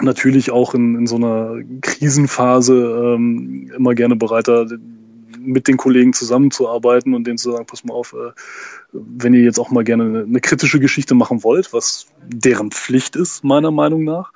natürlich 0.00 0.50
auch 0.50 0.74
in, 0.74 0.96
in 0.96 1.06
so 1.06 1.16
einer 1.16 1.58
Krisenphase 1.82 3.14
ähm, 3.16 3.70
immer 3.76 3.94
gerne 3.94 4.16
bereiter, 4.16 4.66
mit 5.40 5.68
den 5.68 5.76
Kollegen 5.76 6.12
zusammenzuarbeiten 6.12 7.14
und 7.14 7.26
denen 7.26 7.38
zu 7.38 7.52
sagen, 7.52 7.66
pass 7.66 7.84
mal 7.84 7.94
auf, 7.94 8.12
äh, 8.12 8.32
wenn 8.92 9.34
ihr 9.34 9.42
jetzt 9.42 9.58
auch 9.58 9.70
mal 9.70 9.84
gerne 9.84 10.24
eine, 10.26 10.40
kritische 10.40 10.80
Geschichte 10.80 11.14
machen 11.14 11.42
wollt, 11.42 11.72
was 11.72 12.06
deren 12.26 12.70
Pflicht 12.70 13.16
ist, 13.16 13.44
meiner 13.44 13.70
Meinung 13.70 14.04
nach, 14.04 14.32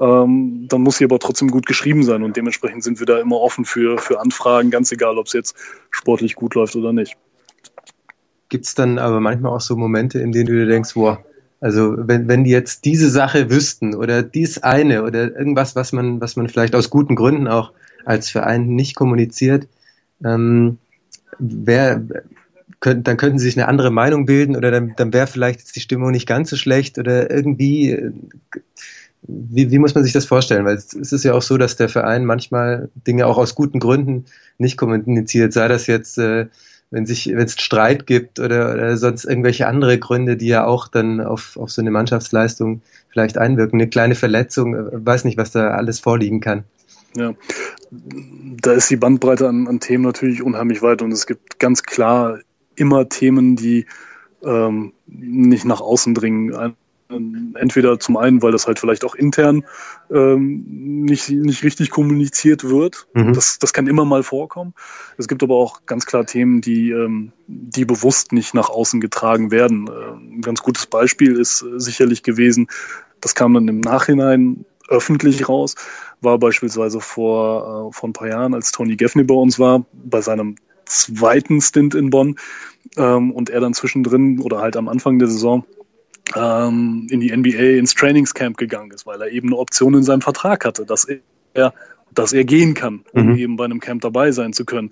ähm, 0.00 0.66
dann 0.68 0.82
muss 0.82 0.98
sie 0.98 1.04
aber 1.04 1.18
trotzdem 1.18 1.50
gut 1.50 1.66
geschrieben 1.66 2.02
sein 2.02 2.22
und 2.22 2.36
dementsprechend 2.36 2.84
sind 2.84 3.00
wir 3.00 3.06
da 3.06 3.18
immer 3.18 3.40
offen 3.40 3.64
für, 3.64 3.98
für 3.98 4.20
Anfragen, 4.20 4.70
ganz 4.70 4.92
egal, 4.92 5.18
ob 5.18 5.26
es 5.26 5.32
jetzt 5.32 5.56
sportlich 5.90 6.34
gut 6.34 6.54
läuft 6.54 6.76
oder 6.76 6.92
nicht. 6.92 7.16
Gibt 8.48 8.64
es 8.64 8.74
dann 8.74 8.98
aber 8.98 9.20
manchmal 9.20 9.52
auch 9.52 9.60
so 9.60 9.76
Momente, 9.76 10.20
in 10.20 10.32
denen 10.32 10.46
du 10.46 10.54
dir 10.54 10.66
denkst, 10.66 10.94
boah, 10.94 11.22
also 11.60 11.94
wenn, 11.98 12.28
wenn 12.28 12.44
die 12.44 12.50
jetzt 12.50 12.84
diese 12.84 13.10
Sache 13.10 13.50
wüssten 13.50 13.94
oder 13.94 14.22
dies 14.22 14.58
eine 14.58 15.02
oder 15.02 15.36
irgendwas, 15.36 15.74
was 15.74 15.92
man, 15.92 16.20
was 16.20 16.36
man 16.36 16.48
vielleicht 16.48 16.74
aus 16.74 16.88
guten 16.88 17.16
Gründen 17.16 17.48
auch 17.48 17.72
als 18.04 18.30
Verein 18.30 18.68
nicht 18.68 18.94
kommuniziert, 18.94 19.66
ähm, 20.24 20.78
wer, 21.38 22.02
könnt, 22.80 23.08
dann 23.08 23.16
könnten 23.16 23.38
sie 23.38 23.46
sich 23.46 23.56
eine 23.56 23.68
andere 23.68 23.90
Meinung 23.90 24.26
bilden 24.26 24.56
oder 24.56 24.70
dann, 24.70 24.94
dann 24.96 25.12
wäre 25.12 25.26
vielleicht 25.26 25.60
jetzt 25.60 25.76
die 25.76 25.80
Stimmung 25.80 26.10
nicht 26.10 26.26
ganz 26.26 26.50
so 26.50 26.56
schlecht 26.56 26.98
oder 26.98 27.30
irgendwie, 27.30 27.92
äh, 27.92 28.12
wie, 29.22 29.70
wie 29.70 29.78
muss 29.78 29.94
man 29.94 30.04
sich 30.04 30.12
das 30.12 30.26
vorstellen? 30.26 30.64
Weil 30.64 30.76
es, 30.76 30.94
ist 30.94 31.24
ja 31.24 31.34
auch 31.34 31.42
so, 31.42 31.58
dass 31.58 31.76
der 31.76 31.88
Verein 31.88 32.24
manchmal 32.24 32.88
Dinge 33.06 33.26
auch 33.26 33.36
aus 33.36 33.54
guten 33.54 33.80
Gründen 33.80 34.26
nicht 34.58 34.76
kommuniziert, 34.76 35.52
sei 35.52 35.68
das 35.68 35.86
jetzt, 35.86 36.18
äh, 36.18 36.46
wenn 36.90 37.06
wenn 37.06 37.44
es 37.44 37.60
Streit 37.60 38.06
gibt 38.06 38.40
oder, 38.40 38.72
oder 38.72 38.96
sonst 38.96 39.24
irgendwelche 39.24 39.66
andere 39.66 39.98
Gründe, 39.98 40.38
die 40.38 40.46
ja 40.46 40.64
auch 40.64 40.88
dann 40.88 41.20
auf, 41.20 41.58
auf 41.58 41.70
so 41.70 41.82
eine 41.82 41.90
Mannschaftsleistung 41.90 42.80
vielleicht 43.10 43.36
einwirken. 43.36 43.78
Eine 43.78 43.90
kleine 43.90 44.14
Verletzung, 44.14 44.74
äh, 44.74 45.06
weiß 45.06 45.24
nicht, 45.24 45.36
was 45.36 45.50
da 45.50 45.72
alles 45.72 46.00
vorliegen 46.00 46.40
kann. 46.40 46.64
Ja, 47.18 47.34
da 47.90 48.72
ist 48.72 48.90
die 48.90 48.96
Bandbreite 48.96 49.48
an, 49.48 49.66
an 49.66 49.80
Themen 49.80 50.04
natürlich 50.04 50.42
unheimlich 50.42 50.82
weit 50.82 51.02
und 51.02 51.12
es 51.12 51.26
gibt 51.26 51.58
ganz 51.58 51.82
klar 51.82 52.38
immer 52.76 53.08
Themen, 53.08 53.56
die 53.56 53.86
ähm, 54.42 54.92
nicht 55.06 55.64
nach 55.64 55.80
außen 55.80 56.14
dringen. 56.14 56.74
Entweder 57.54 57.98
zum 57.98 58.18
einen, 58.18 58.42
weil 58.42 58.52
das 58.52 58.66
halt 58.66 58.78
vielleicht 58.78 59.02
auch 59.02 59.14
intern 59.14 59.64
ähm, 60.10 60.64
nicht, 61.04 61.30
nicht 61.30 61.64
richtig 61.64 61.88
kommuniziert 61.90 62.64
wird. 62.64 63.08
Mhm. 63.14 63.32
Das, 63.32 63.58
das 63.58 63.72
kann 63.72 63.86
immer 63.86 64.04
mal 64.04 64.22
vorkommen. 64.22 64.74
Es 65.16 65.26
gibt 65.26 65.42
aber 65.42 65.54
auch 65.54 65.86
ganz 65.86 66.04
klar 66.04 66.26
Themen, 66.26 66.60
die, 66.60 66.90
ähm, 66.90 67.32
die 67.46 67.86
bewusst 67.86 68.32
nicht 68.32 68.52
nach 68.52 68.68
außen 68.68 69.00
getragen 69.00 69.50
werden. 69.50 69.88
Äh, 69.88 70.36
ein 70.36 70.42
ganz 70.42 70.62
gutes 70.62 70.86
Beispiel 70.86 71.36
ist 71.36 71.62
äh, 71.62 71.80
sicherlich 71.80 72.22
gewesen, 72.22 72.68
das 73.22 73.34
kam 73.34 73.54
dann 73.54 73.68
im 73.68 73.80
Nachhinein 73.80 74.66
öffentlich 74.88 75.48
raus, 75.48 75.74
war 76.20 76.38
beispielsweise 76.38 77.00
vor, 77.00 77.90
äh, 77.90 77.94
vor 77.94 78.08
ein 78.08 78.12
paar 78.12 78.28
Jahren, 78.28 78.54
als 78.54 78.72
Tony 78.72 78.96
Gaffney 78.96 79.24
bei 79.24 79.34
uns 79.34 79.58
war, 79.58 79.84
bei 79.92 80.20
seinem 80.20 80.56
zweiten 80.86 81.60
Stint 81.60 81.94
in 81.94 82.10
Bonn 82.10 82.36
ähm, 82.96 83.30
und 83.32 83.50
er 83.50 83.60
dann 83.60 83.74
zwischendrin 83.74 84.40
oder 84.40 84.60
halt 84.60 84.76
am 84.76 84.88
Anfang 84.88 85.18
der 85.18 85.28
Saison 85.28 85.64
ähm, 86.34 87.06
in 87.10 87.20
die 87.20 87.34
NBA 87.34 87.78
ins 87.78 87.94
Trainingscamp 87.94 88.56
gegangen 88.56 88.90
ist, 88.90 89.06
weil 89.06 89.20
er 89.20 89.30
eben 89.30 89.48
eine 89.48 89.58
Option 89.58 89.94
in 89.94 90.02
seinem 90.02 90.22
Vertrag 90.22 90.64
hatte, 90.64 90.84
dass 90.84 91.06
er 91.54 91.72
dass 92.14 92.32
er 92.32 92.44
gehen 92.44 92.74
kann, 92.74 93.04
um 93.12 93.30
mhm. 93.30 93.36
eben 93.36 93.56
bei 93.56 93.64
einem 93.64 93.80
Camp 93.80 94.00
dabei 94.02 94.32
sein 94.32 94.52
zu 94.52 94.64
können. 94.64 94.90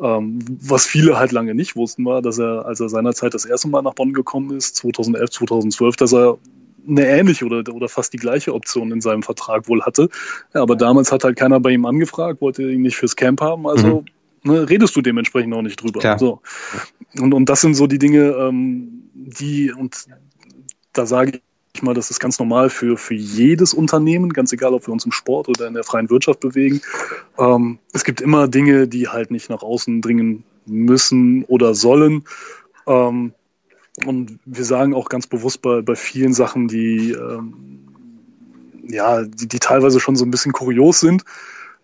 Ähm, 0.00 0.40
was 0.60 0.84
viele 0.84 1.18
halt 1.18 1.32
lange 1.32 1.54
nicht 1.54 1.76
wussten, 1.76 2.04
war, 2.04 2.22
dass 2.22 2.38
er, 2.38 2.66
als 2.66 2.80
er 2.80 2.88
seinerzeit 2.88 3.34
das 3.34 3.44
erste 3.44 3.68
Mal 3.68 3.82
nach 3.82 3.94
Bonn 3.94 4.12
gekommen 4.12 4.54
ist, 4.56 4.76
2011, 4.76 5.30
2012, 5.30 5.96
dass 5.96 6.12
er 6.12 6.38
eine 6.88 7.06
ähnliche 7.06 7.44
oder, 7.44 7.74
oder 7.74 7.88
fast 7.88 8.12
die 8.12 8.18
gleiche 8.18 8.54
Option 8.54 8.92
in 8.92 9.00
seinem 9.00 9.22
Vertrag 9.22 9.68
wohl 9.68 9.82
hatte. 9.82 10.08
Ja, 10.54 10.62
aber 10.62 10.76
damals 10.76 11.12
hat 11.12 11.24
halt 11.24 11.36
keiner 11.36 11.60
bei 11.60 11.70
ihm 11.70 11.86
angefragt, 11.86 12.40
wollte 12.40 12.62
ihn 12.70 12.82
nicht 12.82 12.96
fürs 12.96 13.16
Camp 13.16 13.40
haben, 13.40 13.66
also 13.66 14.04
mhm. 14.42 14.52
ne, 14.52 14.68
redest 14.68 14.94
du 14.96 15.02
dementsprechend 15.02 15.54
auch 15.54 15.62
nicht 15.62 15.82
drüber. 15.82 16.00
Klar. 16.00 16.18
So. 16.18 16.40
Und, 17.18 17.34
und 17.34 17.48
das 17.48 17.60
sind 17.60 17.74
so 17.74 17.86
die 17.86 17.98
Dinge, 17.98 18.30
ähm, 18.38 19.10
die, 19.14 19.72
und 19.72 20.06
da 20.92 21.06
sage 21.06 21.40
ich 21.74 21.82
mal, 21.82 21.94
das 21.94 22.10
ist 22.10 22.20
ganz 22.20 22.38
normal 22.38 22.70
für, 22.70 22.96
für 22.96 23.14
jedes 23.14 23.74
Unternehmen, 23.74 24.32
ganz 24.32 24.52
egal, 24.52 24.72
ob 24.74 24.86
wir 24.86 24.92
uns 24.92 25.04
im 25.04 25.12
Sport 25.12 25.48
oder 25.48 25.66
in 25.66 25.74
der 25.74 25.84
freien 25.84 26.10
Wirtschaft 26.10 26.40
bewegen. 26.40 26.80
Ähm, 27.38 27.78
es 27.92 28.04
gibt 28.04 28.20
immer 28.20 28.48
Dinge, 28.48 28.88
die 28.88 29.08
halt 29.08 29.30
nicht 29.30 29.50
nach 29.50 29.62
außen 29.62 30.00
dringen 30.00 30.44
müssen 30.64 31.44
oder 31.44 31.74
sollen. 31.74 32.24
Ähm, 32.86 33.32
und 34.04 34.38
wir 34.44 34.64
sagen 34.64 34.94
auch 34.94 35.08
ganz 35.08 35.26
bewusst 35.26 35.62
bei, 35.62 35.80
bei 35.80 35.94
vielen 35.94 36.34
Sachen, 36.34 36.68
die, 36.68 37.12
ähm, 37.12 37.80
ja, 38.88 39.22
die, 39.22 39.48
die 39.48 39.58
teilweise 39.58 40.00
schon 40.00 40.16
so 40.16 40.24
ein 40.24 40.30
bisschen 40.30 40.52
kurios 40.52 41.00
sind, 41.00 41.24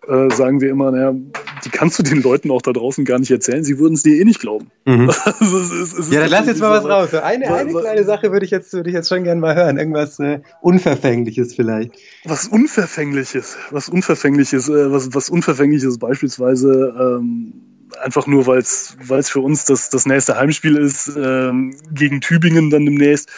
äh, 0.07 0.29
sagen 0.33 0.59
wir 0.61 0.69
immer, 0.69 0.91
naja, 0.91 1.15
die 1.63 1.69
kannst 1.69 1.97
du 1.97 2.03
den 2.03 2.21
Leuten 2.21 2.51
auch 2.51 2.61
da 2.61 2.73
draußen 2.73 3.05
gar 3.05 3.19
nicht 3.19 3.31
erzählen, 3.31 3.63
sie 3.63 3.79
würden 3.79 3.93
es 3.93 4.03
dir 4.03 4.19
eh 4.19 4.25
nicht 4.25 4.41
glauben. 4.41 4.69
Mhm. 4.85 5.09
also, 5.23 5.59
es 5.59 5.71
ist, 5.71 5.97
es 5.97 6.11
ja, 6.11 6.21
dann 6.21 6.29
lass 6.29 6.45
jetzt 6.45 6.59
mal 6.59 6.71
was 6.71 6.89
raus. 6.89 7.13
Eine, 7.13 7.53
eine 7.53 7.71
kleine 7.71 8.03
Sache 8.03 8.31
würde 8.31 8.45
ich 8.45 8.51
jetzt, 8.51 8.73
würde 8.73 8.89
ich 8.89 8.93
jetzt 8.93 9.07
schon 9.09 9.23
gerne 9.23 9.39
mal 9.39 9.55
hören. 9.55 9.77
Irgendwas 9.77 10.19
äh, 10.19 10.41
Unverfängliches 10.61 11.55
vielleicht. 11.55 11.93
Was 12.25 12.47
Unverfängliches, 12.47 13.57
was 13.71 13.89
Unverfängliches, 13.89 14.67
äh, 14.69 14.91
was, 14.91 15.13
was 15.13 15.29
Unverfängliches 15.29 15.97
beispielsweise, 15.97 16.93
ähm, 16.99 17.53
einfach 18.01 18.27
nur, 18.27 18.47
weil 18.47 18.59
es 18.59 19.29
für 19.29 19.39
uns 19.41 19.65
das, 19.65 19.89
das 19.89 20.05
nächste 20.05 20.37
Heimspiel 20.37 20.77
ist, 20.77 21.11
ähm, 21.17 21.75
gegen 21.91 22.21
Tübingen 22.21 22.69
dann 22.69 22.85
demnächst. 22.85 23.29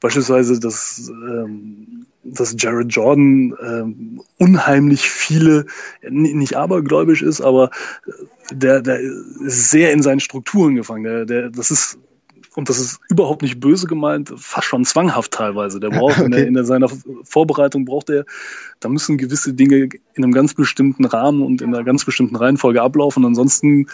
Beispielsweise, 0.00 0.60
dass, 0.60 1.10
ähm, 1.10 2.06
dass 2.22 2.54
Jared 2.56 2.92
Jordan 2.92 3.54
ähm, 3.62 4.22
unheimlich 4.38 5.08
viele, 5.08 5.66
nicht 6.08 6.56
abergläubisch 6.56 7.22
ist, 7.22 7.40
aber 7.40 7.70
der, 8.52 8.80
der 8.80 9.00
ist 9.00 9.70
sehr 9.70 9.92
in 9.92 10.02
seinen 10.02 10.20
Strukturen 10.20 10.76
gefangen. 10.76 11.04
Der, 11.04 11.24
der, 11.24 11.50
das 11.50 11.70
ist 11.70 11.98
und 12.54 12.68
das 12.68 12.78
ist 12.78 13.00
überhaupt 13.08 13.42
nicht 13.42 13.60
böse 13.60 13.86
gemeint, 13.86 14.32
fast 14.36 14.66
schon 14.66 14.84
zwanghaft 14.84 15.32
teilweise. 15.32 15.80
Der 15.80 15.90
braucht 15.90 16.18
okay. 16.18 16.24
in, 16.24 16.30
der, 16.30 16.46
in 16.46 16.54
der, 16.54 16.64
seiner 16.64 16.88
Vorbereitung 17.22 17.84
braucht 17.84 18.10
er, 18.10 18.24
da 18.80 18.88
müssen 18.88 19.18
gewisse 19.18 19.54
Dinge 19.54 19.88
in 20.14 20.24
einem 20.24 20.32
ganz 20.32 20.54
bestimmten 20.54 21.04
Rahmen 21.04 21.42
und 21.42 21.62
in 21.62 21.74
einer 21.74 21.84
ganz 21.84 22.04
bestimmten 22.04 22.36
Reihenfolge 22.36 22.82
ablaufen. 22.82 23.24
Ansonsten 23.24 23.88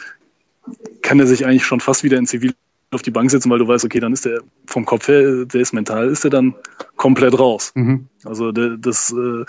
kann 1.02 1.20
er 1.20 1.26
sich 1.26 1.46
eigentlich 1.46 1.66
schon 1.66 1.80
fast 1.80 2.04
wieder 2.04 2.18
in 2.18 2.26
Zivil 2.26 2.54
auf 2.94 3.02
die 3.02 3.10
Bank 3.10 3.30
setzen, 3.30 3.50
weil 3.50 3.58
du 3.58 3.68
weißt, 3.68 3.84
okay, 3.84 4.00
dann 4.00 4.12
ist 4.12 4.24
der 4.24 4.40
vom 4.66 4.84
Kopf 4.84 5.08
her, 5.08 5.44
der 5.44 5.60
ist 5.60 5.72
mental, 5.72 6.08
ist 6.08 6.24
der 6.24 6.30
dann 6.30 6.54
komplett 6.96 7.38
raus. 7.38 7.72
Mhm. 7.74 8.06
Also 8.24 8.52
der, 8.52 8.76
das, 8.78 9.12
äh, 9.12 9.44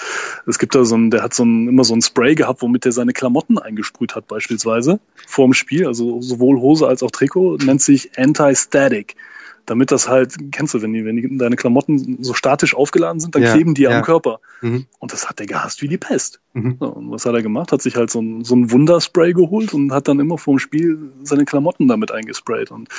es 0.47 0.59
gibt 0.59 0.75
da 0.75 0.83
so 0.83 0.95
ein, 0.95 1.11
der 1.11 1.23
hat 1.23 1.33
so 1.33 1.43
ein, 1.43 1.67
immer 1.67 1.83
so 1.83 1.93
ein 1.93 2.01
Spray 2.01 2.35
gehabt, 2.35 2.61
womit 2.61 2.85
er 2.85 2.91
seine 2.91 3.13
Klamotten 3.13 3.57
eingesprüht 3.57 4.15
hat, 4.15 4.27
beispielsweise 4.27 4.99
vor 5.27 5.45
dem 5.45 5.53
Spiel, 5.53 5.87
also 5.87 6.21
sowohl 6.21 6.59
Hose 6.59 6.87
als 6.87 7.03
auch 7.03 7.11
Trikot, 7.11 7.57
nennt 7.57 7.81
sich 7.81 8.17
Anti-Static 8.17 9.15
damit 9.65 9.91
das 9.91 10.07
halt, 10.07 10.35
kennst 10.51 10.73
du, 10.73 10.81
wenn, 10.81 10.93
die, 10.93 11.05
wenn 11.05 11.15
die, 11.15 11.37
deine 11.37 11.55
Klamotten 11.55 12.23
so 12.23 12.33
statisch 12.33 12.75
aufgeladen 12.75 13.19
sind, 13.19 13.35
dann 13.35 13.43
ja, 13.43 13.53
kleben 13.53 13.73
die 13.73 13.83
ja. 13.83 13.97
am 13.97 14.03
Körper. 14.03 14.39
Mhm. 14.61 14.85
Und 14.99 15.13
das 15.13 15.29
hat 15.29 15.39
er 15.39 15.45
gehasst 15.45 15.81
wie 15.81 15.87
die 15.87 15.97
Pest. 15.97 16.39
Mhm. 16.53 16.77
So, 16.79 16.87
und 16.87 17.11
was 17.11 17.25
hat 17.25 17.33
er 17.33 17.41
gemacht? 17.41 17.71
Hat 17.71 17.81
sich 17.81 17.95
halt 17.95 18.09
so 18.09 18.21
ein, 18.21 18.43
so 18.43 18.55
ein 18.55 18.71
Wunderspray 18.71 19.33
geholt 19.33 19.73
und 19.73 19.91
hat 19.91 20.07
dann 20.07 20.19
immer 20.19 20.37
vorm 20.37 20.59
Spiel 20.59 21.11
seine 21.23 21.45
Klamotten 21.45 21.87
damit 21.87 22.11
eingesprayt. 22.11 22.71
Und 22.71 22.89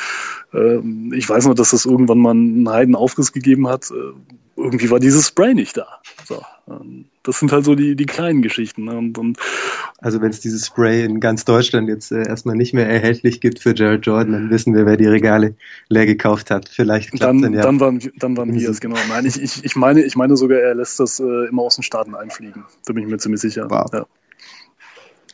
äh, 0.52 0.78
ich 1.14 1.28
weiß 1.28 1.46
noch, 1.46 1.54
dass 1.54 1.70
das 1.70 1.86
irgendwann 1.86 2.18
mal 2.18 2.30
einen 2.30 2.68
Heidenaufriss 2.68 3.32
gegeben 3.32 3.68
hat. 3.68 3.90
Äh, 3.90 4.55
irgendwie 4.66 4.90
war 4.90 5.00
dieses 5.00 5.28
Spray 5.28 5.54
nicht 5.54 5.76
da. 5.76 5.86
So, 6.24 6.42
ähm, 6.68 7.06
das 7.22 7.38
sind 7.38 7.52
halt 7.52 7.64
so 7.64 7.74
die, 7.74 7.96
die 7.96 8.06
kleinen 8.06 8.42
Geschichten. 8.42 8.84
Ne? 8.84 8.96
Und, 8.96 9.18
und 9.18 9.38
also 9.98 10.20
wenn 10.20 10.30
es 10.30 10.40
dieses 10.40 10.66
Spray 10.66 11.04
in 11.04 11.20
ganz 11.20 11.44
Deutschland 11.44 11.88
jetzt 11.88 12.12
äh, 12.12 12.26
erstmal 12.26 12.56
nicht 12.56 12.74
mehr 12.74 12.88
erhältlich 12.88 13.40
gibt 13.40 13.60
für 13.60 13.74
Jared 13.74 14.04
Jordan, 14.04 14.32
dann 14.32 14.50
wissen 14.50 14.74
wir, 14.74 14.86
wer 14.86 14.96
die 14.96 15.06
Regale 15.06 15.54
leer 15.88 16.06
gekauft 16.06 16.50
hat. 16.50 16.68
Vielleicht 16.68 17.10
klappt 17.10 17.22
dann, 17.22 17.42
dann 17.42 17.54
ja. 17.54 17.62
Dann 17.62 17.80
waren, 17.80 18.00
dann 18.18 18.36
waren 18.36 18.52
wir 18.52 18.68
es, 18.68 18.80
genau. 18.80 18.96
Nein, 19.08 19.24
ich, 19.24 19.40
ich, 19.40 19.64
ich, 19.64 19.76
meine, 19.76 20.02
ich 20.02 20.16
meine 20.16 20.36
sogar, 20.36 20.58
er 20.58 20.74
lässt 20.74 21.00
das 21.00 21.20
äh, 21.20 21.48
immer 21.48 21.62
aus 21.62 21.76
den 21.76 21.82
Staaten 21.82 22.14
einfliegen. 22.14 22.64
Da 22.84 22.92
bin 22.92 23.04
ich 23.04 23.10
mir 23.10 23.18
ziemlich 23.18 23.40
sicher. 23.40 23.66
Wow. 23.70 23.86
Ja. 23.92 24.06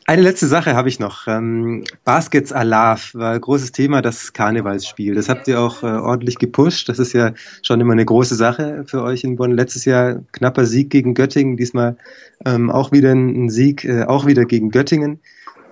Eine 0.06 0.22
letzte 0.22 0.48
Sache 0.48 0.74
habe 0.74 0.88
ich 0.88 0.98
noch. 0.98 1.28
Ähm, 1.28 1.84
Baskets 2.04 2.52
Alav 2.52 3.14
war 3.14 3.34
ein 3.34 3.40
großes 3.40 3.70
Thema, 3.70 4.02
das 4.02 4.32
Karnevalsspiel. 4.32 5.14
Das 5.14 5.28
habt 5.28 5.46
ihr 5.46 5.60
auch 5.60 5.82
äh, 5.84 5.86
ordentlich 5.86 6.38
gepusht. 6.38 6.88
Das 6.88 6.98
ist 6.98 7.12
ja 7.12 7.32
schon 7.62 7.80
immer 7.80 7.92
eine 7.92 8.04
große 8.04 8.34
Sache 8.34 8.84
für 8.86 9.02
euch 9.02 9.22
in 9.22 9.36
Bonn. 9.36 9.52
Letztes 9.52 9.84
Jahr 9.84 10.20
knapper 10.32 10.66
Sieg 10.66 10.90
gegen 10.90 11.14
Göttingen, 11.14 11.56
diesmal 11.56 11.96
ähm, 12.44 12.68
auch 12.70 12.90
wieder 12.90 13.12
ein 13.12 13.48
Sieg, 13.48 13.84
äh, 13.84 14.02
auch 14.02 14.26
wieder 14.26 14.44
gegen 14.44 14.70
Göttingen. 14.70 15.20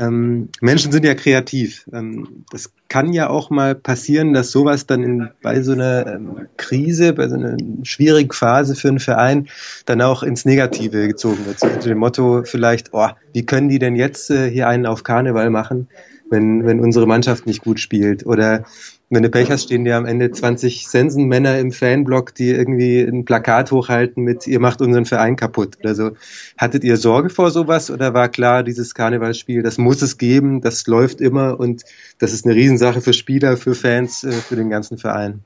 Ähm, 0.01 0.49
Menschen 0.63 0.93
sind 0.93 1.05
ja 1.05 1.15
kreativ. 1.15 1.85
Ähm, 1.93 2.45
das 2.51 2.73
kann 2.89 3.13
ja 3.13 3.29
auch 3.29 3.51
mal 3.51 3.75
passieren, 3.75 4.33
dass 4.33 4.51
sowas 4.51 4.87
dann 4.87 5.03
in, 5.03 5.29
bei 5.43 5.61
so 5.61 5.73
einer 5.73 6.07
ähm, 6.07 6.49
Krise, 6.57 7.13
bei 7.13 7.29
so 7.29 7.35
einer 7.35 7.59
schwierigen 7.83 8.33
Phase 8.33 8.75
für 8.75 8.89
einen 8.89 8.99
Verein 8.99 9.49
dann 9.85 10.01
auch 10.01 10.23
ins 10.23 10.47
Negative 10.47 11.07
gezogen 11.07 11.45
wird. 11.45 11.61
So 11.61 11.67
unter 11.67 11.89
dem 11.91 11.99
Motto 11.99 12.45
vielleicht, 12.45 12.95
oh, 12.95 13.09
wie 13.35 13.45
können 13.45 13.69
die 13.69 13.79
denn 13.79 13.95
jetzt 13.95 14.31
äh, 14.31 14.51
hier 14.51 14.69
einen 14.69 14.87
auf 14.87 15.05
Karneval 15.05 15.51
machen, 15.51 15.87
wenn, 16.31 16.65
wenn 16.65 16.81
unsere 16.81 17.07
Mannschaft 17.07 17.47
nicht 17.47 17.63
gut 17.63 17.79
spielt? 17.79 18.25
Oder 18.25 18.65
wenn 19.13 19.25
du 19.25 19.29
Pech 19.29 19.51
hast, 19.51 19.65
stehen 19.65 19.85
dir 19.85 19.97
am 19.97 20.07
Ende 20.07 20.31
20 20.31 20.87
Sensenmänner 20.87 21.59
im 21.59 21.73
Fanblock, 21.73 22.33
die 22.33 22.51
irgendwie 22.51 23.01
ein 23.01 23.25
Plakat 23.25 23.73
hochhalten 23.73 24.23
mit 24.23 24.47
ihr 24.47 24.61
macht 24.61 24.81
unseren 24.81 25.05
Verein 25.05 25.35
kaputt 25.35 25.79
oder 25.81 25.97
so. 25.97 26.13
Hattet 26.57 26.85
ihr 26.85 26.97
Sorge 26.97 27.29
vor 27.29 27.51
sowas 27.51 27.91
oder 27.91 28.15
war 28.15 28.29
klar, 28.29 28.63
dieses 28.63 28.95
Karnevalsspiel, 28.95 29.65
das 29.65 29.79
muss 29.79 30.01
es 30.01 30.17
geben, 30.17 30.61
das 30.61 30.87
läuft 30.87 31.21
immer 31.21 31.59
und 31.59 31.83
das 32.19 32.33
ist 32.33 32.47
eine 32.47 32.55
Riesensache 32.55 33.01
für 33.01 33.13
Spieler, 33.13 33.57
für 33.57 33.75
Fans, 33.75 34.23
äh, 34.23 34.31
für 34.31 34.55
den 34.55 34.71
ganzen 34.71 34.97
Verein? 34.97 35.43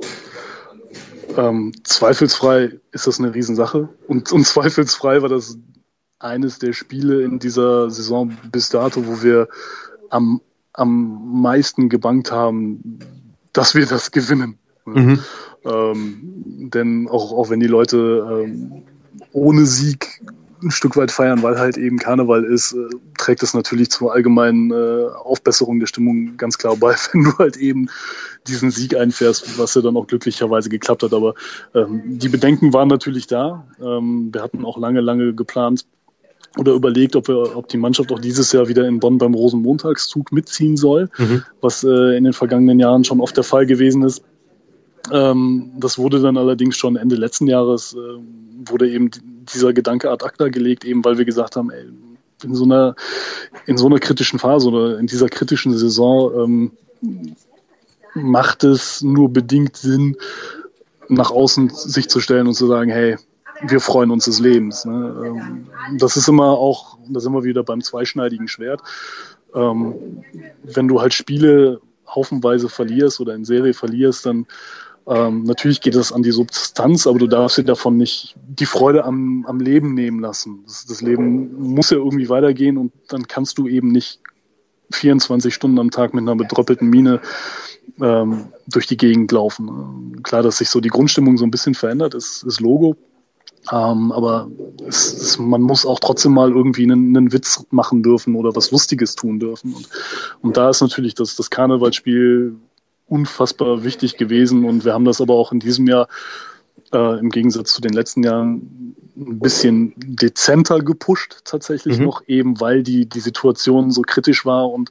Ähm, 1.35 1.72
zweifelsfrei 1.85 2.72
ist 2.92 3.07
das 3.07 3.18
eine 3.18 3.35
Riesensache 3.35 3.88
und, 4.07 4.31
und 4.31 4.46
zweifelsfrei 4.46 5.22
war 5.22 5.31
das 5.31 5.57
eines 6.18 6.59
der 6.59 6.74
Spiele 6.74 7.22
in 7.22 7.38
dieser 7.38 7.90
Saison 7.90 8.37
bis 8.53 8.68
dato, 8.68 9.07
wo 9.07 9.22
wir 9.22 9.48
am, 10.11 10.42
am 10.74 11.40
meisten 11.40 11.88
gebankt 11.88 12.31
haben, 12.31 13.00
dass 13.55 13.75
wir 13.75 13.87
das 13.87 14.11
gewinnen. 14.11 14.59
Mhm. 14.85 15.21
Ähm, 15.64 16.71
denn 16.71 17.09
auch, 17.09 17.33
auch 17.33 17.49
wenn 17.49 17.61
die 17.61 17.67
Leute 17.67 18.45
ähm, 18.45 18.83
ohne 19.33 19.64
Sieg 19.64 20.21
ein 20.62 20.71
Stück 20.71 20.97
weit 20.97 21.11
feiern, 21.11 21.43
weil 21.43 21.59
halt 21.59 21.77
eben 21.77 21.99
Karneval 21.99 22.45
ist, 22.45 22.73
äh, 22.73 22.88
trägt 23.19 23.43
es 23.43 23.55
natürlich 23.55 23.90
zur 23.90 24.12
allgemeinen 24.12 24.71
äh, 24.71 25.07
Aufbesserung 25.23 25.79
der 25.79 25.87
Stimmung 25.87 26.37
ganz 26.37 26.59
klar 26.59 26.77
bei, 26.77 26.95
wenn 27.12 27.25
du 27.25 27.38
halt 27.38 27.57
eben 27.57 27.88
diesen 28.47 28.71
Sieg 28.71 28.97
einfährst, 28.97 29.59
was 29.59 29.75
ja 29.75 29.83
dann 29.83 29.97
auch 29.97 30.07
glücklicherweise 30.07 30.69
geklappt 30.69 31.03
hat. 31.03 31.12
Aber 31.12 31.35
ähm, 31.75 32.03
die 32.05 32.29
Bedenken 32.29 32.73
waren 32.73 32.88
natürlich 32.88 33.27
da. 33.27 33.67
Ähm, 33.81 34.31
wir 34.33 34.43
hatten 34.43 34.64
auch 34.64 34.79
lange, 34.79 35.01
lange 35.01 35.35
geplant, 35.35 35.87
oder 36.57 36.73
überlegt, 36.73 37.17
ob, 37.17 37.29
wir, 37.29 37.57
ob 37.57 37.69
die 37.69 37.77
Mannschaft 37.77 38.12
auch 38.12 38.19
dieses 38.19 38.53
Jahr 38.53 38.68
wieder 38.68 38.87
in 38.87 39.01
Bonn 39.01 39.18
beim 39.18 39.35
Rosenmontagszug 39.35 40.33
mitziehen 40.33 40.76
soll, 40.76 41.11
mhm. 41.18 41.43
was 41.61 41.85
äh, 41.85 42.16
in 42.16 42.24
den 42.24 42.33
vergangenen 42.33 42.78
Jahren 42.78 43.05
schon 43.05 43.20
oft 43.20 43.37
der 43.37 43.45
Fall 43.45 43.66
gewesen 43.66 44.03
ist. 44.03 44.22
Ähm, 45.12 45.72
das 45.78 45.99
wurde 45.99 46.20
dann 46.20 46.37
allerdings 46.37 46.76
schon 46.76 46.97
Ende 46.97 47.16
letzten 47.16 47.47
Jahres, 47.47 47.95
äh, 47.95 48.68
wurde 48.68 48.89
eben 48.91 49.11
dieser 49.53 49.72
Gedanke 49.72 50.11
ad 50.11 50.24
acta 50.24 50.49
gelegt, 50.49 50.85
eben 50.85 51.05
weil 51.05 51.18
wir 51.18 51.24
gesagt 51.24 51.57
haben, 51.57 51.70
ey, 51.70 51.87
in 52.43 52.55
so 52.55 52.64
einer, 52.64 52.95
in 53.66 53.76
so 53.76 53.87
einer 53.87 53.99
kritischen 53.99 54.39
Phase 54.39 54.68
oder 54.68 54.99
in 54.99 55.07
dieser 55.07 55.28
kritischen 55.28 55.76
Saison 55.76 56.72
ähm, 57.03 57.33
macht 58.14 58.64
es 58.64 59.03
nur 59.03 59.33
bedingt 59.33 59.76
Sinn, 59.76 60.16
nach 61.09 61.31
außen 61.31 61.70
sich 61.70 62.09
zu 62.09 62.20
stellen 62.20 62.47
und 62.47 62.55
zu 62.55 62.66
sagen, 62.66 62.91
hey, 62.91 63.16
wir 63.62 63.80
freuen 63.80 64.11
uns 64.11 64.24
des 64.24 64.40
Lebens. 64.40 64.84
Ne? 64.84 65.24
Ähm, 65.26 65.66
das 65.98 66.16
ist 66.16 66.28
immer 66.28 66.59
auch, 66.59 66.98
da 67.09 67.20
sind 67.20 67.32
wir 67.32 67.44
wieder 67.44 67.62
beim 67.62 67.80
zweischneidigen 67.80 68.48
Schwert. 68.48 68.82
Ähm, 69.55 70.24
wenn 70.62 70.88
du 70.88 71.00
halt 71.00 71.14
Spiele 71.14 71.80
haufenweise 72.09 72.68
verlierst 72.68 73.20
oder 73.20 73.34
in 73.34 73.44
Serie 73.44 73.74
verlierst, 73.74 74.26
dann 74.26 74.46
ähm, 75.07 75.42
natürlich 75.42 75.80
geht 75.80 75.94
das 75.94 76.12
an 76.12 76.22
die 76.22 76.30
Substanz, 76.30 77.07
aber 77.07 77.18
du 77.18 77.26
darfst 77.26 77.59
dir 77.59 77.64
davon 77.64 77.96
nicht 77.96 78.36
die 78.36 78.66
Freude 78.66 79.05
am, 79.05 79.44
am 79.46 79.61
Leben 79.61 79.94
nehmen 79.94 80.20
lassen. 80.20 80.64
Das, 80.66 80.86
das 80.86 81.02
Leben 81.02 81.74
muss 81.74 81.90
ja 81.90 81.98
irgendwie 81.98 82.28
weitergehen 82.28 82.78
und 82.78 82.92
dann 83.09 83.28
kannst 83.28 83.59
du 83.59 83.68
eben 83.68 83.88
nicht 83.88 84.20
24 84.92 85.52
Stunden 85.52 85.78
am 85.78 85.90
Tag 85.90 86.14
mit 86.14 86.22
einer 86.22 86.36
bedröppelten 86.36 86.88
Mine 86.88 87.20
ähm, 88.00 88.46
durch 88.66 88.86
die 88.86 88.96
Gegend 88.96 89.30
laufen. 89.32 90.22
Klar, 90.22 90.42
dass 90.42 90.59
sich 90.59 90.70
so 90.70 90.80
die 90.80 90.88
Grundstimmung 90.88 91.36
so 91.36 91.44
ein 91.44 91.50
bisschen 91.50 91.74
verändert, 91.74 92.14
ist, 92.14 92.42
ist 92.44 92.61
Logo. 92.61 92.96
Ähm, 93.73 94.12
aber 94.12 94.51
es, 94.87 95.12
es, 95.12 95.39
man 95.39 95.62
muss 95.62 95.87
auch 95.87 95.99
trotzdem 95.99 96.33
mal 96.33 96.51
irgendwie 96.51 96.85
einen, 96.85 97.17
einen, 97.17 97.33
Witz 97.33 97.65
machen 97.71 98.03
dürfen 98.03 98.35
oder 98.35 98.55
was 98.55 98.71
Lustiges 98.71 99.15
tun 99.15 99.41
dürfen. 99.41 99.75
Und, 99.75 99.89
und 100.43 100.57
da 100.57 100.69
ist 100.69 100.83
natürlich 100.83 101.15
das, 101.15 101.37
das 101.37 101.51
Karnevalspiel 101.51 102.57
unfassbar 103.09 103.85
wichtig 103.85 104.17
gewesen. 104.17 104.65
Und 104.65 104.85
wir 104.85 104.93
haben 104.93 105.05
das 105.05 105.21
aber 105.21 105.35
auch 105.35 105.53
in 105.53 105.61
diesem 105.61 105.87
Jahr 105.87 106.09
äh, 106.93 107.19
im 107.19 107.31
Gegensatz 107.31 107.73
zu 107.73 107.81
den 107.81 107.93
letzten 107.93 108.23
Jahren 108.23 108.97
ein 109.17 109.39
bisschen 109.39 109.95
dezenter 109.97 110.81
gepusht 110.81 111.39
tatsächlich 111.45 111.99
mhm. 111.99 112.05
noch, 112.05 112.23
eben 112.27 112.61
weil 112.61 112.83
die, 112.83 113.07
die 113.07 113.21
Situation 113.21 113.91
so 113.91 114.03
kritisch 114.03 114.45
war 114.45 114.71
und 114.71 114.91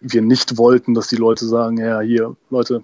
wir 0.00 0.22
nicht 0.22 0.56
wollten, 0.56 0.94
dass 0.94 1.08
die 1.08 1.16
Leute 1.16 1.46
sagen, 1.46 1.78
ja, 1.78 2.00
hier, 2.00 2.36
Leute, 2.50 2.82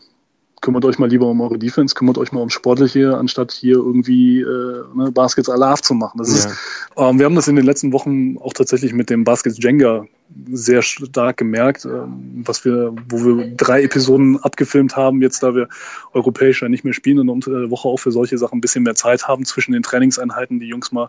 kümmert 0.61 0.85
euch 0.85 0.99
mal 0.99 1.09
lieber 1.09 1.27
um 1.27 1.41
eure 1.41 1.59
Defense, 1.59 1.95
kümmert 1.95 2.19
euch 2.19 2.33
mal 2.33 2.41
um 2.41 2.51
Sportliche, 2.51 3.17
anstatt 3.17 3.53
hier 3.53 3.77
irgendwie 3.77 4.41
äh, 4.41 4.83
ne, 4.95 5.11
Baskets 5.13 5.49
Alarv 5.49 5.81
zu 5.81 5.95
machen. 5.95 6.19
Das 6.19 6.29
ja. 6.29 6.35
ist, 6.35 6.59
ähm, 6.97 7.19
wir 7.19 7.27
haben 7.27 7.35
das 7.35 7.49
in 7.49 7.57
den 7.57 7.65
letzten 7.65 7.93
Wochen 7.93 8.37
auch 8.39 8.53
tatsächlich 8.53 8.93
mit 8.93 9.11
dem 9.11 9.25
Baskets 9.25 9.59
Jenga 9.63 10.05
sehr 10.53 10.83
stark 10.83 11.39
gemerkt, 11.39 11.85
ähm, 11.85 12.43
was 12.45 12.65
wir, 12.65 12.95
wo 13.09 13.25
wir 13.25 13.57
drei 13.57 13.83
Episoden 13.83 14.39
abgefilmt 14.43 14.97
haben, 14.97 15.23
jetzt 15.23 15.43
da 15.43 15.55
wir 15.55 15.69
europäisch 16.13 16.63
ja 16.63 16.69
nicht 16.69 16.85
mehr 16.85 16.95
spielen 16.95 17.19
und 17.19 17.29
unter 17.31 17.51
der 17.51 17.71
Woche 17.71 17.89
auch 17.89 17.99
für 17.99 18.13
solche 18.13 18.39
Sachen 18.39 18.59
ein 18.59 18.61
bisschen 18.61 18.85
mehr 18.85 18.95
Zeit 18.95 19.27
haben, 19.27 19.45
zwischen 19.45 19.73
den 19.73 19.83
Trainingseinheiten 19.83 20.61
die 20.61 20.69
Jungs 20.69 20.93
mal 20.93 21.09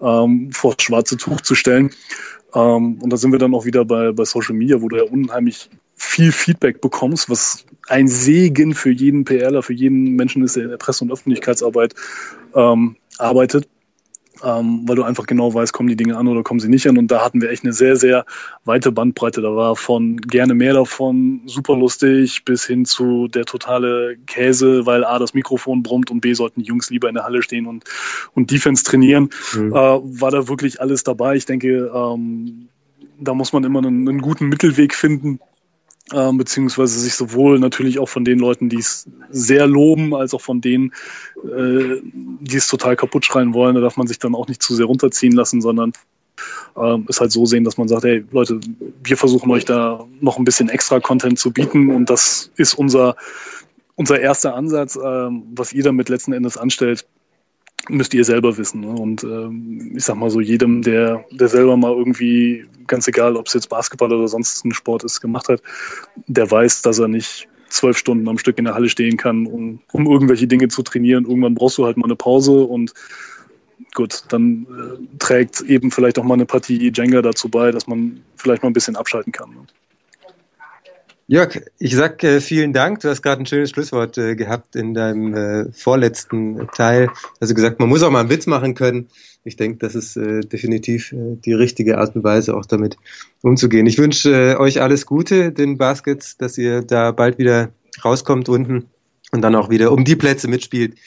ähm, 0.00 0.50
vor 0.52 0.74
das 0.74 0.84
schwarze 0.84 1.16
Tuch 1.16 1.40
zu 1.40 1.54
stellen. 1.54 1.90
Ähm, 2.54 2.98
und 3.00 3.12
da 3.12 3.16
sind 3.16 3.32
wir 3.32 3.38
dann 3.38 3.54
auch 3.54 3.64
wieder 3.64 3.84
bei, 3.84 4.12
bei 4.12 4.24
Social 4.24 4.54
Media, 4.54 4.80
wo 4.80 4.88
du 4.88 4.96
ja 4.96 5.04
unheimlich 5.04 5.70
viel 5.98 6.32
Feedback 6.32 6.80
bekommst, 6.80 7.28
was 7.28 7.66
ein 7.88 8.06
Segen 8.06 8.74
für 8.74 8.90
jeden 8.90 9.24
PRler, 9.24 9.62
für 9.62 9.72
jeden 9.72 10.14
Menschen 10.14 10.42
ist, 10.44 10.56
der 10.56 10.64
in 10.64 10.70
der 10.70 10.76
Presse- 10.76 11.04
und 11.04 11.12
Öffentlichkeitsarbeit 11.12 11.94
ähm, 12.54 12.96
arbeitet, 13.18 13.68
ähm, 14.44 14.84
weil 14.86 14.94
du 14.94 15.02
einfach 15.02 15.26
genau 15.26 15.52
weißt, 15.52 15.72
kommen 15.72 15.88
die 15.88 15.96
Dinge 15.96 16.16
an 16.16 16.28
oder 16.28 16.44
kommen 16.44 16.60
sie 16.60 16.68
nicht 16.68 16.86
an. 16.86 16.96
Und 16.98 17.08
da 17.08 17.24
hatten 17.24 17.42
wir 17.42 17.50
echt 17.50 17.64
eine 17.64 17.72
sehr, 17.72 17.96
sehr 17.96 18.24
weite 18.64 18.92
Bandbreite. 18.92 19.42
Da 19.42 19.56
war 19.56 19.74
von 19.74 20.18
gerne 20.18 20.54
mehr 20.54 20.74
davon, 20.74 21.40
super 21.46 21.76
lustig, 21.76 22.44
bis 22.44 22.64
hin 22.64 22.84
zu 22.84 23.26
der 23.26 23.44
totale 23.44 24.16
Käse, 24.26 24.86
weil 24.86 25.04
A, 25.04 25.18
das 25.18 25.34
Mikrofon 25.34 25.82
brummt 25.82 26.12
und 26.12 26.20
B, 26.20 26.34
sollten 26.34 26.62
die 26.62 26.68
Jungs 26.68 26.90
lieber 26.90 27.08
in 27.08 27.16
der 27.16 27.24
Halle 27.24 27.42
stehen 27.42 27.66
und, 27.66 27.84
und 28.34 28.52
Defense 28.52 28.84
trainieren. 28.84 29.30
Mhm. 29.54 29.72
Äh, 29.72 29.74
war 29.74 30.30
da 30.30 30.46
wirklich 30.46 30.80
alles 30.80 31.02
dabei. 31.02 31.34
Ich 31.34 31.46
denke, 31.46 31.90
ähm, 31.92 32.68
da 33.18 33.34
muss 33.34 33.52
man 33.52 33.64
immer 33.64 33.80
einen, 33.80 34.08
einen 34.08 34.20
guten 34.20 34.46
Mittelweg 34.46 34.94
finden 34.94 35.40
äh, 36.12 36.32
beziehungsweise 36.32 36.98
sich 36.98 37.14
sowohl 37.14 37.58
natürlich 37.58 37.98
auch 37.98 38.08
von 38.08 38.24
den 38.24 38.38
Leuten, 38.38 38.68
die 38.68 38.78
es 38.78 39.06
sehr 39.30 39.66
loben, 39.66 40.14
als 40.14 40.34
auch 40.34 40.40
von 40.40 40.60
denen, 40.60 40.92
äh, 41.44 42.00
die 42.02 42.56
es 42.56 42.68
total 42.68 42.96
kaputt 42.96 43.24
schreien 43.24 43.54
wollen. 43.54 43.74
Da 43.74 43.80
darf 43.80 43.96
man 43.96 44.06
sich 44.06 44.18
dann 44.18 44.34
auch 44.34 44.48
nicht 44.48 44.62
zu 44.62 44.74
sehr 44.74 44.86
runterziehen 44.86 45.32
lassen, 45.32 45.60
sondern 45.60 45.92
äh, 46.76 46.98
es 47.08 47.20
halt 47.20 47.32
so 47.32 47.46
sehen, 47.46 47.64
dass 47.64 47.78
man 47.78 47.88
sagt, 47.88 48.04
hey 48.04 48.24
Leute, 48.30 48.60
wir 49.02 49.16
versuchen 49.16 49.50
euch 49.50 49.64
da 49.64 50.04
noch 50.20 50.38
ein 50.38 50.44
bisschen 50.44 50.68
extra 50.68 51.00
Content 51.00 51.38
zu 51.38 51.52
bieten 51.52 51.90
und 51.94 52.10
das 52.10 52.50
ist 52.56 52.74
unser 52.74 53.16
unser 53.98 54.20
erster 54.20 54.54
Ansatz, 54.54 54.94
äh, 54.94 55.00
was 55.00 55.72
ihr 55.72 55.82
damit 55.82 56.08
letzten 56.08 56.32
Endes 56.32 56.56
anstellt, 56.56 57.04
müsst 57.88 58.14
ihr 58.14 58.24
selber 58.24 58.56
wissen. 58.56 58.80
Ne? 58.80 58.88
Und 58.88 59.24
ähm, 59.24 59.92
ich 59.96 60.04
sag 60.04 60.16
mal 60.16 60.30
so, 60.30 60.40
jedem, 60.40 60.82
der, 60.82 61.24
der 61.30 61.48
selber 61.48 61.76
mal 61.76 61.92
irgendwie, 61.92 62.64
ganz 62.86 63.08
egal, 63.08 63.36
ob 63.36 63.46
es 63.46 63.54
jetzt 63.54 63.68
Basketball 63.68 64.12
oder 64.12 64.28
sonst 64.28 64.64
ein 64.64 64.72
Sport 64.72 65.04
ist, 65.04 65.20
gemacht 65.20 65.48
hat, 65.48 65.62
der 66.26 66.50
weiß, 66.50 66.82
dass 66.82 66.98
er 66.98 67.08
nicht 67.08 67.48
zwölf 67.68 67.98
Stunden 67.98 68.28
am 68.28 68.38
Stück 68.38 68.58
in 68.58 68.64
der 68.64 68.74
Halle 68.74 68.88
stehen 68.88 69.16
kann, 69.16 69.46
um, 69.46 69.80
um 69.92 70.06
irgendwelche 70.06 70.46
Dinge 70.46 70.68
zu 70.68 70.82
trainieren. 70.82 71.24
Irgendwann 71.24 71.54
brauchst 71.54 71.78
du 71.78 71.84
halt 71.84 71.96
mal 71.96 72.06
eine 72.06 72.16
Pause 72.16 72.64
und 72.64 72.92
gut, 73.94 74.24
dann 74.28 74.66
äh, 74.70 75.18
trägt 75.18 75.60
eben 75.62 75.90
vielleicht 75.90 76.18
auch 76.18 76.24
mal 76.24 76.34
eine 76.34 76.46
Partie 76.46 76.90
Jenga 76.94 77.22
dazu 77.22 77.48
bei, 77.48 77.70
dass 77.70 77.86
man 77.86 78.20
vielleicht 78.36 78.62
mal 78.62 78.70
ein 78.70 78.74
bisschen 78.74 78.96
abschalten 78.96 79.32
kann. 79.32 79.50
Ne? 79.50 79.66
Jörg, 81.30 81.60
ich 81.78 81.94
sag 81.94 82.24
äh, 82.24 82.40
vielen 82.40 82.72
Dank. 82.72 83.00
Du 83.00 83.10
hast 83.10 83.20
gerade 83.20 83.42
ein 83.42 83.44
schönes 83.44 83.68
Schlusswort 83.68 84.16
äh, 84.16 84.34
gehabt 84.34 84.74
in 84.74 84.94
deinem 84.94 85.34
äh, 85.34 85.70
vorletzten 85.72 86.68
Teil. 86.74 87.10
Also 87.38 87.52
gesagt, 87.52 87.80
man 87.80 87.90
muss 87.90 88.02
auch 88.02 88.10
mal 88.10 88.20
einen 88.20 88.30
Witz 88.30 88.46
machen 88.46 88.74
können. 88.74 89.08
Ich 89.44 89.56
denke, 89.56 89.76
das 89.76 89.94
ist 89.94 90.16
äh, 90.16 90.40
definitiv 90.40 91.12
äh, 91.12 91.36
die 91.36 91.52
richtige 91.52 91.98
Art 91.98 92.16
und 92.16 92.24
Weise, 92.24 92.56
auch 92.56 92.64
damit 92.64 92.96
umzugehen. 93.42 93.86
Ich 93.86 93.98
wünsche 93.98 94.54
äh, 94.54 94.56
euch 94.56 94.80
alles 94.80 95.04
Gute, 95.04 95.52
den 95.52 95.76
Baskets, 95.76 96.38
dass 96.38 96.56
ihr 96.56 96.80
da 96.80 97.12
bald 97.12 97.36
wieder 97.36 97.72
rauskommt 98.02 98.48
unten 98.48 98.86
und 99.30 99.42
dann 99.42 99.54
auch 99.54 99.68
wieder 99.68 99.92
um 99.92 100.06
die 100.06 100.16
Plätze 100.16 100.48
mitspielt, 100.48 100.98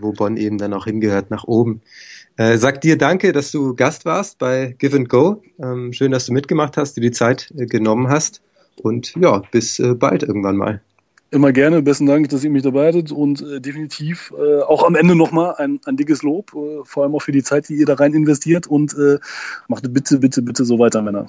wo 0.00 0.12
Bonn 0.12 0.36
eben 0.36 0.58
dann 0.58 0.74
auch 0.74 0.84
hingehört, 0.84 1.30
nach 1.30 1.44
oben. 1.44 1.80
sag 2.36 2.80
dir 2.80 2.98
danke, 2.98 3.32
dass 3.32 3.50
du 3.50 3.74
Gast 3.74 4.04
warst 4.04 4.38
bei 4.38 4.74
Give 4.78 4.96
and 4.96 5.08
Go. 5.08 5.42
Ähm, 5.62 5.92
schön, 5.92 6.10
dass 6.10 6.26
du 6.26 6.32
mitgemacht 6.32 6.76
hast, 6.76 6.96
dir 6.96 7.00
die 7.00 7.12
Zeit 7.12 7.52
genommen 7.54 8.08
hast. 8.08 8.42
Und 8.82 9.14
ja, 9.16 9.42
bis 9.50 9.78
äh, 9.78 9.94
bald 9.94 10.22
irgendwann 10.22 10.56
mal. 10.56 10.80
Immer 11.30 11.52
gerne, 11.52 11.82
besten 11.82 12.06
Dank, 12.06 12.28
dass 12.28 12.44
ihr 12.44 12.50
mich 12.50 12.62
dabei 12.62 12.88
hattet 12.88 13.10
und 13.10 13.42
äh, 13.42 13.60
definitiv 13.60 14.32
äh, 14.38 14.62
auch 14.62 14.84
am 14.84 14.94
Ende 14.94 15.16
nochmal 15.16 15.56
ein, 15.58 15.80
ein 15.84 15.96
dickes 15.96 16.22
Lob, 16.22 16.54
äh, 16.54 16.84
vor 16.84 17.02
allem 17.02 17.16
auch 17.16 17.22
für 17.22 17.32
die 17.32 17.42
Zeit, 17.42 17.68
die 17.68 17.74
ihr 17.74 17.86
da 17.86 17.94
rein 17.94 18.14
investiert 18.14 18.68
und 18.68 18.94
äh, 18.94 19.18
macht 19.66 19.92
bitte, 19.92 20.18
bitte, 20.18 20.42
bitte 20.42 20.64
so 20.64 20.78
weiter, 20.78 21.02
Männer. 21.02 21.28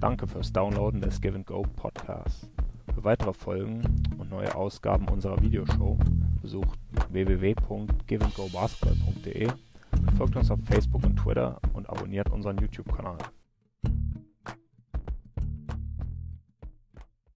Danke 0.00 0.26
fürs 0.26 0.52
Downloaden 0.52 1.00
des 1.00 1.20
Give 1.20 1.38
Go 1.44 1.62
Podcasts. 1.76 2.48
Für 2.92 3.04
weitere 3.04 3.32
Folgen 3.32 3.82
und 4.18 4.30
neue 4.30 4.52
Ausgaben 4.54 5.08
unserer 5.08 5.40
Videoshow 5.40 5.96
besucht 6.42 6.80
www.giveandgobasketball.de, 7.10 9.48
folgt 10.18 10.34
uns 10.34 10.50
auf 10.50 10.58
Facebook 10.68 11.04
und 11.04 11.14
Twitter 11.16 11.60
und 11.72 11.88
abonniert 11.88 12.32
unseren 12.32 12.58
YouTube-Kanal. 12.58 13.18